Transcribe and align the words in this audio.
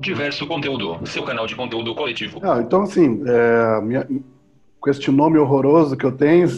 Diverso 0.00 0.46
conteúdo, 0.46 1.06
seu 1.06 1.22
canal 1.22 1.46
de 1.46 1.54
conteúdo 1.54 1.94
coletivo. 1.94 2.40
Ah, 2.42 2.60
então, 2.60 2.82
assim, 2.82 3.22
é, 3.26 3.80
minha, 3.82 4.08
com 4.80 4.88
este 4.88 5.10
nome 5.10 5.36
horroroso 5.38 5.96
que 5.96 6.06
eu 6.06 6.12
tenho. 6.12 6.48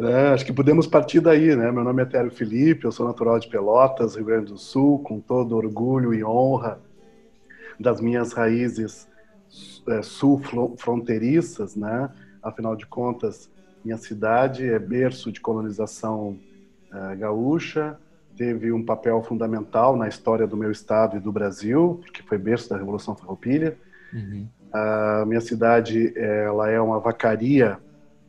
é, 0.00 0.28
acho 0.28 0.46
que 0.46 0.52
podemos 0.52 0.86
partir 0.86 1.18
daí, 1.20 1.56
né? 1.56 1.72
Meu 1.72 1.82
nome 1.82 2.02
é 2.02 2.04
Tério 2.06 2.30
Felipe, 2.30 2.84
eu 2.84 2.92
sou 2.92 3.04
natural 3.04 3.40
de 3.40 3.48
Pelotas, 3.48 4.14
Rio 4.14 4.26
Grande 4.26 4.52
do 4.52 4.58
Sul, 4.58 5.00
com 5.00 5.18
todo 5.18 5.56
orgulho 5.56 6.14
e 6.14 6.22
honra 6.22 6.80
das 7.80 8.00
minhas 8.00 8.32
raízes 8.32 9.08
é, 9.88 10.02
sul-fronteiriças, 10.02 11.74
né? 11.74 12.08
Afinal 12.40 12.76
de 12.76 12.86
contas, 12.86 13.50
minha 13.84 13.96
cidade 13.96 14.68
é 14.68 14.78
berço 14.78 15.32
de 15.32 15.40
colonização 15.40 16.38
é, 16.92 17.16
gaúcha, 17.16 17.98
teve 18.38 18.72
um 18.72 18.84
papel 18.84 19.20
fundamental 19.24 19.96
na 19.96 20.06
história 20.06 20.46
do 20.46 20.56
meu 20.56 20.70
estado 20.70 21.16
e 21.16 21.20
do 21.20 21.32
Brasil, 21.32 22.00
porque 22.00 22.22
foi 22.22 22.38
berço 22.38 22.70
da 22.70 22.78
Revolução 22.78 23.16
Farroupilha. 23.16 23.76
Uhum. 24.14 24.46
A 24.72 25.24
minha 25.26 25.40
cidade 25.40 26.12
ela 26.16 26.70
é 26.70 26.80
uma 26.80 27.00
vacaria, 27.00 27.78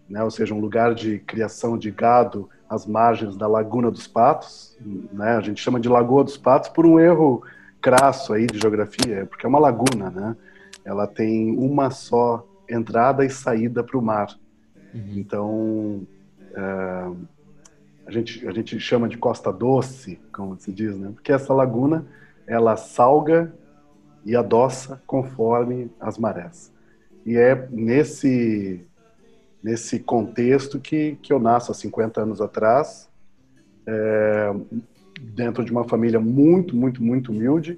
né, 0.09 0.23
ou 0.23 0.31
seja, 0.31 0.55
um 0.55 0.59
lugar 0.59 0.95
de 0.95 1.19
criação 1.19 1.77
de 1.77 1.91
gado 1.91 2.49
às 2.67 2.87
margens 2.87 3.37
da 3.37 3.47
Laguna 3.47 3.91
dos 3.91 4.07
Patos. 4.07 4.75
Né, 5.13 5.37
a 5.37 5.41
gente 5.41 5.61
chama 5.61 5.79
de 5.79 5.87
Lagoa 5.87 6.23
dos 6.23 6.37
Patos 6.37 6.69
por 6.69 6.87
um 6.87 6.99
erro 6.99 7.43
crasso 7.79 8.33
aí 8.33 8.47
de 8.47 8.59
geografia, 8.59 9.27
porque 9.27 9.45
é 9.45 9.49
uma 9.49 9.59
laguna, 9.59 10.09
né? 10.09 10.35
Ela 10.83 11.07
tem 11.07 11.55
uma 11.55 11.91
só 11.91 12.45
entrada 12.67 13.23
e 13.23 13.29
saída 13.29 13.83
para 13.83 13.97
o 13.97 14.01
mar. 14.01 14.27
Uhum. 14.93 15.13
Então, 15.15 16.07
é, 16.53 17.11
a, 18.09 18.11
gente, 18.11 18.47
a 18.47 18.51
gente 18.51 18.79
chama 18.79 19.07
de 19.07 19.19
costa 19.19 19.53
doce, 19.53 20.19
como 20.33 20.59
se 20.59 20.71
diz, 20.71 20.97
né? 20.97 21.11
Porque 21.13 21.31
essa 21.31 21.53
laguna, 21.53 22.07
ela 22.47 22.75
salga 22.75 23.53
e 24.25 24.35
adoça 24.35 24.99
conforme 25.05 25.91
as 25.99 26.17
marés. 26.17 26.73
E 27.23 27.37
é 27.37 27.67
nesse 27.69 28.83
nesse 29.61 29.99
contexto 29.99 30.79
que, 30.79 31.17
que 31.21 31.31
eu 31.33 31.39
nasço 31.39 31.71
há 31.71 31.75
50 31.75 32.21
anos 32.21 32.41
atrás, 32.41 33.09
é, 33.85 34.55
dentro 35.21 35.65
de 35.65 35.71
uma 35.71 35.83
família 35.83 36.19
muito, 36.19 36.75
muito, 36.75 37.03
muito 37.03 37.31
humilde, 37.31 37.77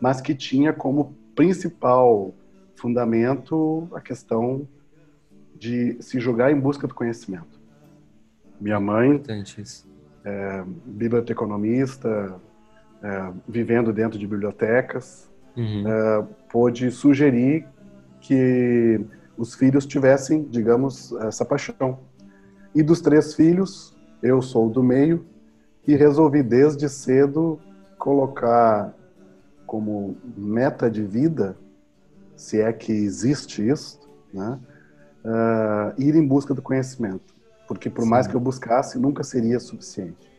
mas 0.00 0.20
que 0.20 0.36
tinha 0.36 0.72
como 0.72 1.16
principal 1.34 2.32
fundamento 2.76 3.88
a 3.92 4.00
questão 4.00 4.68
de 5.58 6.00
se 6.00 6.20
jogar 6.20 6.52
em 6.52 6.60
busca 6.60 6.86
do 6.86 6.94
conhecimento. 6.94 7.55
Minha 8.60 8.80
mãe, 8.80 9.22
é, 10.24 10.64
biblioteconomista, 10.84 12.40
é, 13.02 13.32
vivendo 13.48 13.92
dentro 13.92 14.18
de 14.18 14.26
bibliotecas, 14.26 15.30
uhum. 15.56 15.84
uh, 15.84 16.28
pôde 16.50 16.90
sugerir 16.90 17.66
que 18.20 19.00
os 19.36 19.54
filhos 19.54 19.86
tivessem, 19.86 20.44
digamos, 20.44 21.12
essa 21.22 21.44
paixão. 21.44 22.00
E 22.74 22.82
dos 22.82 23.00
três 23.00 23.34
filhos, 23.34 23.96
eu 24.22 24.42
sou 24.42 24.68
do 24.68 24.82
meio 24.82 25.24
e 25.86 25.94
resolvi 25.94 26.42
desde 26.42 26.88
cedo 26.88 27.60
colocar 27.98 28.94
como 29.66 30.16
meta 30.36 30.90
de 30.90 31.02
vida, 31.02 31.56
se 32.36 32.60
é 32.60 32.72
que 32.72 32.92
existe 32.92 33.66
isso, 33.66 34.00
né, 34.32 34.58
uh, 35.24 36.00
ir 36.00 36.14
em 36.14 36.26
busca 36.26 36.54
do 36.54 36.62
conhecimento, 36.62 37.34
porque 37.66 37.90
por 37.90 38.04
Sim. 38.04 38.10
mais 38.10 38.26
que 38.26 38.34
eu 38.34 38.40
buscasse, 38.40 38.98
nunca 38.98 39.22
seria 39.22 39.58
suficiente. 39.58 40.30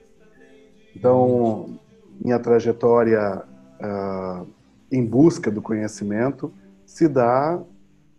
Então, 0.95 1.79
minha 2.19 2.39
trajetória 2.39 3.43
uh, 3.79 4.47
em 4.91 5.05
busca 5.05 5.51
do 5.51 5.61
conhecimento 5.61 6.51
se 6.85 7.07
dá 7.07 7.61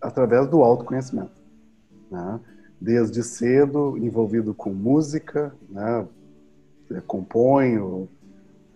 através 0.01 0.47
do 0.47 0.63
autoconhecimento. 0.63 1.43
Né? 2.11 2.41
Desde 2.81 3.23
cedo, 3.23 3.97
envolvido 3.99 4.55
com 4.55 4.71
música, 4.71 5.53
né? 5.69 6.07
componho, 7.07 8.09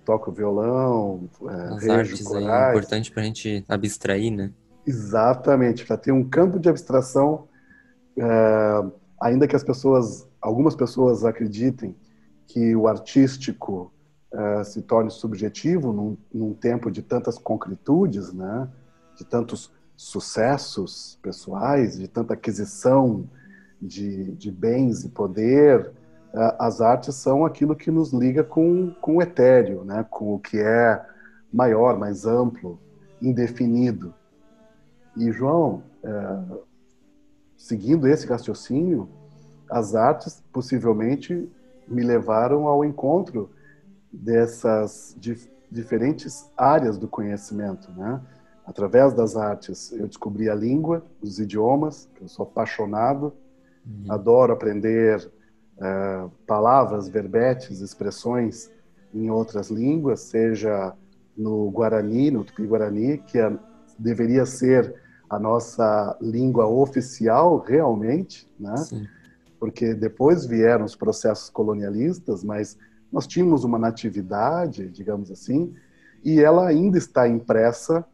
toco 0.04 0.32
violão, 0.32 1.28
é, 1.42 1.74
As 1.74 1.88
artes 1.88 2.22
corais. 2.22 2.46
é 2.46 2.70
importante 2.70 3.10
para 3.10 3.22
a 3.22 3.24
gente 3.24 3.64
abstrair, 3.68 4.32
né? 4.32 4.50
Exatamente, 4.86 5.86
para 5.86 5.96
ter 5.96 6.12
um 6.12 6.24
campo 6.24 6.58
de 6.58 6.68
abstração, 6.68 7.46
é, 8.18 8.84
ainda 9.22 9.46
que 9.46 9.54
as 9.54 9.62
pessoas, 9.62 10.28
algumas 10.40 10.74
pessoas 10.74 11.24
acreditem 11.24 11.94
que 12.48 12.74
o 12.74 12.88
artístico 12.88 13.92
uh, 14.32 14.64
se 14.64 14.82
torne 14.82 15.10
subjetivo 15.10 15.92
num, 15.92 16.16
num, 16.34 16.52
tempo 16.52 16.90
de 16.90 17.02
tantas 17.02 17.38
concretudes, 17.38 18.32
né? 18.32 18.68
de 19.16 19.24
tantos 19.24 19.72
sucessos 19.96 21.18
pessoais, 21.22 21.96
de 21.98 22.08
tanta 22.08 22.34
aquisição 22.34 23.28
de, 23.80 24.32
de 24.32 24.50
bens 24.50 25.04
e 25.04 25.08
poder, 25.08 25.92
uh, 26.34 26.56
as 26.58 26.80
artes 26.80 27.14
são 27.14 27.46
aquilo 27.46 27.76
que 27.76 27.92
nos 27.92 28.12
liga 28.12 28.42
com, 28.42 28.92
com 29.00 29.16
o 29.18 29.22
etéreo, 29.22 29.84
né? 29.84 30.04
com 30.10 30.34
o 30.34 30.38
que 30.40 30.58
é 30.58 31.00
maior, 31.52 31.96
mais 31.96 32.26
amplo, 32.26 32.76
indefinido. 33.20 34.12
E, 35.16 35.30
João, 35.30 35.84
uh, 36.02 36.71
seguindo 37.62 38.08
esse 38.08 38.26
raciocínio, 38.26 39.08
as 39.70 39.94
artes 39.94 40.42
possivelmente 40.52 41.48
me 41.86 42.02
levaram 42.02 42.66
ao 42.66 42.84
encontro 42.84 43.50
dessas 44.12 45.14
dif 45.16 45.48
diferentes 45.70 46.50
áreas 46.54 46.98
do 46.98 47.08
conhecimento, 47.08 47.90
né? 47.92 48.20
Através 48.66 49.14
das 49.14 49.36
artes, 49.36 49.90
eu 49.92 50.06
descobri 50.06 50.50
a 50.50 50.54
língua, 50.54 51.02
os 51.22 51.38
idiomas, 51.38 52.10
que 52.14 52.24
eu 52.24 52.28
sou 52.28 52.42
apaixonado, 52.42 53.32
uhum. 53.86 54.12
adoro 54.12 54.52
aprender 54.52 55.32
uh, 55.78 56.30
palavras, 56.46 57.08
verbetes, 57.08 57.80
expressões 57.80 58.70
em 59.14 59.30
outras 59.30 59.70
línguas, 59.70 60.20
seja 60.20 60.94
no 61.34 61.70
Guarani, 61.70 62.30
no 62.30 62.44
Tupi-Guarani, 62.44 63.18
que 63.18 63.38
é, 63.38 63.50
deveria 63.98 64.44
ser 64.44 64.94
a 65.32 65.38
nossa 65.38 66.14
língua 66.20 66.66
oficial 66.66 67.58
realmente, 67.58 68.46
né? 68.60 68.76
Sim. 68.76 69.06
Porque 69.58 69.94
depois 69.94 70.44
vieram 70.44 70.84
os 70.84 70.94
processos 70.94 71.48
colonialistas, 71.48 72.44
mas 72.44 72.76
nós 73.10 73.26
tínhamos 73.26 73.64
uma 73.64 73.78
natividade, 73.78 74.90
digamos 74.90 75.30
assim, 75.30 75.74
e 76.22 76.38
ela 76.38 76.68
ainda 76.68 76.98
está 76.98 77.26
impressa. 77.26 78.04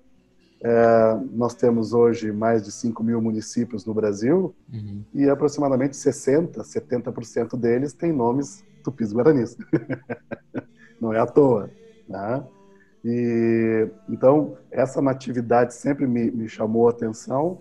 É, 0.60 1.20
nós 1.32 1.54
temos 1.54 1.92
hoje 1.92 2.30
mais 2.30 2.62
de 2.62 2.70
5 2.70 3.02
mil 3.02 3.20
municípios 3.20 3.84
no 3.84 3.92
Brasil 3.92 4.54
uhum. 4.72 5.02
e 5.12 5.28
aproximadamente 5.28 5.96
60, 5.96 6.62
70% 6.62 7.58
deles 7.58 7.92
têm 7.92 8.12
nomes 8.12 8.64
tupis 8.84 9.12
guaranis. 9.12 9.56
Não 11.00 11.12
é 11.12 11.18
à 11.18 11.26
toa. 11.26 11.68
Né? 12.08 12.44
E, 13.04 13.88
então, 14.08 14.56
essa 14.70 15.00
natividade 15.00 15.74
sempre 15.74 16.06
me, 16.06 16.30
me 16.30 16.48
chamou 16.48 16.88
a 16.88 16.90
atenção 16.90 17.58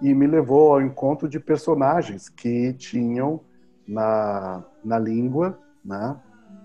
e 0.00 0.14
me 0.14 0.26
levou 0.26 0.72
ao 0.72 0.82
encontro 0.82 1.28
de 1.28 1.38
personagens 1.38 2.28
que 2.28 2.72
tinham 2.72 3.40
na, 3.86 4.64
na 4.84 4.98
língua, 4.98 5.58
né, 5.84 6.16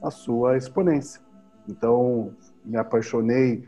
a 0.02 0.10
sua 0.10 0.58
exponência. 0.58 1.22
Então, 1.68 2.34
me 2.64 2.78
apaixonei 2.78 3.66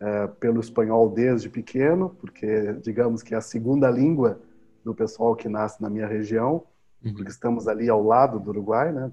é, 0.00 0.26
pelo 0.26 0.60
espanhol 0.60 1.08
desde 1.08 1.48
pequeno, 1.48 2.16
porque, 2.20 2.74
digamos 2.82 3.22
que 3.22 3.34
é 3.34 3.38
a 3.38 3.42
segunda 3.42 3.90
língua 3.90 4.40
do 4.84 4.94
pessoal 4.94 5.36
que 5.36 5.48
nasce 5.48 5.80
na 5.80 5.88
minha 5.88 6.06
região, 6.06 6.64
uhum. 7.04 7.14
porque 7.14 7.30
estamos 7.30 7.68
ali 7.68 7.88
ao 7.88 8.02
lado 8.02 8.40
do 8.40 8.50
Uruguai, 8.50 8.90
né? 8.92 9.12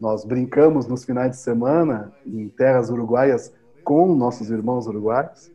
Nós 0.00 0.24
brincamos 0.24 0.86
nos 0.86 1.04
finais 1.04 1.32
de 1.32 1.36
semana 1.38 2.12
em 2.24 2.48
terras 2.48 2.90
uruguaias 2.90 3.52
com 3.82 4.14
nossos 4.14 4.50
irmãos 4.50 4.86
uruguaios, 4.86 5.50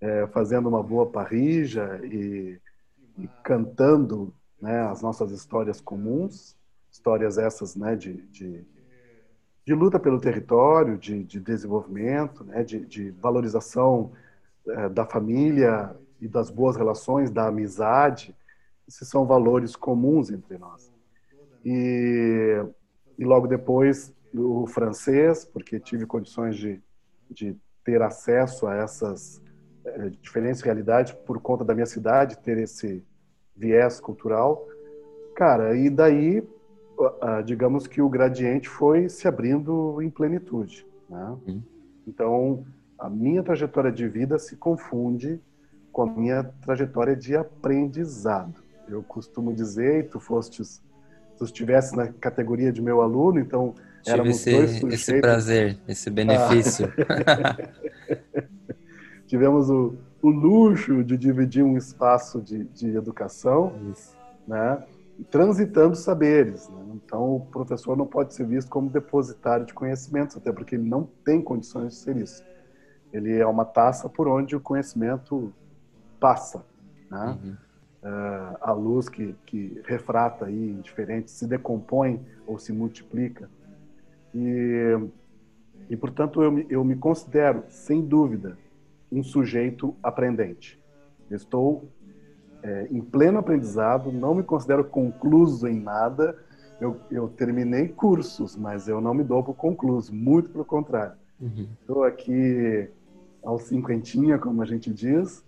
é, 0.00 0.26
fazendo 0.28 0.68
uma 0.68 0.82
boa 0.82 1.06
parrija 1.06 2.00
e, 2.04 2.58
e 3.18 3.28
cantando 3.44 4.32
né, 4.60 4.80
as 4.82 5.02
nossas 5.02 5.30
histórias 5.30 5.80
comuns, 5.80 6.56
histórias 6.90 7.38
essas 7.38 7.76
né, 7.76 7.94
de, 7.94 8.14
de 8.28 8.66
de 9.64 9.74
luta 9.74 9.98
pelo 9.98 10.20
território, 10.20 10.98
de, 10.98 11.22
de 11.22 11.38
desenvolvimento, 11.38 12.44
né, 12.44 12.64
de, 12.64 12.84
de 12.84 13.10
valorização 13.10 14.12
é, 14.66 14.88
da 14.88 15.04
família 15.04 15.94
e 16.20 16.26
das 16.26 16.50
boas 16.50 16.76
relações, 16.76 17.30
da 17.30 17.46
amizade. 17.46 18.34
Esses 18.86 19.08
são 19.08 19.24
valores 19.24 19.76
comuns 19.76 20.30
entre 20.30 20.58
nós. 20.58 20.90
E, 21.64 22.60
e 23.18 23.24
logo 23.24 23.46
depois 23.46 24.14
o 24.34 24.66
francês, 24.66 25.44
porque 25.44 25.78
tive 25.78 26.06
condições 26.06 26.56
de, 26.56 26.80
de 27.30 27.56
ter 27.84 28.00
acesso 28.02 28.66
a 28.66 28.74
essas 28.74 29.42
é, 29.84 30.10
diferentes 30.20 30.60
realidades 30.62 31.12
por 31.12 31.40
conta 31.40 31.64
da 31.64 31.74
minha 31.74 31.86
cidade, 31.86 32.38
ter 32.38 32.58
esse 32.58 33.04
viés 33.56 34.00
cultural. 34.00 34.66
Cara, 35.34 35.76
e 35.76 35.90
daí 35.90 36.42
digamos 37.44 37.86
que 37.86 38.00
o 38.00 38.08
gradiente 38.08 38.68
foi 38.68 39.08
se 39.08 39.26
abrindo 39.26 40.00
em 40.02 40.10
plenitude. 40.10 40.86
Né? 41.08 41.36
Uhum. 41.46 41.62
Então, 42.06 42.64
a 42.98 43.08
minha 43.08 43.42
trajetória 43.42 43.90
de 43.90 44.06
vida 44.08 44.38
se 44.38 44.56
confunde 44.56 45.40
com 45.90 46.02
a 46.02 46.06
minha 46.06 46.44
trajetória 46.44 47.14
de 47.16 47.36
aprendizado. 47.36 48.62
Eu 48.88 49.02
costumo 49.02 49.52
dizer, 49.52 50.04
e 50.04 50.08
tu 50.08 50.20
fostes, 50.20 50.82
tu 51.42 51.46
estivesse 51.46 51.96
na 51.96 52.06
categoria 52.06 52.72
de 52.72 52.80
meu 52.80 53.02
aluno, 53.02 53.40
então 53.40 53.74
Tive 54.02 54.14
éramos 54.14 54.36
esse, 54.36 54.50
dois 54.52 54.70
sujeitos. 54.70 54.94
Esse 54.94 55.20
prazer, 55.20 55.78
esse 55.88 56.10
benefício. 56.10 56.92
Ah. 57.26 57.56
Tivemos 59.26 59.70
o, 59.70 59.96
o, 60.20 60.28
luxo 60.28 61.02
de 61.02 61.16
dividir 61.16 61.64
um 61.64 61.76
espaço 61.76 62.40
de, 62.40 62.64
de 62.64 62.94
educação, 62.94 63.72
Isso. 63.90 64.16
né? 64.46 64.78
transitando 65.30 65.96
saberes. 65.96 66.68
Né? 66.68 66.82
Então, 66.94 67.36
o 67.36 67.40
professor 67.40 67.96
não 67.96 68.06
pode 68.06 68.34
ser 68.34 68.46
visto 68.46 68.68
como 68.68 68.90
depositário 68.90 69.64
de 69.64 69.72
conhecimentos, 69.72 70.36
até 70.36 70.52
porque 70.52 70.74
ele 70.74 70.88
não 70.88 71.08
tem 71.24 71.40
condições 71.40 71.94
de 71.94 71.94
ser 71.94 72.16
isso. 72.16 72.44
Ele 73.12 73.38
é 73.38 73.46
uma 73.46 73.64
taça 73.64 74.08
por 74.08 74.28
onde 74.28 74.54
o 74.54 74.60
conhecimento 74.60 75.52
passa. 76.20 76.64
Né? 77.10 77.38
Uhum. 77.42 77.56
Uh, 78.02 78.58
a 78.60 78.72
luz 78.72 79.08
que, 79.08 79.32
que 79.46 79.80
refrata 79.84 80.46
aí 80.46 80.70
em 80.70 80.80
diferentes, 80.80 81.34
se 81.34 81.46
decompõe 81.46 82.20
ou 82.46 82.58
se 82.58 82.72
multiplica. 82.72 83.48
E, 84.34 84.98
e 85.88 85.96
portanto, 85.96 86.42
eu, 86.42 86.66
eu 86.68 86.84
me 86.84 86.96
considero, 86.96 87.62
sem 87.68 88.04
dúvida, 88.04 88.58
um 89.10 89.22
sujeito 89.22 89.94
aprendente. 90.02 90.80
Estou 91.30 91.88
é, 92.62 92.88
em 92.90 93.00
pleno 93.00 93.38
aprendizado, 93.38 94.12
não 94.12 94.34
me 94.34 94.42
considero 94.42 94.84
concluso 94.84 95.66
em 95.66 95.78
nada. 95.78 96.36
Eu, 96.80 96.96
eu, 97.10 97.28
terminei 97.28 97.88
cursos, 97.88 98.56
mas 98.56 98.88
eu 98.88 99.00
não 99.00 99.14
me 99.14 99.22
dou 99.22 99.42
por 99.42 99.54
concluso, 99.54 100.14
muito 100.14 100.50
pelo 100.50 100.64
contrário. 100.64 101.14
Estou 101.80 101.98
uhum. 101.98 102.04
aqui 102.04 102.88
aos 103.42 103.62
cinquentinha, 103.62 104.38
como 104.38 104.62
a 104.62 104.64
gente 104.64 104.92
diz, 104.92 105.44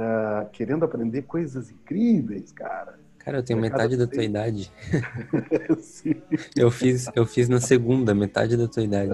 uh, 0.00 0.48
querendo 0.50 0.84
aprender 0.84 1.22
coisas 1.22 1.70
incríveis, 1.70 2.50
cara. 2.52 2.98
Cara, 3.18 3.38
eu 3.38 3.42
tenho 3.42 3.60
metade 3.60 3.96
da 3.98 4.06
tua 4.06 4.24
idade. 4.24 4.72
eu 6.56 6.70
fiz, 6.70 7.06
eu 7.14 7.26
fiz 7.26 7.48
na 7.50 7.60
segunda, 7.60 8.14
metade 8.14 8.56
da 8.56 8.66
tua 8.66 8.82
idade. 8.82 9.12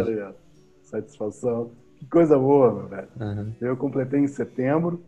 Satisfação. 0.85 1.73
Que 1.97 2.07
coisa 2.07 2.39
boa, 2.39 2.73
meu 2.73 2.87
velho. 2.87 3.09
Uhum. 3.21 3.53
Eu 3.61 3.77
completei 3.77 4.21
em 4.21 4.29
setembro 4.29 5.03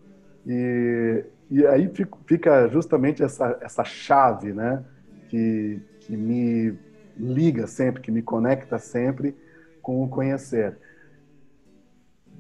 e, 0.44 1.24
e 1.48 1.64
aí 1.66 1.88
fica 2.26 2.66
justamente 2.68 3.22
essa, 3.22 3.56
essa 3.60 3.84
chave, 3.84 4.52
né? 4.52 4.84
Que, 5.28 5.80
que 6.00 6.16
me 6.16 6.76
liga 7.16 7.68
sempre, 7.68 8.02
que 8.02 8.10
me 8.10 8.22
conecta 8.22 8.78
sempre 8.78 9.36
com 9.80 10.02
o 10.02 10.08
conhecer. 10.08 10.76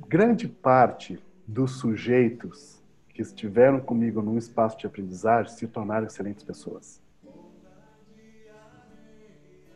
Grande 0.08 0.48
parte 0.48 1.22
dos 1.46 1.78
sujeitos 1.78 2.77
que 3.18 3.22
estiveram 3.22 3.80
comigo 3.80 4.22
num 4.22 4.38
espaço 4.38 4.78
de 4.78 4.86
aprendizagem 4.86 5.52
se 5.52 5.66
tornaram 5.66 6.06
excelentes 6.06 6.44
pessoas. 6.44 7.00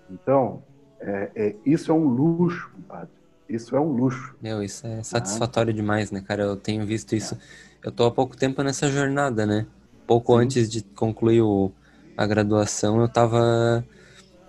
Então, 0.08 0.62
é, 1.00 1.30
é, 1.34 1.56
isso 1.66 1.90
é 1.90 1.94
um 1.94 2.04
luxo, 2.04 2.70
compadre. 2.70 3.10
Isso 3.48 3.74
é 3.74 3.80
um 3.80 3.90
luxo. 3.90 4.36
Meu, 4.40 4.62
isso 4.62 4.86
é 4.86 5.02
satisfatório 5.02 5.72
ah. 5.72 5.74
demais, 5.74 6.12
né, 6.12 6.20
cara? 6.20 6.44
Eu 6.44 6.56
tenho 6.56 6.86
visto 6.86 7.16
isso. 7.16 7.36
Eu 7.82 7.90
tô 7.90 8.06
há 8.06 8.12
pouco 8.12 8.36
tempo 8.36 8.62
nessa 8.62 8.88
jornada, 8.88 9.44
né? 9.44 9.66
Pouco 10.06 10.34
Sim. 10.34 10.44
antes 10.44 10.70
de 10.70 10.82
concluir 10.82 11.42
o, 11.42 11.72
a 12.16 12.24
graduação, 12.24 13.00
eu 13.00 13.08
tava 13.08 13.84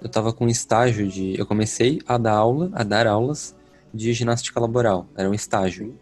eu 0.04 0.08
tava 0.08 0.32
com 0.32 0.46
um 0.46 0.50
estágio 0.50 1.08
de 1.08 1.36
eu 1.40 1.48
comecei 1.48 2.00
a 2.08 2.16
dar 2.20 2.34
aula, 2.34 2.70
a 2.74 2.84
dar 2.84 3.08
aulas 3.08 3.56
de 3.92 4.14
ginástica 4.14 4.60
laboral. 4.60 5.08
Era 5.16 5.28
um 5.28 5.34
estágio. 5.34 5.98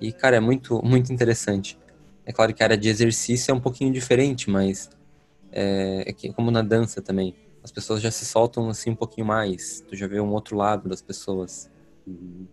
E 0.00 0.12
cara, 0.12 0.36
é 0.36 0.40
muito 0.40 0.80
muito 0.84 1.12
interessante. 1.12 1.76
É 2.26 2.32
claro 2.32 2.52
que 2.52 2.62
a 2.62 2.66
área 2.66 2.76
de 2.76 2.88
exercício 2.88 3.52
é 3.52 3.54
um 3.54 3.60
pouquinho 3.60 3.92
diferente, 3.92 4.50
mas 4.50 4.90
é, 5.52 6.04
é 6.06 6.12
que, 6.12 6.32
como 6.32 6.50
na 6.50 6.60
dança 6.60 7.00
também. 7.00 7.34
As 7.62 7.70
pessoas 7.72 8.00
já 8.00 8.10
se 8.10 8.24
soltam 8.24 8.68
assim 8.68 8.90
um 8.90 8.96
pouquinho 8.96 9.26
mais. 9.26 9.80
Tu 9.88 9.96
já 9.96 10.06
vê 10.06 10.20
um 10.20 10.32
outro 10.32 10.56
lado 10.56 10.88
das 10.88 11.00
pessoas. 11.00 11.70
Uhum. 12.06 12.46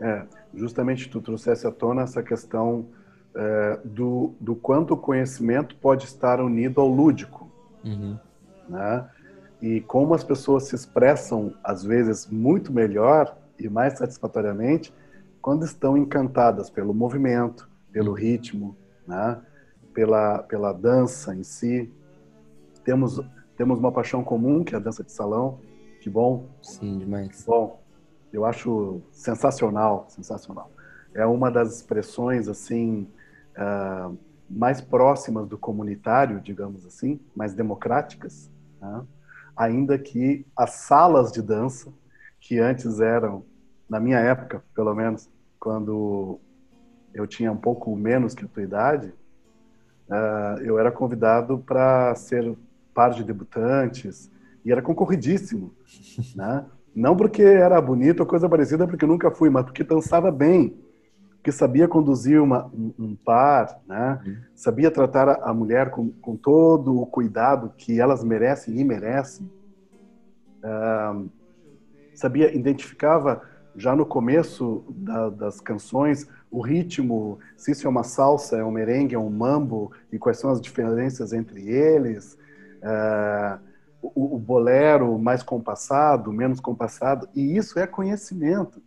É, 0.00 0.24
justamente 0.54 1.08
tu 1.08 1.20
trouxesse 1.20 1.66
à 1.66 1.70
tona 1.70 2.02
essa 2.02 2.22
questão 2.22 2.86
é, 3.34 3.80
do, 3.84 4.34
do 4.40 4.56
quanto 4.56 4.94
o 4.94 4.96
conhecimento 4.96 5.76
pode 5.76 6.06
estar 6.06 6.40
unido 6.40 6.80
ao 6.80 6.88
lúdico. 6.88 7.50
Uhum. 7.84 8.18
Né? 8.68 9.08
E 9.60 9.80
como 9.82 10.14
as 10.14 10.24
pessoas 10.24 10.64
se 10.64 10.74
expressam, 10.74 11.54
às 11.62 11.84
vezes, 11.84 12.26
muito 12.26 12.72
melhor 12.72 13.36
e 13.58 13.68
mais 13.68 13.98
satisfatoriamente 13.98 14.92
quando 15.40 15.64
estão 15.64 15.96
encantadas 15.96 16.70
pelo 16.70 16.92
movimento, 16.92 17.69
pelo 17.92 18.12
ritmo, 18.12 18.76
né? 19.06 19.40
pela, 19.92 20.42
pela 20.42 20.72
dança 20.72 21.34
em 21.34 21.42
si. 21.42 21.92
Temos, 22.84 23.20
temos 23.56 23.78
uma 23.78 23.92
paixão 23.92 24.22
comum, 24.24 24.64
que 24.64 24.74
é 24.74 24.78
a 24.78 24.80
dança 24.80 25.04
de 25.04 25.12
salão. 25.12 25.60
Que 26.00 26.08
bom. 26.08 26.48
Sim, 26.62 26.98
demais. 26.98 27.44
Bom, 27.46 27.82
eu 28.32 28.44
acho 28.44 29.02
sensacional, 29.12 30.06
sensacional. 30.08 30.70
É 31.12 31.26
uma 31.26 31.50
das 31.50 31.76
expressões, 31.76 32.48
assim, 32.48 33.08
uh, 33.56 34.16
mais 34.48 34.80
próximas 34.80 35.46
do 35.46 35.58
comunitário, 35.58 36.40
digamos 36.40 36.86
assim, 36.86 37.20
mais 37.34 37.52
democráticas, 37.52 38.50
né? 38.80 39.04
ainda 39.56 39.98
que 39.98 40.46
as 40.56 40.70
salas 40.70 41.30
de 41.30 41.42
dança, 41.42 41.92
que 42.40 42.58
antes 42.58 43.00
eram, 43.00 43.44
na 43.88 44.00
minha 44.00 44.18
época, 44.18 44.64
pelo 44.74 44.94
menos, 44.94 45.28
quando 45.58 46.40
eu 47.14 47.26
tinha 47.26 47.50
um 47.50 47.56
pouco 47.56 47.94
menos 47.96 48.34
que 48.34 48.44
a 48.44 48.48
tua 48.48 48.62
idade, 48.62 49.12
uh, 50.08 50.60
eu 50.62 50.78
era 50.78 50.90
convidado 50.90 51.58
para 51.58 52.14
ser 52.14 52.56
par 52.94 53.10
de 53.10 53.24
debutantes 53.24 54.30
e 54.64 54.72
era 54.72 54.82
concorridíssimo, 54.82 55.74
né? 56.34 56.64
Não 56.94 57.16
porque 57.16 57.42
era 57.42 57.80
bonito 57.80 58.20
ou 58.20 58.26
coisa 58.26 58.48
parecida, 58.48 58.86
porque 58.86 59.04
eu 59.04 59.08
nunca 59.08 59.30
fui, 59.30 59.48
mas 59.48 59.64
porque 59.64 59.84
dançava 59.84 60.30
bem, 60.30 60.76
porque 61.36 61.52
sabia 61.52 61.86
conduzir 61.86 62.42
uma, 62.42 62.66
um, 62.66 62.92
um 62.98 63.16
par, 63.16 63.80
né? 63.86 64.20
Uhum. 64.26 64.36
Sabia 64.54 64.90
tratar 64.90 65.28
a, 65.28 65.50
a 65.50 65.54
mulher 65.54 65.90
com, 65.90 66.10
com, 66.10 66.36
todo 66.36 67.00
o 67.00 67.06
cuidado 67.06 67.72
que 67.76 68.00
elas 68.00 68.24
merecem 68.24 68.78
e 68.78 68.84
merecem. 68.84 69.50
Uh, 70.62 71.30
sabia, 72.14 72.54
identificava 72.54 73.40
já 73.76 73.94
no 73.94 74.04
começo 74.04 74.84
da, 74.88 75.30
das 75.30 75.60
canções 75.60 76.28
o 76.50 76.60
ritmo, 76.60 77.38
se 77.56 77.70
isso 77.70 77.86
é 77.86 77.90
uma 77.90 78.02
salsa, 78.02 78.56
é 78.56 78.64
um 78.64 78.72
merengue, 78.72 79.14
é 79.14 79.18
um 79.18 79.30
mambo, 79.30 79.92
e 80.10 80.18
quais 80.18 80.38
são 80.38 80.50
as 80.50 80.60
diferenças 80.60 81.32
entre 81.32 81.68
eles. 81.68 82.36
Uh, 82.82 83.60
o, 84.02 84.34
o, 84.34 84.38
bolero 84.38 85.18
mais 85.18 85.42
compassado, 85.42 86.32
menos 86.32 86.58
compassado, 86.58 87.28
e 87.34 87.56
isso 87.56 87.78
é 87.78 87.86
conhecimento. 87.86 88.82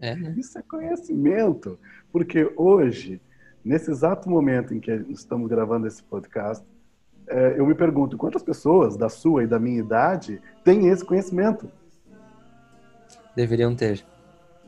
É, 0.00 0.14
né? 0.14 0.34
Isso 0.38 0.58
é 0.58 0.62
conhecimento, 0.62 1.78
porque 2.12 2.52
hoje, 2.56 3.20
nesse 3.64 3.90
exato 3.90 4.28
momento 4.28 4.74
em 4.74 4.80
que 4.80 4.92
estamos 5.08 5.48
gravando 5.48 5.86
esse 5.86 6.02
podcast, 6.02 6.64
é, 7.26 7.58
eu 7.58 7.66
me 7.66 7.74
pergunto 7.74 8.18
quantas 8.18 8.42
pessoas 8.42 8.96
da 8.96 9.08
sua 9.08 9.44
e 9.44 9.46
da 9.46 9.58
minha 9.58 9.78
idade 9.78 10.40
têm 10.62 10.88
esse 10.88 11.04
conhecimento. 11.04 11.70
Deveriam 13.36 13.74
ter. 13.74 14.04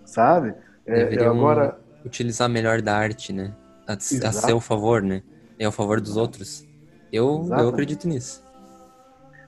Sabe? 0.04 0.54
É, 0.86 1.04
Deveriam 1.04 1.34
agora 1.34 1.78
utilizar 2.04 2.48
melhor 2.48 2.82
da 2.82 2.96
arte, 2.96 3.32
né? 3.32 3.54
A, 3.86 3.94
a 3.94 4.32
seu 4.32 4.60
favor, 4.60 5.02
né? 5.02 5.22
E 5.58 5.64
ao 5.64 5.72
favor 5.72 6.00
dos 6.00 6.16
outros. 6.16 6.66
Eu, 7.12 7.46
eu 7.50 7.68
acredito 7.68 8.08
nisso. 8.08 8.42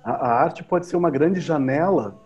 A, 0.05 0.13
a, 0.13 0.43
arte 0.43 0.63
pode 0.63 0.87
ser 0.87 0.97
uma 0.97 1.11
grande 1.11 1.41
janela, 1.41 2.17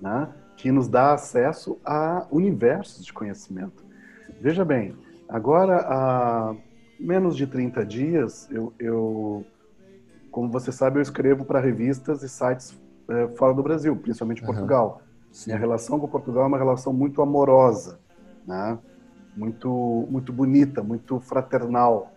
né? 0.00 0.28
Que 0.56 0.72
nos 0.72 0.88
dá 0.88 1.12
acesso 1.12 1.78
a 1.84 2.26
universos 2.30 3.04
de 3.04 3.12
conhecimento. 3.12 3.84
Veja 4.40 4.64
bem, 4.64 4.96
agora 5.28 5.78
há 5.80 6.54
menos 6.98 7.36
de 7.36 7.46
30 7.46 7.84
dias, 7.84 8.48
eu, 8.50 8.72
eu 8.78 9.44
como 10.30 10.50
você 10.50 10.72
sabe, 10.72 10.98
eu 10.98 11.02
escrevo 11.02 11.44
para 11.44 11.60
revistas 11.60 12.22
e 12.22 12.28
sites 12.28 12.76
é, 13.08 13.28
fora 13.36 13.54
do 13.54 13.62
Brasil, 13.62 13.94
principalmente 13.96 14.40
uhum. 14.40 14.46
Portugal. 14.46 15.02
Sim. 15.34 15.50
Minha 15.50 15.58
relação 15.58 15.98
com 15.98 16.06
Portugal 16.06 16.44
é 16.44 16.46
uma 16.46 16.58
relação 16.58 16.92
muito 16.92 17.20
amorosa, 17.20 17.98
né? 18.46 18.78
muito, 19.36 20.06
muito 20.08 20.32
bonita, 20.32 20.80
muito 20.80 21.18
fraternal. 21.18 22.12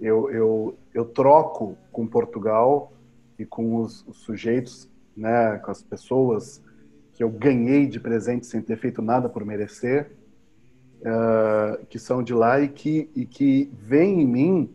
Eu, 0.00 0.30
eu, 0.30 0.78
eu 0.94 1.04
troco 1.04 1.76
com 1.92 2.06
Portugal 2.06 2.94
e 3.38 3.44
com 3.44 3.76
os, 3.76 4.06
os 4.08 4.22
sujeitos, 4.22 4.90
né, 5.14 5.58
com 5.58 5.70
as 5.70 5.82
pessoas 5.82 6.62
que 7.12 7.22
eu 7.22 7.28
ganhei 7.28 7.86
de 7.86 8.00
presente 8.00 8.46
sem 8.46 8.62
ter 8.62 8.78
feito 8.78 9.02
nada 9.02 9.28
por 9.28 9.44
merecer, 9.44 10.10
uh, 11.00 11.84
que 11.88 11.98
são 11.98 12.22
de 12.22 12.32
lá 12.32 12.58
e 12.58 12.68
que, 12.68 13.10
e 13.14 13.26
que 13.26 13.70
veem 13.74 14.22
em 14.22 14.26
mim 14.26 14.74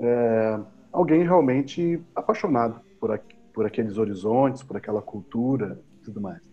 uh, 0.00 0.66
alguém 0.90 1.22
realmente 1.22 2.02
apaixonado 2.12 2.80
por, 2.98 3.20
por 3.54 3.66
aqueles 3.66 3.98
horizontes, 3.98 4.64
por 4.64 4.76
aquela 4.76 5.00
cultura 5.00 5.80
e 6.00 6.04
tudo 6.04 6.20
mais. 6.20 6.51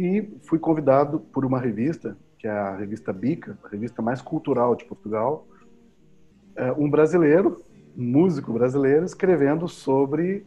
E 0.00 0.26
fui 0.44 0.58
convidado 0.58 1.20
por 1.20 1.44
uma 1.44 1.60
revista, 1.60 2.16
que 2.38 2.46
é 2.46 2.50
a 2.50 2.74
revista 2.74 3.12
Bica, 3.12 3.58
a 3.62 3.68
revista 3.68 4.00
mais 4.00 4.22
cultural 4.22 4.74
de 4.74 4.86
Portugal, 4.86 5.46
é, 6.56 6.72
um 6.72 6.88
brasileiro, 6.88 7.62
um 7.94 8.04
músico 8.04 8.50
brasileiro, 8.50 9.04
escrevendo 9.04 9.68
sobre 9.68 10.46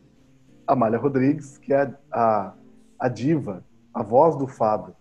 Amália 0.65 0.97
Rodrigues, 0.97 1.59
que 1.59 1.71
é 1.71 1.93
a, 2.11 2.55
a 2.97 3.07
diva, 3.07 3.63
a 3.93 4.01
voz 4.01 4.35
do 4.35 4.47
fado. 4.47 4.95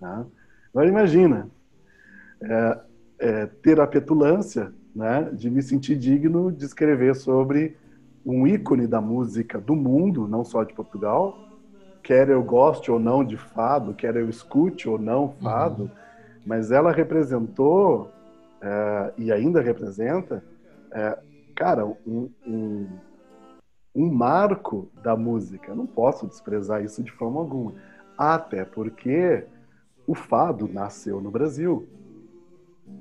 Né? 0.00 0.24
Agora 0.72 0.88
imagina, 0.88 1.50
é, 2.40 2.80
é, 3.18 3.46
ter 3.46 3.80
a 3.80 3.86
petulância 3.88 4.72
né, 4.94 5.28
de 5.32 5.50
me 5.50 5.60
sentir 5.60 5.96
digno 5.96 6.52
de 6.52 6.64
escrever 6.64 7.16
sobre 7.16 7.76
um 8.24 8.46
ícone 8.46 8.86
da 8.86 9.00
música 9.00 9.58
do 9.58 9.74
mundo, 9.74 10.28
não 10.28 10.44
só 10.44 10.62
de 10.62 10.72
Portugal, 10.72 11.47
quer 12.08 12.30
eu 12.30 12.42
goste 12.42 12.90
ou 12.90 12.98
não 12.98 13.22
de 13.22 13.36
fado, 13.36 13.92
quer 13.92 14.16
eu 14.16 14.30
escute 14.30 14.88
ou 14.88 14.98
não 14.98 15.28
fado, 15.42 15.82
uhum. 15.82 15.90
mas 16.46 16.70
ela 16.70 16.90
representou 16.90 18.10
é, 18.62 19.12
e 19.18 19.30
ainda 19.30 19.60
representa, 19.60 20.42
é, 20.90 21.18
cara, 21.54 21.84
um, 21.84 22.30
um, 22.46 22.86
um 23.94 24.10
marco 24.10 24.90
da 25.02 25.14
música. 25.14 25.70
Eu 25.70 25.76
não 25.76 25.86
posso 25.86 26.26
desprezar 26.26 26.82
isso 26.82 27.02
de 27.02 27.12
forma 27.12 27.40
alguma. 27.40 27.74
Até 28.16 28.64
porque 28.64 29.44
o 30.06 30.14
fado 30.14 30.66
nasceu 30.66 31.20
no 31.20 31.30
Brasil. 31.30 31.86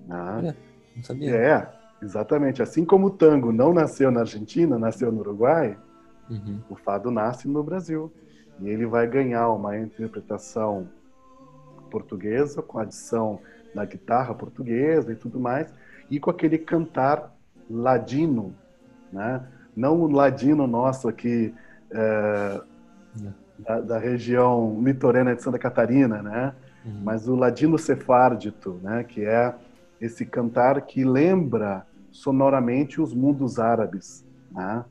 Né? 0.05 0.49
É, 0.49 0.55
não 0.97 1.03
sabia. 1.03 1.33
É, 1.33 1.73
exatamente. 2.03 2.61
Assim 2.61 2.83
como 2.83 3.07
o 3.07 3.11
tango 3.11 3.53
não 3.53 3.73
nasceu 3.73 4.11
na 4.11 4.19
Argentina, 4.19 4.77
nasceu 4.77 5.13
no 5.13 5.21
Uruguai, 5.21 5.77
uhum. 6.29 6.59
o 6.69 6.75
fado 6.75 7.09
nasce 7.09 7.47
no 7.47 7.63
Brasil. 7.63 8.11
E 8.59 8.69
ele 8.69 8.85
vai 8.85 9.07
ganhar 9.07 9.49
uma 9.49 9.77
interpretação 9.77 10.87
portuguesa, 11.89 12.61
com 12.61 12.79
adição 12.79 13.39
da 13.73 13.85
guitarra 13.85 14.33
portuguesa 14.33 15.11
e 15.11 15.15
tudo 15.15 15.39
mais, 15.39 15.73
e 16.09 16.19
com 16.19 16.29
aquele 16.29 16.57
cantar 16.57 17.33
ladino, 17.69 18.53
né? 19.11 19.45
Não 19.75 20.01
o 20.01 20.11
ladino 20.11 20.65
nosso 20.65 21.07
aqui 21.07 21.53
é, 21.91 22.61
da, 23.59 23.79
da, 23.81 23.97
região 23.97 24.79
litorânea 24.81 25.35
de 25.35 25.43
Santa 25.43 25.59
Catarina, 25.59 26.21
né? 26.21 26.53
Uhum. 26.85 27.01
Mas 27.03 27.27
o 27.27 27.35
ladino 27.35 27.77
sefárdito, 27.77 28.79
né? 28.81 29.03
Que 29.03 29.25
é 29.25 29.53
esse 30.01 30.25
cantar 30.25 30.81
que 30.81 31.03
lembra 31.03 31.85
sonoramente 32.11 32.99
os 33.01 33.13
mundos 33.13 33.59
árabes, 33.59 34.25
né? 34.51 34.83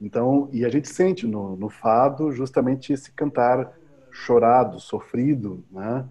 Então, 0.00 0.48
e 0.52 0.64
a 0.64 0.68
gente 0.68 0.88
sente 0.88 1.26
no, 1.26 1.56
no 1.56 1.68
fado 1.68 2.30
justamente 2.32 2.92
esse 2.92 3.10
cantar 3.12 3.72
chorado, 4.10 4.80
sofrido, 4.80 5.64
né? 5.70 6.04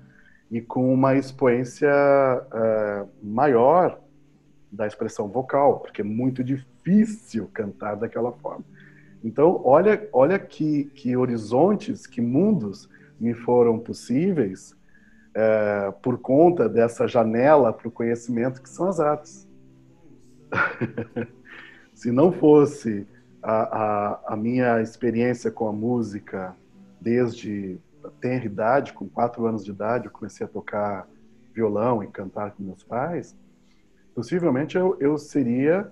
E 0.49 0.61
com 0.61 0.93
uma 0.93 1.15
expoência 1.15 1.89
uh, 1.91 3.09
maior 3.21 3.99
da 4.71 4.85
expressão 4.85 5.27
vocal, 5.27 5.79
porque 5.79 6.01
é 6.01 6.03
muito 6.03 6.43
difícil 6.43 7.49
cantar 7.53 7.95
daquela 7.95 8.31
forma. 8.31 8.63
Então, 9.23 9.59
olha, 9.63 10.07
olha 10.13 10.37
que, 10.37 10.85
que 10.93 11.17
horizontes, 11.17 12.05
que 12.05 12.21
mundos 12.21 12.87
me 13.19 13.33
foram 13.33 13.79
possíveis 13.79 14.75
é, 15.33 15.91
por 16.01 16.19
conta 16.19 16.69
dessa 16.69 17.07
janela 17.07 17.73
para 17.73 17.87
o 17.87 17.91
conhecimento 17.91 18.61
que 18.61 18.69
são 18.69 18.87
as 18.87 18.99
artes. 18.99 19.47
Se 21.93 22.11
não 22.11 22.31
fosse 22.31 23.07
a, 23.45 23.53
a, 23.53 24.33
a, 24.33 24.35
minha 24.35 24.81
experiência 24.81 25.51
com 25.51 25.67
a 25.67 25.71
música 25.71 26.55
desde 26.99 27.77
a 28.03 28.09
tenra 28.09 28.45
idade, 28.45 28.91
com 28.91 29.07
quatro 29.07 29.45
anos 29.45 29.63
de 29.63 29.69
idade, 29.69 30.05
eu 30.05 30.11
comecei 30.11 30.43
a 30.43 30.49
tocar 30.49 31.07
violão 31.53 32.03
e 32.03 32.07
cantar 32.07 32.51
com 32.51 32.63
meus 32.63 32.83
pais, 32.83 33.37
possivelmente 34.15 34.75
eu, 34.75 34.97
eu 34.99 35.15
seria 35.19 35.91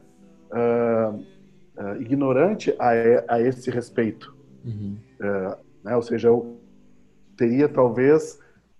uh, 0.49 1.15
uh, 1.15 2.01
ignorante 2.01 2.75
a, 2.79 3.35
a, 3.35 3.39
esse 3.39 3.69
respeito. 3.69 4.35
Uhum. 4.65 4.97
Uh, 5.19 5.57
né? 5.83 5.95
Ou 5.95 6.01
seja, 6.01 6.29
eu 6.29 6.57
teria 7.37 7.69
talvez 7.69 8.39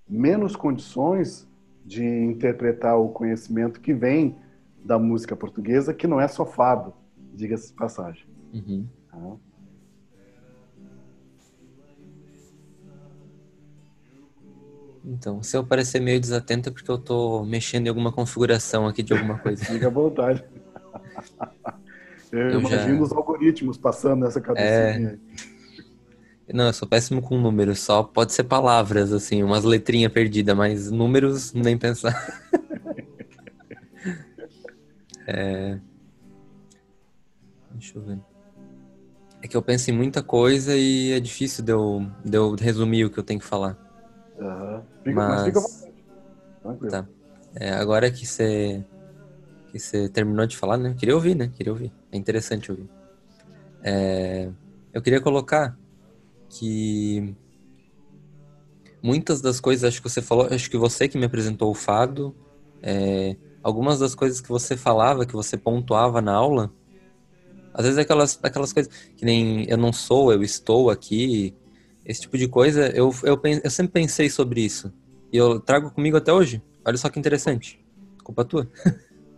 menos 0.09 0.55
condições 0.55 1.47
de 1.85 2.03
interpretar 2.03 2.97
o 2.97 3.09
conhecimento 3.09 3.79
que 3.79 3.93
vem 3.93 4.35
da 4.83 4.97
música 4.97 5.35
portuguesa, 5.35 5.93
que 5.93 6.07
não 6.07 6.19
é 6.19 6.27
só 6.27 6.43
fado, 6.43 6.91
diga-se 7.35 7.67
de 7.67 7.73
passagem. 7.73 8.32
Uhum. 8.53 8.87
Tá? 9.09 9.37
Então, 15.05 15.43
se 15.43 15.57
eu 15.57 15.65
parecer 15.65 15.99
meio 15.99 16.19
desatento 16.19 16.69
é 16.69 16.71
porque 16.71 16.89
eu 16.89 16.95
estou 16.95 17.45
mexendo 17.45 17.87
em 17.87 17.89
alguma 17.89 18.11
configuração 18.11 18.87
aqui 18.87 19.03
de 19.03 19.11
alguma 19.11 19.37
coisa. 19.37 19.65
Fica 19.65 19.87
à 19.87 19.89
vontade. 19.89 20.43
Eu, 22.31 22.49
eu 22.49 22.59
imagino 22.61 22.97
já... 22.97 23.03
os 23.03 23.11
algoritmos 23.11 23.77
passando 23.77 24.21
nessa 24.21 24.41
cabecinha. 24.41 25.19
É... 26.47 26.51
Não, 26.51 26.65
eu 26.65 26.73
sou 26.73 26.87
péssimo 26.87 27.21
com 27.21 27.39
números, 27.39 27.79
só 27.79 28.01
pode 28.01 28.33
ser 28.33 28.45
palavras, 28.45 29.13
assim, 29.13 29.43
umas 29.43 29.63
letrinhas 29.63 30.11
perdidas, 30.11 30.57
mas 30.57 30.89
números 30.89 31.53
nem 31.53 31.77
pensar. 31.77 32.41
é... 35.27 35.77
Deixa 37.69 37.99
eu 37.99 38.01
ver. 38.01 38.32
É 39.43 39.47
que 39.47 39.57
eu 39.57 39.61
penso 39.61 39.91
em 39.91 39.93
muita 39.93 40.23
coisa 40.23 40.73
e 40.73 41.11
é 41.11 41.19
difícil 41.19 41.65
de 41.65 41.73
eu, 41.73 42.09
de 42.23 42.37
eu 42.37 42.55
resumir 42.55 43.03
o 43.03 43.09
que 43.09 43.19
eu 43.19 43.23
tenho 43.23 43.41
que 43.41 43.45
falar. 43.45 43.77
Uhum. 44.39 44.81
Fica, 45.03 45.15
mas... 45.15 45.29
mas 45.29 45.43
fica 45.43 45.59
vontade. 46.63 46.89
Tá. 46.89 47.07
É, 47.53 47.73
agora 47.73 48.09
que 48.09 48.25
você 48.25 48.85
que 49.69 49.77
você 49.77 50.07
terminou 50.07 50.45
de 50.45 50.55
falar, 50.55 50.77
né? 50.77 50.95
Queria 50.97 51.13
ouvir, 51.13 51.35
né? 51.35 51.51
Queria 51.53 51.73
ouvir. 51.73 51.91
É 52.09 52.15
interessante 52.15 52.71
ouvir. 52.71 52.89
É, 53.83 54.49
eu 54.93 55.01
queria 55.01 55.19
colocar 55.19 55.77
que 56.47 57.35
muitas 59.01 59.41
das 59.41 59.59
coisas, 59.59 59.83
acho 59.83 60.01
que 60.01 60.09
você 60.09 60.21
falou, 60.21 60.47
acho 60.49 60.69
que 60.69 60.77
você 60.77 61.09
que 61.09 61.17
me 61.17 61.25
apresentou 61.25 61.69
o 61.69 61.73
fado, 61.73 62.33
é, 62.81 63.35
algumas 63.61 63.99
das 63.99 64.15
coisas 64.15 64.39
que 64.39 64.47
você 64.47 64.77
falava, 64.77 65.25
que 65.25 65.33
você 65.33 65.57
pontuava 65.57 66.21
na 66.21 66.33
aula, 66.33 66.71
às 67.73 67.85
vezes 67.85 67.97
aquelas, 67.97 68.39
aquelas 68.43 68.71
coisas 68.71 68.93
que 69.15 69.25
nem 69.25 69.67
eu 69.69 69.77
não 69.77 69.91
sou, 69.91 70.31
eu 70.31 70.43
estou 70.43 70.89
aqui, 70.89 71.55
esse 72.05 72.21
tipo 72.21 72.37
de 72.37 72.47
coisa, 72.47 72.89
eu, 72.89 73.13
eu, 73.23 73.39
eu 73.63 73.71
sempre 73.71 73.93
pensei 73.93 74.29
sobre 74.29 74.61
isso. 74.61 74.93
E 75.31 75.37
eu 75.37 75.59
trago 75.59 75.89
comigo 75.91 76.17
até 76.17 76.31
hoje. 76.31 76.61
Olha 76.85 76.97
só 76.97 77.09
que 77.09 77.17
interessante. 77.17 77.83
Culpa 78.23 78.45
tua. 78.45 78.69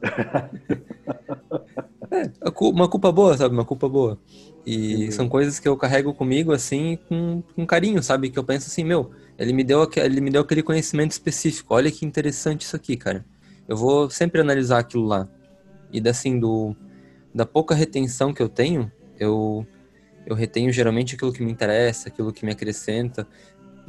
é, 2.11 2.31
uma 2.59 2.89
culpa 2.89 3.11
boa, 3.11 3.37
sabe? 3.37 3.53
Uma 3.53 3.65
culpa 3.65 3.87
boa. 3.87 4.19
E 4.65 5.05
uhum. 5.05 5.11
são 5.11 5.29
coisas 5.29 5.59
que 5.59 5.67
eu 5.67 5.77
carrego 5.77 6.13
comigo, 6.13 6.51
assim, 6.51 6.97
com, 7.07 7.43
com 7.55 7.65
carinho, 7.65 8.01
sabe? 8.01 8.31
Que 8.31 8.39
eu 8.39 8.43
penso 8.43 8.67
assim, 8.67 8.83
meu, 8.83 9.11
ele 9.37 9.53
me, 9.53 9.63
deu, 9.63 9.87
ele 9.95 10.19
me 10.19 10.31
deu 10.31 10.41
aquele 10.41 10.63
conhecimento 10.63 11.11
específico. 11.11 11.73
Olha 11.73 11.91
que 11.91 12.05
interessante 12.05 12.61
isso 12.61 12.75
aqui, 12.75 12.97
cara. 12.97 13.23
Eu 13.67 13.77
vou 13.77 14.09
sempre 14.09 14.41
analisar 14.41 14.79
aquilo 14.79 15.05
lá. 15.05 15.27
E 15.91 16.09
assim, 16.09 16.39
do, 16.39 16.75
da 17.35 17.45
pouca 17.45 17.75
retenção 17.75 18.33
que 18.33 18.41
eu 18.41 18.47
tenho, 18.47 18.89
eu 19.19 19.67
eu 20.25 20.35
retenho 20.35 20.71
geralmente 20.71 21.13
aquilo 21.13 21.31
que 21.31 21.43
me 21.43 21.51
interessa, 21.51 22.07
aquilo 22.07 22.33
que 22.33 22.43
me 22.43 22.51
acrescenta. 22.51 23.27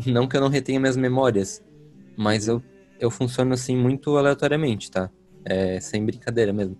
Não 0.04 0.28
que 0.28 0.36
eu 0.36 0.40
não 0.40 0.48
retenha 0.48 0.78
minhas 0.78 0.96
memórias, 0.96 1.64
mas 2.14 2.46
eu, 2.46 2.62
eu 3.00 3.10
funciono 3.10 3.54
assim 3.54 3.74
muito 3.74 4.14
aleatoriamente, 4.18 4.90
tá? 4.90 5.10
É, 5.44 5.80
sem 5.80 6.04
brincadeira 6.04 6.52
mesmo. 6.52 6.76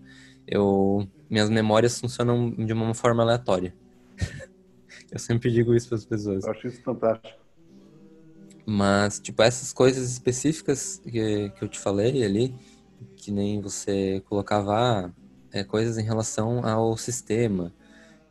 Eu, 0.46 1.08
minhas 1.30 1.48
memórias 1.48 1.98
funcionam 1.98 2.50
de 2.50 2.72
uma 2.72 2.92
forma 2.92 3.22
aleatória. 3.22 3.74
eu 5.10 5.18
sempre 5.18 5.50
digo 5.50 5.74
isso 5.74 5.88
para 5.88 5.96
as 5.96 6.04
pessoas. 6.04 6.44
Eu 6.44 6.50
acho 6.50 6.66
isso 6.66 6.82
fantástico. 6.82 7.40
Mas, 8.66 9.18
tipo, 9.20 9.42
essas 9.42 9.72
coisas 9.72 10.10
específicas 10.10 11.00
que, 11.02 11.50
que 11.50 11.64
eu 11.64 11.68
te 11.68 11.78
falei 11.78 12.22
ali, 12.22 12.54
que 13.16 13.30
nem 13.30 13.60
você 13.60 14.20
colocava 14.28 15.14
é, 15.52 15.64
coisas 15.64 15.98
em 15.98 16.02
relação 16.02 16.64
ao 16.64 16.96
sistema, 16.96 17.72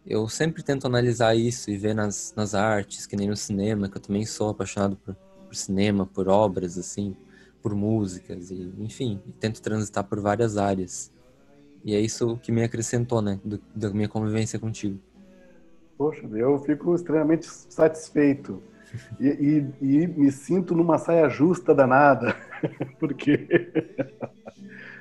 eu 0.06 0.28
sempre 0.30 0.62
tento 0.62 0.86
analisar 0.86 1.36
isso 1.36 1.72
e 1.72 1.78
ver 1.78 1.96
nas, 1.96 2.34
nas 2.36 2.54
artes, 2.54 3.08
que 3.08 3.16
nem 3.16 3.28
no 3.28 3.36
cinema, 3.36 3.90
que 3.90 3.98
eu 3.98 4.02
também 4.02 4.26
sou 4.26 4.50
apaixonado 4.50 4.96
por, 4.98 5.16
por 5.16 5.56
cinema, 5.56 6.06
por 6.06 6.28
obras, 6.28 6.78
assim, 6.78 7.16
por 7.62 7.74
músicas, 7.74 8.52
e 8.52 8.72
enfim, 8.78 9.20
tento 9.40 9.62
transitar 9.62 10.04
por 10.04 10.20
várias 10.20 10.58
áreas. 10.58 11.12
E 11.84 11.96
é 11.96 12.00
isso 12.00 12.38
que 12.38 12.52
me 12.52 12.64
acrescentou, 12.64 13.22
né, 13.22 13.40
do, 13.44 13.60
da 13.76 13.90
minha 13.90 14.08
convivência 14.08 14.60
contigo. 14.60 15.00
Poxa, 15.98 16.28
eu 16.34 16.60
fico 16.60 16.94
extremamente 16.94 17.48
satisfeito. 17.48 18.62
E, 19.20 19.28
e, 19.28 20.04
e 20.04 20.08
me 20.08 20.32
sinto 20.32 20.76
numa 20.76 20.98
saia 20.98 21.28
justa 21.28 21.74
danada, 21.74 22.36
porque 23.00 23.48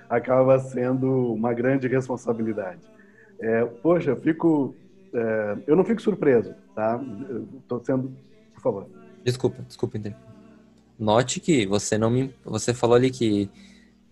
acaba 0.08 0.58
sendo 0.58 1.32
uma 1.32 1.52
grande 1.52 1.88
responsabilidade. 1.88 2.80
É, 3.40 3.64
poxa, 3.64 4.10
eu 4.10 4.16
fico 4.16 4.74
é, 5.14 5.56
eu 5.68 5.76
não 5.76 5.84
fico 5.84 6.02
surpreso, 6.02 6.52
tá? 6.74 7.00
Estou 7.60 7.82
sendo, 7.84 8.12
por 8.52 8.60
favor. 8.60 8.86
Desculpa, 9.22 9.62
desculpa, 9.62 9.96
entendi. 9.96 10.16
note 10.98 11.38
que 11.38 11.64
você 11.66 11.96
não 11.96 12.10
me. 12.10 12.34
Você 12.44 12.74
falou 12.74 12.96
ali 12.96 13.10
que. 13.10 13.48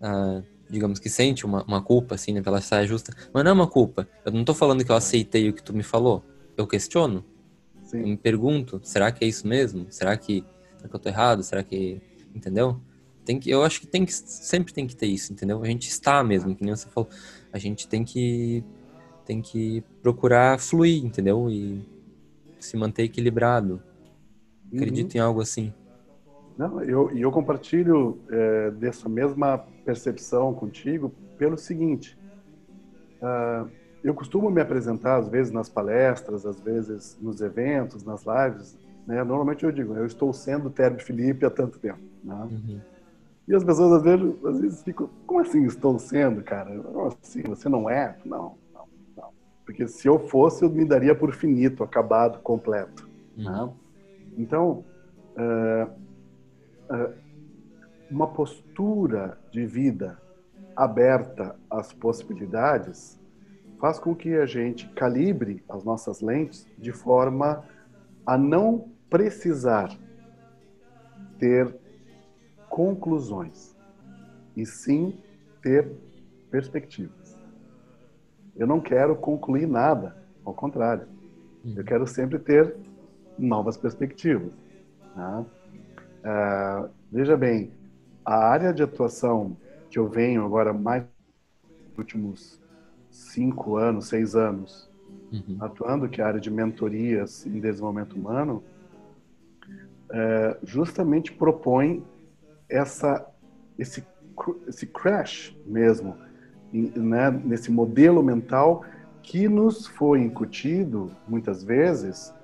Ah, 0.01 0.43
digamos 0.71 0.99
que 0.99 1.11
sente 1.11 1.45
uma, 1.45 1.65
uma 1.65 1.83
culpa, 1.83 2.15
assim, 2.15 2.33
né, 2.33 2.41
pela 2.41 2.61
saia 2.61 2.87
justa. 2.87 3.13
Mas 3.35 3.45
não 3.45 3.51
é 3.51 3.55
uma 3.55 3.67
culpa. 3.67 4.09
Eu 4.25 4.33
não 4.33 4.45
tô 4.45 4.55
falando 4.55 4.85
que 4.85 4.93
eu 4.93 4.97
aceitei 4.97 5.49
o 5.49 5.53
que 5.53 5.63
tu 5.63 5.75
me 5.75 5.83
falou. 5.83 6.25
Eu 6.57 6.67
questiono. 6.67 7.25
Sim. 7.83 8.01
Eu 8.01 8.07
me 8.07 8.17
pergunto, 8.17 8.81
será 8.85 9.11
que 9.11 9.25
é 9.25 9.29
isso 9.29 9.47
mesmo? 9.47 9.87
Será 9.91 10.17
que, 10.17 10.45
será 10.77 10.89
que 10.89 10.95
eu 10.95 11.01
tô 11.01 11.09
errado? 11.09 11.43
Será 11.43 11.65
que. 11.65 12.01
Entendeu? 12.35 12.81
Tem 13.25 13.39
que, 13.39 13.51
eu 13.51 13.63
acho 13.63 13.81
que 13.81 13.87
tem 13.87 14.05
que 14.05 14.13
sempre 14.13 14.73
tem 14.73 14.87
que 14.87 14.97
ter 14.97 15.07
isso, 15.07 15.33
entendeu? 15.33 15.63
A 15.63 15.67
gente 15.67 15.89
está 15.89 16.25
mesmo, 16.25 16.55
que 16.57 16.65
nem 16.65 16.75
você 16.75 16.89
falou. 16.89 17.09
A 17.53 17.59
gente 17.59 17.87
tem 17.87 18.05
que 18.05 18.65
tem 19.25 19.41
que 19.41 19.83
procurar 20.03 20.59
fluir, 20.59 21.05
entendeu? 21.05 21.49
E 21.49 21.81
se 22.59 22.77
manter 22.77 23.05
equilibrado. 23.05 23.81
Acredito 24.75 25.15
Uhum. 25.15 25.19
em 25.19 25.21
algo 25.21 25.41
assim. 25.41 25.73
Não, 26.57 26.83
eu, 26.83 27.11
e 27.13 27.23
eu 27.23 27.31
compartilho 27.31 28.19
é, 28.31 28.71
dessa 28.73 29.09
mesma 29.09 29.59
percepção 29.85 30.53
contigo 30.53 31.13
pelo 31.39 31.57
seguinte: 31.57 32.19
ah, 33.23 33.67
eu 34.03 34.15
costumo 34.15 34.51
me 34.51 34.61
apresentar 34.61 35.17
às 35.17 35.29
vezes 35.29 35.53
nas 35.53 35.69
palestras, 35.69 36.45
às 36.45 36.61
vezes 36.61 37.17
nos 37.21 37.41
eventos, 37.41 38.03
nas 38.03 38.25
lives. 38.25 38.77
Né? 39.07 39.23
Normalmente 39.25 39.65
eu 39.65 39.73
digo, 39.73 39.95
eu 39.95 40.07
estou 40.07 40.33
sendo 40.33 40.71
Terbi 40.71 41.03
Felipe 41.03 41.45
há 41.47 41.51
tanto 41.51 41.79
tempo. 41.79 42.01
Né? 42.23 42.35
Uhum. 42.35 42.81
E 43.47 43.55
as 43.55 43.65
pessoas 43.65 43.93
às 43.93 44.03
vezes, 44.03 44.45
às 44.45 44.61
vezes 44.61 44.83
ficam, 44.83 45.11
como 45.27 45.41
assim 45.41 45.65
estou 45.65 45.99
sendo, 45.99 46.43
cara? 46.43 46.79
Como 46.81 47.07
assim? 47.23 47.43
Você 47.43 47.69
não 47.69 47.91
é? 47.91 48.17
Não, 48.25 48.57
não, 48.73 48.87
não. 49.17 49.31
Porque 49.65 49.89
se 49.89 50.07
eu 50.07 50.19
fosse, 50.19 50.65
eu 50.65 50.71
me 50.71 50.85
daria 50.85 51.15
por 51.15 51.33
finito, 51.33 51.83
acabado, 51.83 52.41
completo. 52.41 53.09
Uhum. 53.37 53.45
né? 53.45 53.73
Então, 54.39 54.85
é, 55.37 55.89
é, 56.91 57.13
uma 58.11 58.29
postura 58.29 59.39
de 59.51 59.67
vida 59.67 60.21
aberta 60.77 61.57
às 61.71 61.93
possibilidades 61.93 63.21
faz 63.81 63.99
com 63.99 64.15
que 64.15 64.35
a 64.37 64.47
gente 64.47 64.89
calibre 64.91 65.63
as 65.69 65.83
nossas 65.83 66.21
lentes 66.21 66.67
de 66.79 66.93
forma 66.93 67.65
a 68.25 68.39
não 68.39 68.89
precisar 69.11 69.91
ter 71.39 71.82
conclusões 72.73 73.77
e 74.57 74.65
sim 74.65 75.15
ter 75.61 75.93
perspectivas. 76.51 77.37
Eu 78.57 78.67
não 78.67 78.81
quero 78.81 79.15
concluir 79.15 79.67
nada, 79.69 80.17
ao 80.43 80.55
contrário. 80.55 81.07
Eu 81.77 81.85
quero 81.85 82.07
sempre 82.07 82.39
ter 82.39 82.75
novas 83.39 83.77
perspectivas. 83.77 84.55
né? 85.15 85.45
Ah, 86.25 86.89
veja 87.11 87.37
bem, 87.37 87.71
a 88.25 88.37
área 88.37 88.73
de 88.73 88.83
atuação 88.83 89.55
que 89.91 89.99
eu 89.99 90.09
venho 90.09 90.43
agora 90.43 90.73
mais 90.73 91.03
nos 91.03 91.99
últimos 91.99 92.59
cinco 93.11 93.77
anos, 93.77 94.09
seis 94.09 94.35
anos, 94.35 94.91
Uhum. 95.31 95.57
atuando, 95.61 96.09
que 96.11 96.21
é 96.21 96.25
a 96.25 96.27
área 96.29 96.41
de 96.41 96.51
mentorias 96.51 97.47
em 97.47 97.59
desenvolvimento 97.61 98.15
humano, 98.15 98.63
é, 100.11 100.59
justamente 100.63 101.33
propõe 101.33 102.05
essa, 102.73 103.27
esse, 103.79 104.05
esse 104.67 104.87
crash 104.87 105.57
mesmo, 105.67 106.17
né, 106.73 107.31
nesse 107.31 107.71
modelo 107.71 108.23
mental 108.23 108.83
que 109.23 109.49
nos 109.49 109.87
foi 109.87 110.21
incutido, 110.21 111.13
muitas 111.29 111.63
vezes, 111.63 112.35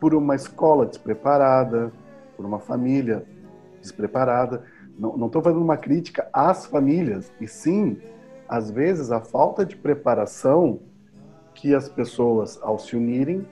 por 0.00 0.14
uma 0.14 0.34
escola 0.34 0.86
despreparada, 0.86 1.92
por 2.36 2.46
uma 2.46 2.58
família 2.58 3.26
despreparada. 3.80 4.64
Não 4.98 5.26
estou 5.26 5.42
fazendo 5.42 5.62
uma 5.62 5.76
crítica 5.76 6.28
às 6.32 6.64
famílias, 6.64 7.30
e 7.38 7.46
sim, 7.46 7.98
às 8.48 8.70
vezes, 8.70 9.10
a 9.10 9.20
falta 9.20 9.66
de 9.66 9.76
preparação 9.76 10.80
que 11.52 11.74
as 11.74 11.88
pessoas, 11.88 12.58
ao 12.62 12.78
se 12.78 12.96
unirem, 12.96 13.46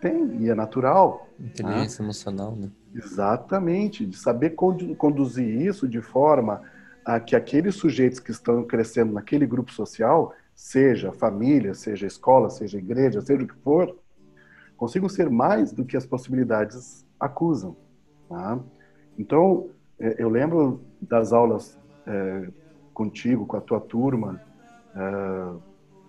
têm, 0.00 0.36
e 0.40 0.48
é 0.48 0.54
natural. 0.54 1.28
Inteligência 1.38 2.02
emocional, 2.02 2.56
né? 2.56 2.70
Exatamente, 2.94 4.06
de 4.06 4.16
saber 4.16 4.50
condu- 4.50 4.96
conduzir 4.96 5.46
isso 5.66 5.86
de 5.88 6.00
forma 6.00 6.62
a 7.04 7.20
que 7.20 7.36
aqueles 7.36 7.76
sujeitos 7.76 8.18
que 8.18 8.30
estão 8.30 8.64
crescendo 8.66 9.12
naquele 9.12 9.46
grupo 9.46 9.72
social, 9.72 10.34
seja 10.54 11.12
família, 11.12 11.74
seja 11.74 12.06
escola, 12.06 12.50
seja 12.50 12.78
igreja, 12.78 13.20
seja 13.20 13.42
o 13.44 13.46
que 13.46 13.54
for, 13.62 13.96
consigam 14.76 15.08
ser 15.08 15.30
mais 15.30 15.72
do 15.72 15.84
que 15.84 15.96
as 15.96 16.06
possibilidades 16.06 17.06
acusam. 17.20 17.76
tá? 18.28 18.60
Então, 19.18 19.70
eh, 19.98 20.16
eu 20.18 20.28
lembro 20.30 20.86
das 21.00 21.32
aulas 21.32 21.78
eh, 22.06 22.50
contigo, 22.94 23.46
com 23.46 23.56
a 23.56 23.60
tua 23.60 23.80
turma, 23.80 24.42
eh, 24.94 25.60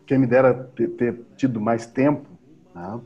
quem 0.05 0.17
me 0.19 0.27
dera 0.27 0.53
ter, 0.75 0.89
ter 0.89 1.25
tido 1.35 1.59
mais 1.61 1.85
tempo, 1.87 2.29
tá? 2.73 3.01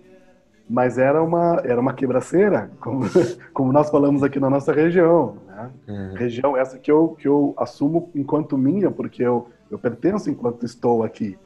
Mas 0.73 0.97
era 0.97 1.21
uma 1.21 1.61
era 1.63 1.79
uma 1.79 1.93
quebraceira, 1.93 2.71
como, 2.79 3.01
como 3.53 3.71
nós 3.71 3.91
falamos 3.91 4.23
aqui 4.23 4.39
na 4.39 4.49
nossa 4.49 4.73
região. 4.73 5.37
Né? 5.45 5.71
Uhum. 5.87 6.13
Região 6.15 6.57
essa 6.57 6.79
que 6.79 6.91
eu, 6.91 7.09
que 7.09 7.27
eu 7.27 7.53
assumo 7.59 8.09
enquanto 8.15 8.57
minha, 8.57 8.89
porque 8.89 9.21
eu, 9.21 9.49
eu 9.69 9.77
pertenço 9.77 10.31
enquanto 10.31 10.65
estou 10.65 11.03
aqui. 11.03 11.37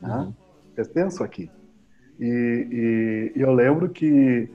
Né? 0.00 0.14
Uhum. 0.16 0.32
Pertenço 0.76 1.24
aqui. 1.24 1.50
E, 2.20 3.32
e- 3.34 3.38
e 3.40 3.42
eu 3.42 3.52
lembro 3.52 3.88
que 3.88 4.48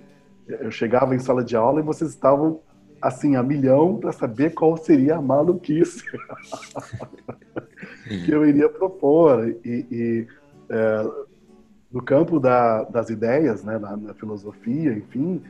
eu 0.48 0.72
chegava 0.72 1.14
em 1.14 1.20
sala 1.20 1.44
de 1.44 1.58
aula 1.58 1.82
e 1.82 1.84
vocês 1.84 2.10
estavam 2.12 2.62
assim 3.02 3.36
a 3.36 3.44
milhão 3.44 3.98
para 3.98 4.14
saber 4.14 4.52
qual 4.54 4.78
seria 4.78 5.18
a 5.18 5.22
maluquice 5.22 6.06
que 8.26 8.32
eu 8.32 8.46
iria 8.46 8.70
propor. 8.70 9.46
E, 9.66 9.86
e, 9.92 10.28
é, 10.70 11.31
no 11.92 12.02
campo 12.02 12.40
da- 12.40 12.84
das 12.84 13.10
ideias, 13.10 13.64
né, 13.64 13.78
na, 13.78 13.98
na 13.98 14.14
filosofia, 14.14 14.94
enfim, 14.94 15.42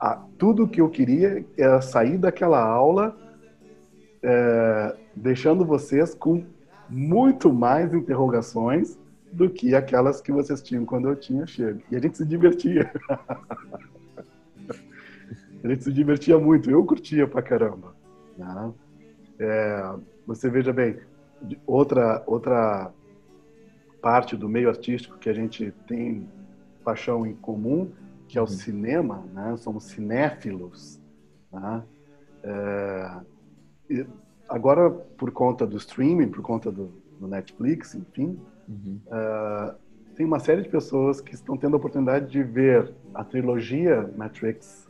a- 0.00 0.22
tudo 0.38 0.66
que 0.68 0.80
eu 0.80 0.88
queria 0.88 1.44
era 1.56 1.80
sair 1.80 2.16
daquela 2.18 2.62
aula 2.62 3.14
é, 4.22 4.96
deixando 5.14 5.64
vocês 5.64 6.14
com 6.14 6.44
muito 6.88 7.52
mais 7.52 7.92
interrogações 7.92 8.98
do 9.32 9.48
que 9.50 9.74
aquelas 9.74 10.20
que 10.20 10.32
vocês 10.32 10.62
tinham 10.62 10.84
quando 10.86 11.08
eu 11.08 11.14
tinha 11.16 11.46
chego. 11.46 11.80
E 11.90 11.96
a 11.96 12.00
gente 12.00 12.16
se 12.16 12.24
divertia. 12.24 12.90
a 15.62 15.68
gente 15.68 15.84
se 15.84 15.92
divertia 15.92 16.38
muito. 16.38 16.70
Eu 16.70 16.84
curtia 16.84 17.26
pra 17.28 17.42
caramba. 17.42 17.94
né? 18.36 18.72
É, 19.38 19.94
você 20.26 20.48
veja 20.50 20.72
bem, 20.72 20.96
outra 21.66 22.22
outra 22.26 22.90
parte 24.08 24.34
do 24.38 24.48
meio 24.48 24.70
artístico 24.70 25.18
que 25.18 25.28
a 25.28 25.34
gente 25.34 25.70
tem 25.86 26.26
paixão 26.82 27.26
em 27.26 27.34
comum, 27.36 27.92
que 28.26 28.38
é 28.38 28.40
o 28.40 28.44
Uhum. 28.44 28.48
cinema, 28.48 29.22
né? 29.34 29.54
Somos 29.58 29.84
cinéfilos, 29.84 30.98
né? 31.52 31.82
É, 32.42 33.20
agora, 34.48 34.90
por 34.90 35.30
conta 35.30 35.66
do 35.66 35.76
streaming, 35.76 36.30
por 36.30 36.40
conta 36.40 36.72
do, 36.72 36.90
do 37.20 37.28
Netflix, 37.28 37.94
enfim, 37.94 38.40
Uhum. 38.66 38.98
ah, 39.10 39.74
tem 40.16 40.24
uma 40.24 40.38
série 40.40 40.62
de 40.62 40.70
pessoas 40.70 41.20
que 41.20 41.34
estão 41.34 41.58
tendo 41.58 41.74
a 41.74 41.76
oportunidade 41.76 42.30
de 42.30 42.42
ver 42.42 42.94
a 43.14 43.22
trilogia 43.22 44.10
Matrix, 44.16 44.88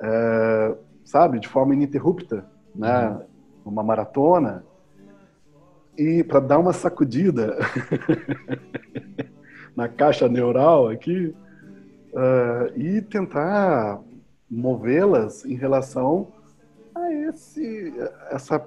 eh, 0.00 0.76
sabe, 1.04 1.40
de 1.40 1.48
forma 1.48 1.74
ininterrupta, 1.74 2.46
né? 2.72 3.20
Uma 3.64 3.82
maratona 3.82 4.64
e 5.96 6.24
para 6.24 6.40
dar 6.40 6.58
uma 6.58 6.72
sacudida 6.72 7.58
na 9.76 9.88
caixa 9.88 10.28
neural 10.28 10.88
aqui 10.88 11.34
ah, 12.14 12.70
e 12.76 13.00
tentar 13.02 14.00
movê-las 14.50 15.44
em 15.44 15.54
relação 15.54 16.28
a 16.94 17.12
esse 17.12 17.92
essa 18.30 18.66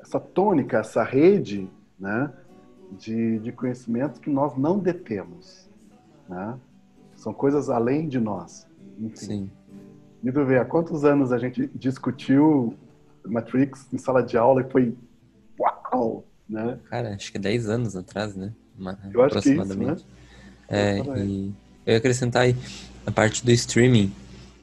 essa 0.00 0.18
tônica, 0.18 0.78
essa 0.78 1.02
rede, 1.02 1.68
né? 1.98 2.32
de, 2.92 3.38
de 3.40 3.52
conhecimento 3.52 4.20
que 4.20 4.30
nós 4.30 4.56
não 4.56 4.78
detemos. 4.78 5.68
Né? 6.28 6.58
São 7.14 7.34
coisas 7.34 7.68
além 7.68 8.08
de 8.08 8.18
nós. 8.18 8.66
Enfim. 8.98 9.16
Sim. 9.16 9.50
E 10.22 10.32
tu 10.32 10.44
vê, 10.44 10.58
há 10.58 10.64
quantos 10.64 11.04
anos 11.04 11.32
a 11.32 11.38
gente 11.38 11.70
discutiu 11.74 12.74
Matrix 13.24 13.86
em 13.92 13.98
sala 13.98 14.22
de 14.22 14.36
aula 14.36 14.62
e 14.62 14.70
foi 14.70 14.96
uau, 15.60 16.24
né? 16.48 16.78
Cara, 16.88 17.14
acho 17.14 17.30
que 17.30 17.38
é 17.38 17.40
10 17.40 17.68
anos 17.68 17.96
atrás, 17.96 18.34
né? 18.34 18.52
Uma- 18.78 18.98
Eu 19.12 19.22
acho 19.22 19.40
que 19.40 19.50
é 19.50 19.54
isso, 19.56 19.78
né? 19.78 19.96
É, 20.68 20.98
Exatamente. 20.98 21.30
e 21.30 21.52
eu 21.86 21.92
ia 21.92 21.98
acrescentar 21.98 22.42
aí, 22.42 22.56
a 23.06 23.10
parte 23.10 23.44
do 23.44 23.50
streaming, 23.52 24.12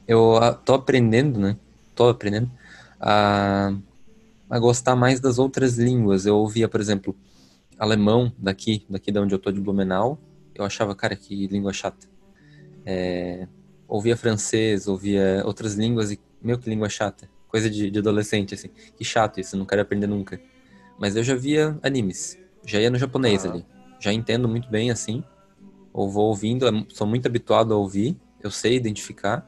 eu 0.06 0.36
ah, 0.36 0.52
tô 0.52 0.74
aprendendo, 0.74 1.38
né? 1.38 1.56
Tô 1.94 2.08
aprendendo 2.08 2.50
a, 3.00 3.72
a 4.48 4.58
gostar 4.58 4.94
mais 4.96 5.20
das 5.20 5.38
outras 5.38 5.76
línguas. 5.78 6.26
Eu 6.26 6.36
ouvia, 6.36 6.68
por 6.68 6.80
exemplo, 6.80 7.16
alemão 7.78 8.32
daqui, 8.38 8.84
daqui 8.88 9.10
de 9.12 9.18
onde 9.18 9.34
eu 9.34 9.38
tô 9.38 9.50
de 9.50 9.60
Blumenau, 9.60 10.18
eu 10.54 10.64
achava, 10.64 10.94
cara, 10.94 11.14
que 11.16 11.46
língua 11.48 11.72
chata. 11.72 12.06
É, 12.84 13.46
ouvia 13.88 14.16
francês, 14.16 14.86
ouvia 14.86 15.42
outras 15.44 15.74
línguas 15.74 16.10
e, 16.12 16.20
meu, 16.40 16.58
que 16.58 16.68
língua 16.70 16.88
chata. 16.88 17.28
coisa 17.48 17.68
de, 17.70 17.90
de 17.90 17.98
adolescente, 17.98 18.54
assim. 18.54 18.68
Que 18.96 19.04
chato 19.04 19.40
isso, 19.40 19.56
não 19.56 19.64
quero 19.66 19.82
aprender 19.82 20.06
nunca. 20.06 20.40
Mas 20.98 21.14
eu 21.16 21.22
já 21.22 21.34
via 21.34 21.78
animes, 21.82 22.38
já 22.64 22.80
ia 22.80 22.90
no 22.90 22.98
japonês 22.98 23.44
Ah. 23.44 23.50
ali. 23.50 23.66
Já 24.00 24.12
entendo 24.12 24.48
muito 24.48 24.68
bem, 24.68 24.90
assim. 24.90 25.22
Ou 25.92 26.10
vou 26.10 26.26
ouvindo, 26.26 26.66
é- 26.66 26.84
sou 26.88 27.06
muito 27.06 27.26
habituado 27.26 27.72
a 27.72 27.76
ouvir, 27.76 28.16
eu 28.42 28.50
sei 28.50 28.76
identificar. 28.76 29.46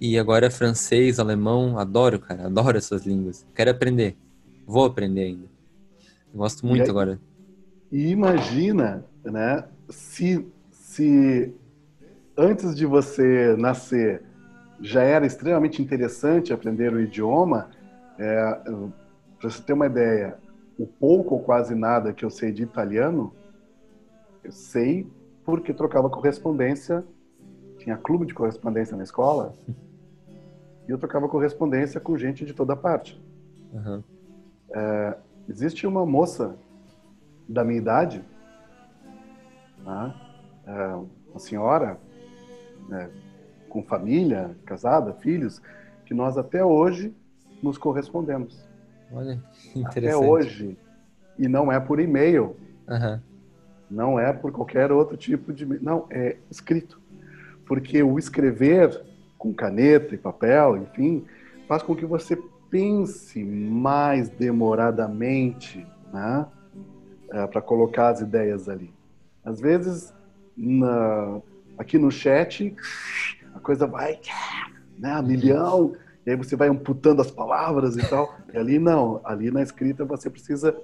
E 0.00 0.18
agora 0.18 0.46
é 0.46 0.50
francês, 0.50 1.18
alemão, 1.18 1.78
adoro, 1.78 2.18
cara, 2.18 2.46
adoro 2.46 2.76
essas 2.76 3.04
línguas. 3.06 3.46
Quero 3.54 3.70
aprender, 3.70 4.16
vou 4.66 4.84
aprender 4.84 5.22
ainda. 5.24 5.46
Gosto 6.34 6.66
muito 6.66 6.82
aí- 6.84 6.90
agora. 6.90 7.20
E 7.92 8.08
imagina, 8.08 9.04
né, 9.24 9.64
se, 9.88 10.44
se 10.72 11.54
antes 12.36 12.74
de 12.74 12.84
você 12.86 13.54
nascer 13.56 14.22
já 14.80 15.02
era 15.02 15.24
extremamente 15.24 15.80
interessante 15.80 16.52
aprender 16.52 16.92
o 16.92 17.00
idioma, 17.00 17.70
é, 18.18 18.60
para 19.38 19.50
você 19.50 19.62
ter 19.62 19.72
uma 19.72 19.86
ideia, 19.86 20.36
o 20.78 20.86
pouco 20.86 21.34
ou 21.34 21.42
quase 21.42 21.74
nada 21.74 22.12
que 22.12 22.24
eu 22.24 22.30
sei 22.30 22.52
de 22.52 22.62
italiano, 22.62 23.32
eu 24.42 24.52
sei 24.52 25.06
porque 25.44 25.72
trocava 25.72 26.08
correspondência, 26.10 27.04
tinha 27.78 27.96
clube 27.96 28.26
de 28.26 28.34
correspondência 28.34 28.96
na 28.96 29.02
escola, 29.02 29.54
e 30.86 30.90
eu 30.90 30.98
trocava 30.98 31.28
correspondência 31.28 32.00
com 32.00 32.16
gente 32.16 32.44
de 32.44 32.52
toda 32.52 32.74
parte. 32.74 33.22
Aham. 33.74 34.02
Existe 35.48 35.86
uma 35.86 36.06
moça 36.06 36.56
da 37.48 37.62
minha 37.62 37.78
idade, 37.78 38.24
né, 39.84 40.14
é, 40.66 40.94
uma 41.30 41.38
senhora 41.38 41.98
né, 42.88 43.10
com 43.68 43.82
família, 43.82 44.56
casada, 44.64 45.12
filhos, 45.14 45.60
que 46.06 46.14
nós 46.14 46.38
até 46.38 46.64
hoje 46.64 47.14
nos 47.62 47.76
correspondemos. 47.76 48.63
Olha, 49.14 49.40
Até 49.84 50.16
hoje. 50.16 50.76
E 51.38 51.48
não 51.48 51.70
é 51.70 51.78
por 51.80 51.98
e-mail, 52.00 52.56
Aham. 52.88 53.20
não 53.90 54.18
é 54.18 54.32
por 54.32 54.52
qualquer 54.52 54.90
outro 54.92 55.16
tipo 55.16 55.52
de. 55.52 55.64
Não, 55.82 56.06
é 56.10 56.36
escrito. 56.50 57.00
Porque 57.66 58.02
o 58.02 58.18
escrever 58.18 59.00
com 59.38 59.52
caneta 59.52 60.14
e 60.14 60.18
papel, 60.18 60.76
enfim, 60.76 61.24
faz 61.66 61.82
com 61.82 61.94
que 61.94 62.04
você 62.06 62.36
pense 62.70 63.42
mais 63.44 64.28
demoradamente, 64.28 65.86
né? 66.12 66.46
para 67.50 67.60
colocar 67.60 68.10
as 68.10 68.20
ideias 68.20 68.68
ali. 68.68 68.92
Às 69.44 69.58
vezes, 69.60 70.14
na- 70.56 71.40
aqui 71.76 71.98
no 71.98 72.08
chat, 72.10 72.72
a 73.54 73.58
coisa 73.58 73.88
vai 73.88 74.20
né, 74.96 75.10
a 75.10 75.20
milhão, 75.22 75.94
e 76.26 76.30
aí 76.30 76.36
você 76.36 76.56
vai 76.56 76.68
amputando 76.68 77.20
as 77.20 77.30
palavras 77.30 77.96
e 77.96 78.08
tal. 78.08 78.34
E 78.52 78.58
ali 78.58 78.78
não, 78.78 79.20
ali 79.24 79.50
na 79.50 79.62
escrita 79.62 80.04
você 80.04 80.30
precisa 80.30 80.76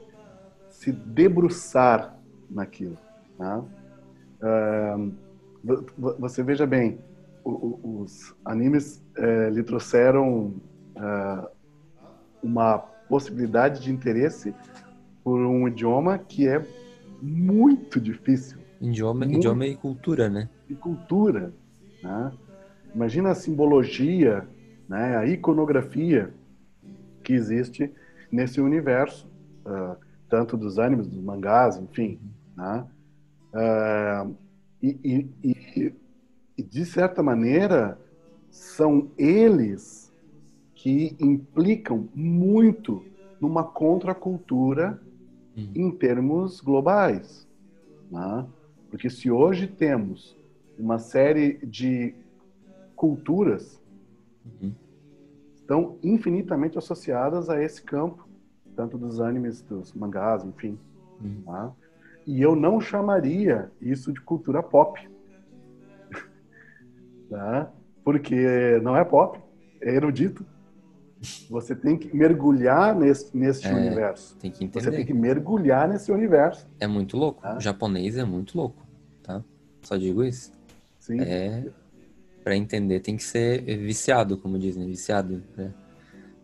se 0.69 0.93
debruçar 0.93 2.19
naquilo. 2.51 2.99
Né? 3.39 3.65
Você 6.19 6.43
veja 6.43 6.67
bem, 6.67 6.99
os 7.45 8.35
animes 8.45 9.03
eh, 9.17 9.51
lhe 9.51 9.63
trouxeram 9.63 10.55
ah, 10.97 11.49
uma 12.43 12.79
possibilidade 12.79 13.83
de 13.83 13.91
interesse 13.91 14.55
por 15.25 15.39
um 15.39 15.69
idioma 15.69 16.19
que 16.19 16.47
é 16.49 16.65
muito 17.21 18.01
difícil 18.01 18.61
Idioma, 18.81 19.27
Muito. 19.27 19.37
idioma 19.37 19.67
e 19.67 19.77
cultura, 19.77 20.31
né? 20.31 20.49
e 20.69 20.75
cultura. 20.75 21.53
Né? 22.03 22.33
Imagina 22.95 23.31
a 23.31 23.35
simbologia, 23.35 24.49
né? 24.91 25.17
a 25.17 25.25
iconografia 25.27 26.35
que 27.23 27.33
existe 27.33 27.91
nesse 28.31 28.61
universo, 28.61 29.31
ah, 29.65 29.97
tanto 30.29 30.57
dos 30.57 30.79
animes, 30.81 31.07
dos 31.07 31.23
mangás, 31.23 31.77
enfim. 31.77 32.19
Né? 32.57 32.87
Ah, 33.55 34.27
e, 34.83 34.89
e- 35.05 35.29
e- 35.45 35.95
e, 36.59 36.63
de 36.63 36.85
certa 36.85 37.23
maneira, 37.23 37.97
são 38.51 39.09
eles 39.17 40.13
que 40.75 41.17
implicam 41.21 42.09
muito 42.15 43.07
numa 43.41 43.63
contracultura 43.65 45.01
Uhum. 45.57 45.73
em 45.75 45.91
termos 45.91 46.61
globais. 46.61 47.47
Né? 48.11 48.47
Porque 48.91 49.11
se 49.11 49.31
hoje 49.31 49.67
temos 49.67 50.37
uma 50.79 50.99
série 50.99 51.59
de 51.67 52.15
culturas 52.97 53.80
Uhum. 54.45 54.73
estão 55.55 55.99
infinitamente 56.03 56.77
associadas 56.79 57.49
a 57.51 57.63
esse 57.63 57.83
campo, 57.83 58.29
tanto 58.75 58.97
dos 58.99 59.21
animes, 59.21 59.61
dos 59.63 59.93
mangás, 59.93 60.45
enfim. 60.45 60.79
Uhum. 61.23 61.43
tá? 61.45 61.73
E 62.27 62.41
eu 62.41 62.55
não 62.57 62.81
chamaria 62.81 63.71
isso 63.81 64.13
de 64.13 64.21
cultura 64.21 64.63
pop. 64.63 65.01
tá? 67.29 67.71
Porque 68.05 68.81
não 68.83 68.97
é 68.97 69.05
pop, 69.05 69.39
é 69.81 69.95
erudito. 69.95 70.45
Você 71.51 71.75
tem 71.77 71.99
que 71.99 72.17
mergulhar 72.17 72.95
nesse, 72.97 73.37
nesse 73.37 73.67
É. 73.67 73.75
universo. 73.75 74.37
Tem 74.39 74.51
que 74.51 74.67
Você 74.69 74.91
tem 74.91 75.01
entender. 75.01 75.05
que 75.05 75.13
mergulhar 75.15 75.87
nesse 75.87 76.11
universo. 76.11 76.67
É 76.81 76.87
muito 76.87 77.17
louco. 77.19 77.41
Ah. 77.45 77.57
O 77.59 77.61
japonês 77.61 78.17
é 78.17 78.25
muito 78.25 78.57
louco, 78.57 78.83
tá? 79.23 79.45
Só 79.83 79.97
digo 79.99 80.25
isso. 80.25 80.51
Sim. 80.99 81.21
É. 81.21 81.67
Pra 82.43 82.57
entender 82.57 83.01
tem 83.01 83.17
que 83.17 83.23
ser 83.23 83.63
viciado, 83.79 84.37
como 84.39 84.59
dizem, 84.59 84.87
viciado. 84.87 85.43
Né? 85.57 85.73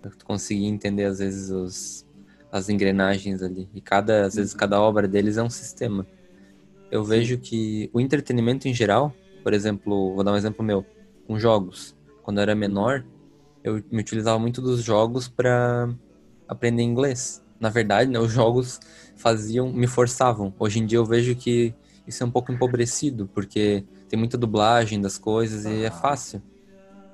Pra 0.00 0.11
tu 0.11 0.24
conseguir 0.24 0.66
entender, 0.66 1.04
às 1.04 1.18
vezes, 1.18 1.50
os, 1.50 2.06
as 2.52 2.68
engrenagens 2.68 3.42
ali. 3.42 3.68
E 3.74 3.80
cada, 3.80 4.26
às 4.26 4.35
vezes, 4.35 4.54
cada 4.54 4.80
obra 4.80 5.09
deles 5.09 5.37
é 5.37 5.42
um 5.42 5.50
sistema. 5.50 6.06
Eu 6.90 7.02
vejo 7.02 7.38
que 7.38 7.90
o 7.92 8.00
entretenimento 8.00 8.68
em 8.68 8.74
geral, 8.74 9.12
por 9.42 9.52
exemplo, 9.52 10.14
vou 10.14 10.22
dar 10.22 10.32
um 10.32 10.37
exemplo 10.37 10.64
meu, 10.64 10.85
com 11.26 11.38
jogos. 11.38 11.96
Quando 12.22 12.38
eu 12.38 12.42
era 12.42 12.54
menor, 12.54 13.04
eu 13.64 13.82
me 13.90 14.00
utilizava 14.00 14.38
muito 14.38 14.62
dos 14.62 14.82
jogos 14.82 15.28
para 15.28 15.88
aprender 16.46 16.82
inglês. 16.82 17.42
Na 17.59 17.68
verdade, 17.68 18.11
né, 18.11 18.18
os 18.18 18.32
jogos 18.32 18.78
faziam, 19.16 19.72
me 19.72 19.87
forçavam. 19.87 20.54
Hoje 20.59 20.78
em 20.78 20.87
dia 20.87 20.98
eu 20.98 21.04
vejo 21.04 21.35
que 21.35 21.74
isso 22.06 22.22
é 22.22 22.26
um 22.26 22.30
pouco 22.30 22.52
empobrecido, 22.52 23.28
porque 23.35 23.85
tem 24.09 24.19
muita 24.19 24.38
dublagem 24.38 25.01
das 25.01 25.19
coisas 25.19 25.66
e 25.66 25.83
é 25.85 25.90
fácil. 25.90 26.42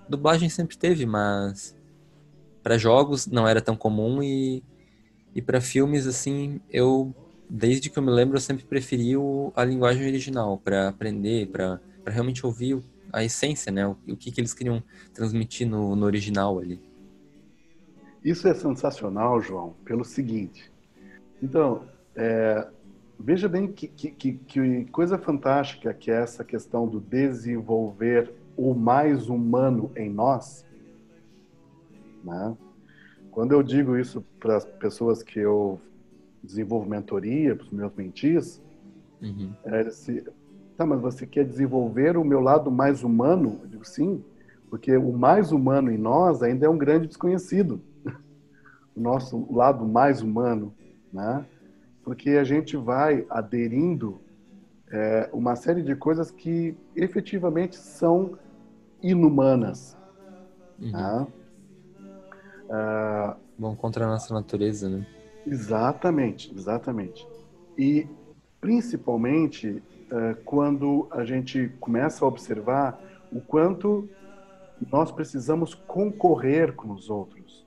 Dublagem 0.08 0.48
sempre 0.50 0.76
teve, 0.76 1.06
mas 1.06 1.76
para 2.62 2.78
jogos 2.78 3.26
não 3.26 3.46
era 3.48 3.60
tão 3.62 3.76
comum 3.76 4.22
e 4.22 4.64
e 5.34 5.42
para 5.42 5.60
filmes 5.60 6.06
assim, 6.06 6.60
eu 6.68 7.14
desde 7.48 7.90
que 7.90 7.98
eu 7.98 8.02
me 8.02 8.10
lembro 8.10 8.36
eu 8.36 8.40
sempre 8.40 8.64
preferi 8.66 9.16
o, 9.16 9.52
a 9.56 9.64
linguagem 9.64 10.06
original 10.06 10.58
para 10.58 10.88
aprender, 10.88 11.48
para 11.50 11.80
para 12.04 12.12
realmente 12.14 12.44
ouvir 12.46 12.74
o- 12.76 12.84
a 13.12 13.22
essência, 13.24 13.70
né? 13.72 13.86
O, 13.86 13.92
o 14.08 14.16
que 14.16 14.32
que 14.32 14.40
eles 14.40 14.54
queriam 14.54 14.82
transmitir 15.14 15.68
no, 15.68 15.94
no 15.96 16.06
original 16.06 16.58
ali. 16.58 16.82
Isso 18.24 18.46
é 18.48 18.54
sensacional, 18.54 19.40
João, 19.40 19.74
pelo 19.84 20.04
seguinte. 20.04 20.70
Então, 21.42 21.88
é, 22.16 22.68
veja 23.24 23.48
bem 23.48 23.70
que, 23.72 23.86
que, 23.88 24.10
que- 24.32 24.84
coisa 24.86 25.16
fantástica 25.16 25.94
que 25.94 26.10
é 26.10 26.20
essa 26.22 26.44
questão 26.44 26.86
do 26.86 27.00
desenvolver 27.00 28.32
o 28.56 28.74
mais 28.74 29.28
humano 29.28 29.90
em 29.96 30.10
nós. 30.10 30.66
Né? 32.24 32.56
Quando 33.30 33.52
eu 33.52 33.62
digo 33.62 33.96
isso 33.96 34.24
para 34.38 34.56
as 34.56 34.64
pessoas 34.64 35.22
que 35.22 35.38
eu 35.38 35.80
desenvolvo 36.42 36.88
mentoria, 36.88 37.54
para 37.56 37.64
os 37.64 37.70
meus 37.72 37.94
mentis, 37.94 38.60
Uhum. 39.22 39.52
é, 39.64 39.88
se, 39.88 40.26
tá, 40.76 40.84
mas 40.84 41.00
você 41.00 41.24
quer 41.24 41.44
desenvolver 41.44 42.16
o 42.16 42.24
meu 42.24 42.40
lado 42.40 42.72
mais 42.72 43.04
humano? 43.04 43.60
Eu 43.62 43.68
digo 43.68 43.84
sim, 43.84 44.22
porque 44.68 44.96
o 44.96 45.12
mais 45.12 45.52
humano 45.52 45.92
em 45.92 45.96
nós 45.96 46.42
ainda 46.42 46.66
é 46.66 46.68
um 46.68 46.76
grande 46.78 47.06
desconhecido. 47.06 47.80
O 48.94 49.00
nosso 49.00 49.50
lado 49.50 49.86
mais 49.86 50.20
humano, 50.20 50.74
né? 51.10 51.46
Porque 52.04 52.30
a 52.30 52.44
gente 52.44 52.76
vai 52.76 53.26
aderindo 53.30 54.20
é, 54.90 55.30
uma 55.32 55.56
série 55.56 55.82
de 55.82 55.94
coisas 55.96 56.30
que 56.30 56.76
efetivamente 56.94 57.76
são 57.76 58.36
inumanas, 59.02 59.96
Uhum. 60.80 60.90
né? 60.90 61.26
Ah, 62.70 63.36
Bom 63.58 63.76
contra 63.76 64.04
a 64.04 64.08
nossa 64.08 64.32
natureza, 64.34 64.88
né? 64.88 65.06
Exatamente, 65.46 66.52
exatamente. 66.54 67.26
E 67.78 68.06
principalmente 68.60 69.82
eh, 70.10 70.34
quando 70.44 71.06
a 71.10 71.24
gente 71.24 71.68
começa 71.80 72.24
a 72.24 72.28
observar 72.28 72.98
o 73.30 73.40
quanto 73.40 74.08
nós 74.90 75.12
precisamos 75.12 75.74
concorrer 75.74 76.74
com 76.74 76.90
os 76.92 77.08
outros. 77.10 77.66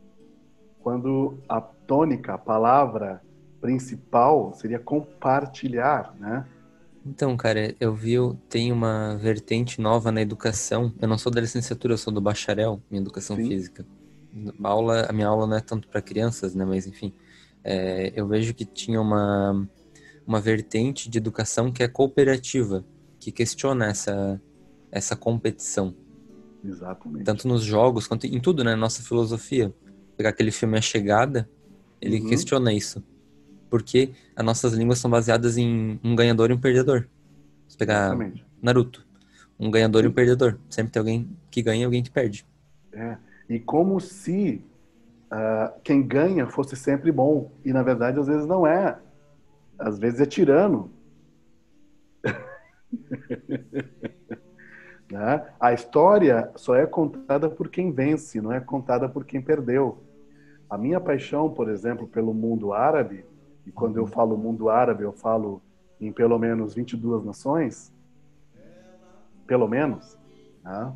Quando 0.81 1.37
a 1.47 1.61
tônica, 1.61 2.33
a 2.33 2.37
palavra 2.37 3.21
principal 3.65 4.53
seria 4.53 4.77
compartilhar, 4.77 6.15
né? 6.19 6.45
Então, 7.03 7.35
cara, 7.35 7.75
eu 7.79 7.93
vi, 7.93 8.15
tem 8.47 8.71
uma 8.71 9.15
vertente 9.17 9.81
nova 9.81 10.11
na 10.11 10.21
educação. 10.21 10.93
Eu 10.99 11.07
não 11.07 11.17
sou 11.17 11.31
da 11.31 11.41
licenciatura, 11.41 11.93
eu 11.93 11.97
sou 11.97 12.13
do 12.13 12.21
bacharel 12.21 12.81
em 12.91 12.97
educação 12.97 13.35
Sim. 13.35 13.47
física. 13.47 13.85
a 14.63 14.67
aula, 14.67 15.05
a 15.07 15.13
minha 15.13 15.27
aula 15.27 15.45
não 15.45 15.57
é 15.57 15.61
tanto 15.61 15.87
para 15.87 16.01
crianças, 16.01 16.55
né? 16.55 16.65
Mas 16.65 16.87
enfim, 16.87 17.13
é, 17.63 18.11
eu 18.15 18.27
vejo 18.27 18.53
que 18.53 18.65
tinha 18.65 19.01
uma 19.01 19.67
uma 20.27 20.41
vertente 20.41 21.07
de 21.07 21.19
educação 21.19 21.71
que 21.71 21.83
é 21.83 21.87
cooperativa, 21.87 22.83
que 23.19 23.31
questiona 23.31 23.85
essa 23.87 24.41
essa 24.91 25.15
competição. 25.15 25.93
Exatamente. 26.63 27.23
Tanto 27.23 27.47
nos 27.47 27.63
jogos 27.63 28.07
quanto 28.07 28.25
em 28.25 28.39
tudo, 28.39 28.63
né? 28.63 28.75
Nossa 28.75 29.03
filosofia. 29.03 29.73
Pegar 30.17 30.29
aquele 30.29 30.51
filme 30.51 30.77
A 30.77 30.81
Chegada, 30.81 31.47
ele 32.01 32.19
uhum. 32.19 32.29
questiona 32.29 32.73
isso. 32.73 33.03
Porque 33.69 34.11
as 34.35 34.45
nossas 34.45 34.73
línguas 34.73 34.99
são 34.99 35.09
baseadas 35.09 35.57
em 35.57 35.99
um 36.03 36.15
ganhador 36.15 36.51
e 36.51 36.53
um 36.53 36.59
perdedor. 36.59 37.07
Se 37.67 37.77
pegar 37.77 38.07
Exatamente. 38.07 38.45
Naruto, 38.61 39.05
um 39.59 39.71
ganhador 39.71 40.01
Sim. 40.01 40.07
e 40.07 40.11
um 40.11 40.13
perdedor. 40.13 40.59
Sempre 40.69 40.91
tem 40.91 40.99
alguém 40.99 41.29
que 41.49 41.61
ganha 41.61 41.81
e 41.81 41.85
alguém 41.85 42.03
que 42.03 42.11
perde. 42.11 42.45
É. 42.93 43.17
E 43.49 43.59
como 43.59 43.99
se 43.99 44.63
uh, 45.31 45.79
quem 45.83 46.05
ganha 46.05 46.47
fosse 46.47 46.75
sempre 46.75 47.11
bom. 47.11 47.51
E 47.63 47.73
na 47.73 47.83
verdade, 47.83 48.19
às 48.19 48.27
vezes 48.27 48.45
não 48.45 48.65
é. 48.65 48.97
Às 49.77 49.99
vezes 49.99 50.21
é 50.21 50.25
tirano. 50.25 50.91
né? 55.11 55.45
A 55.59 55.73
história 55.73 56.51
só 56.55 56.75
é 56.75 56.85
contada 56.85 57.49
por 57.49 57.69
quem 57.69 57.91
vence, 57.91 58.41
não 58.41 58.51
é 58.51 58.59
contada 58.59 59.09
por 59.09 59.25
quem 59.25 59.41
perdeu. 59.41 60.03
A 60.69 60.77
minha 60.77 60.99
paixão, 60.99 61.49
por 61.49 61.69
exemplo, 61.69 62.07
pelo 62.07 62.33
mundo 62.33 62.73
árabe, 62.73 63.25
e 63.65 63.71
quando 63.71 63.97
eu 63.97 64.05
falo 64.05 64.37
mundo 64.37 64.69
árabe, 64.69 65.03
eu 65.03 65.11
falo 65.11 65.61
em 65.99 66.11
pelo 66.11 66.37
menos 66.37 66.73
22 66.73 67.23
nações, 67.23 67.93
pelo 69.47 69.67
menos, 69.67 70.17
né? 70.63 70.93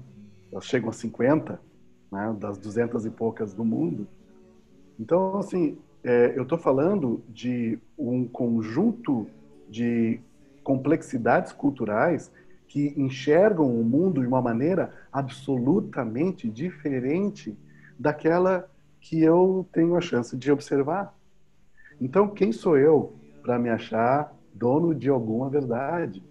elas 0.52 0.66
chegam 0.66 0.90
a 0.90 0.94
50, 0.94 1.60
né? 2.12 2.36
das 2.40 2.58
200 2.58 3.06
e 3.06 3.10
poucas 3.10 3.54
do 3.54 3.64
mundo. 3.64 4.08
Então, 5.00 5.38
assim, 5.38 5.78
é, 6.04 6.34
eu 6.36 6.44
estou 6.44 6.58
falando 6.58 7.24
de 7.30 7.80
um 7.98 8.28
conjunto 8.28 9.28
de 9.70 10.20
complexidades 10.64 11.52
culturais 11.52 12.32
que 12.68 12.94
enxergam 12.96 13.68
o 13.68 13.84
mundo 13.84 14.22
de 14.22 14.28
uma 14.28 14.42
maneira 14.42 14.94
absolutamente 15.12 16.50
diferente 16.50 17.58
daquela 17.98 18.70
que 19.02 19.22
eu 19.22 19.68
tenho 19.72 19.96
a 19.96 20.02
chance 20.02 20.38
de 20.38 20.52
observar. 20.52 21.18
Então, 22.00 22.28
quem 22.28 22.52
sou 22.52 22.78
eu 22.78 23.14
para 23.42 23.60
me 23.60 23.70
achar 23.70 24.34
dono 24.54 24.94
de 24.96 25.10
alguma 25.10 25.50
verdade? 25.50 26.24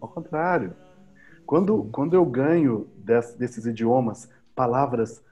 Ao 0.00 0.08
contrário, 0.08 0.74
quando, 1.46 1.84
quando 1.92 2.14
eu 2.14 2.24
ganho 2.26 2.86
des, 2.96 3.34
desses 3.34 3.64
idiomas 3.66 4.28
palavras 4.54 5.22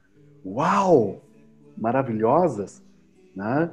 uau, 0.45 1.21
maravilhosas, 1.77 2.83
né? 3.35 3.71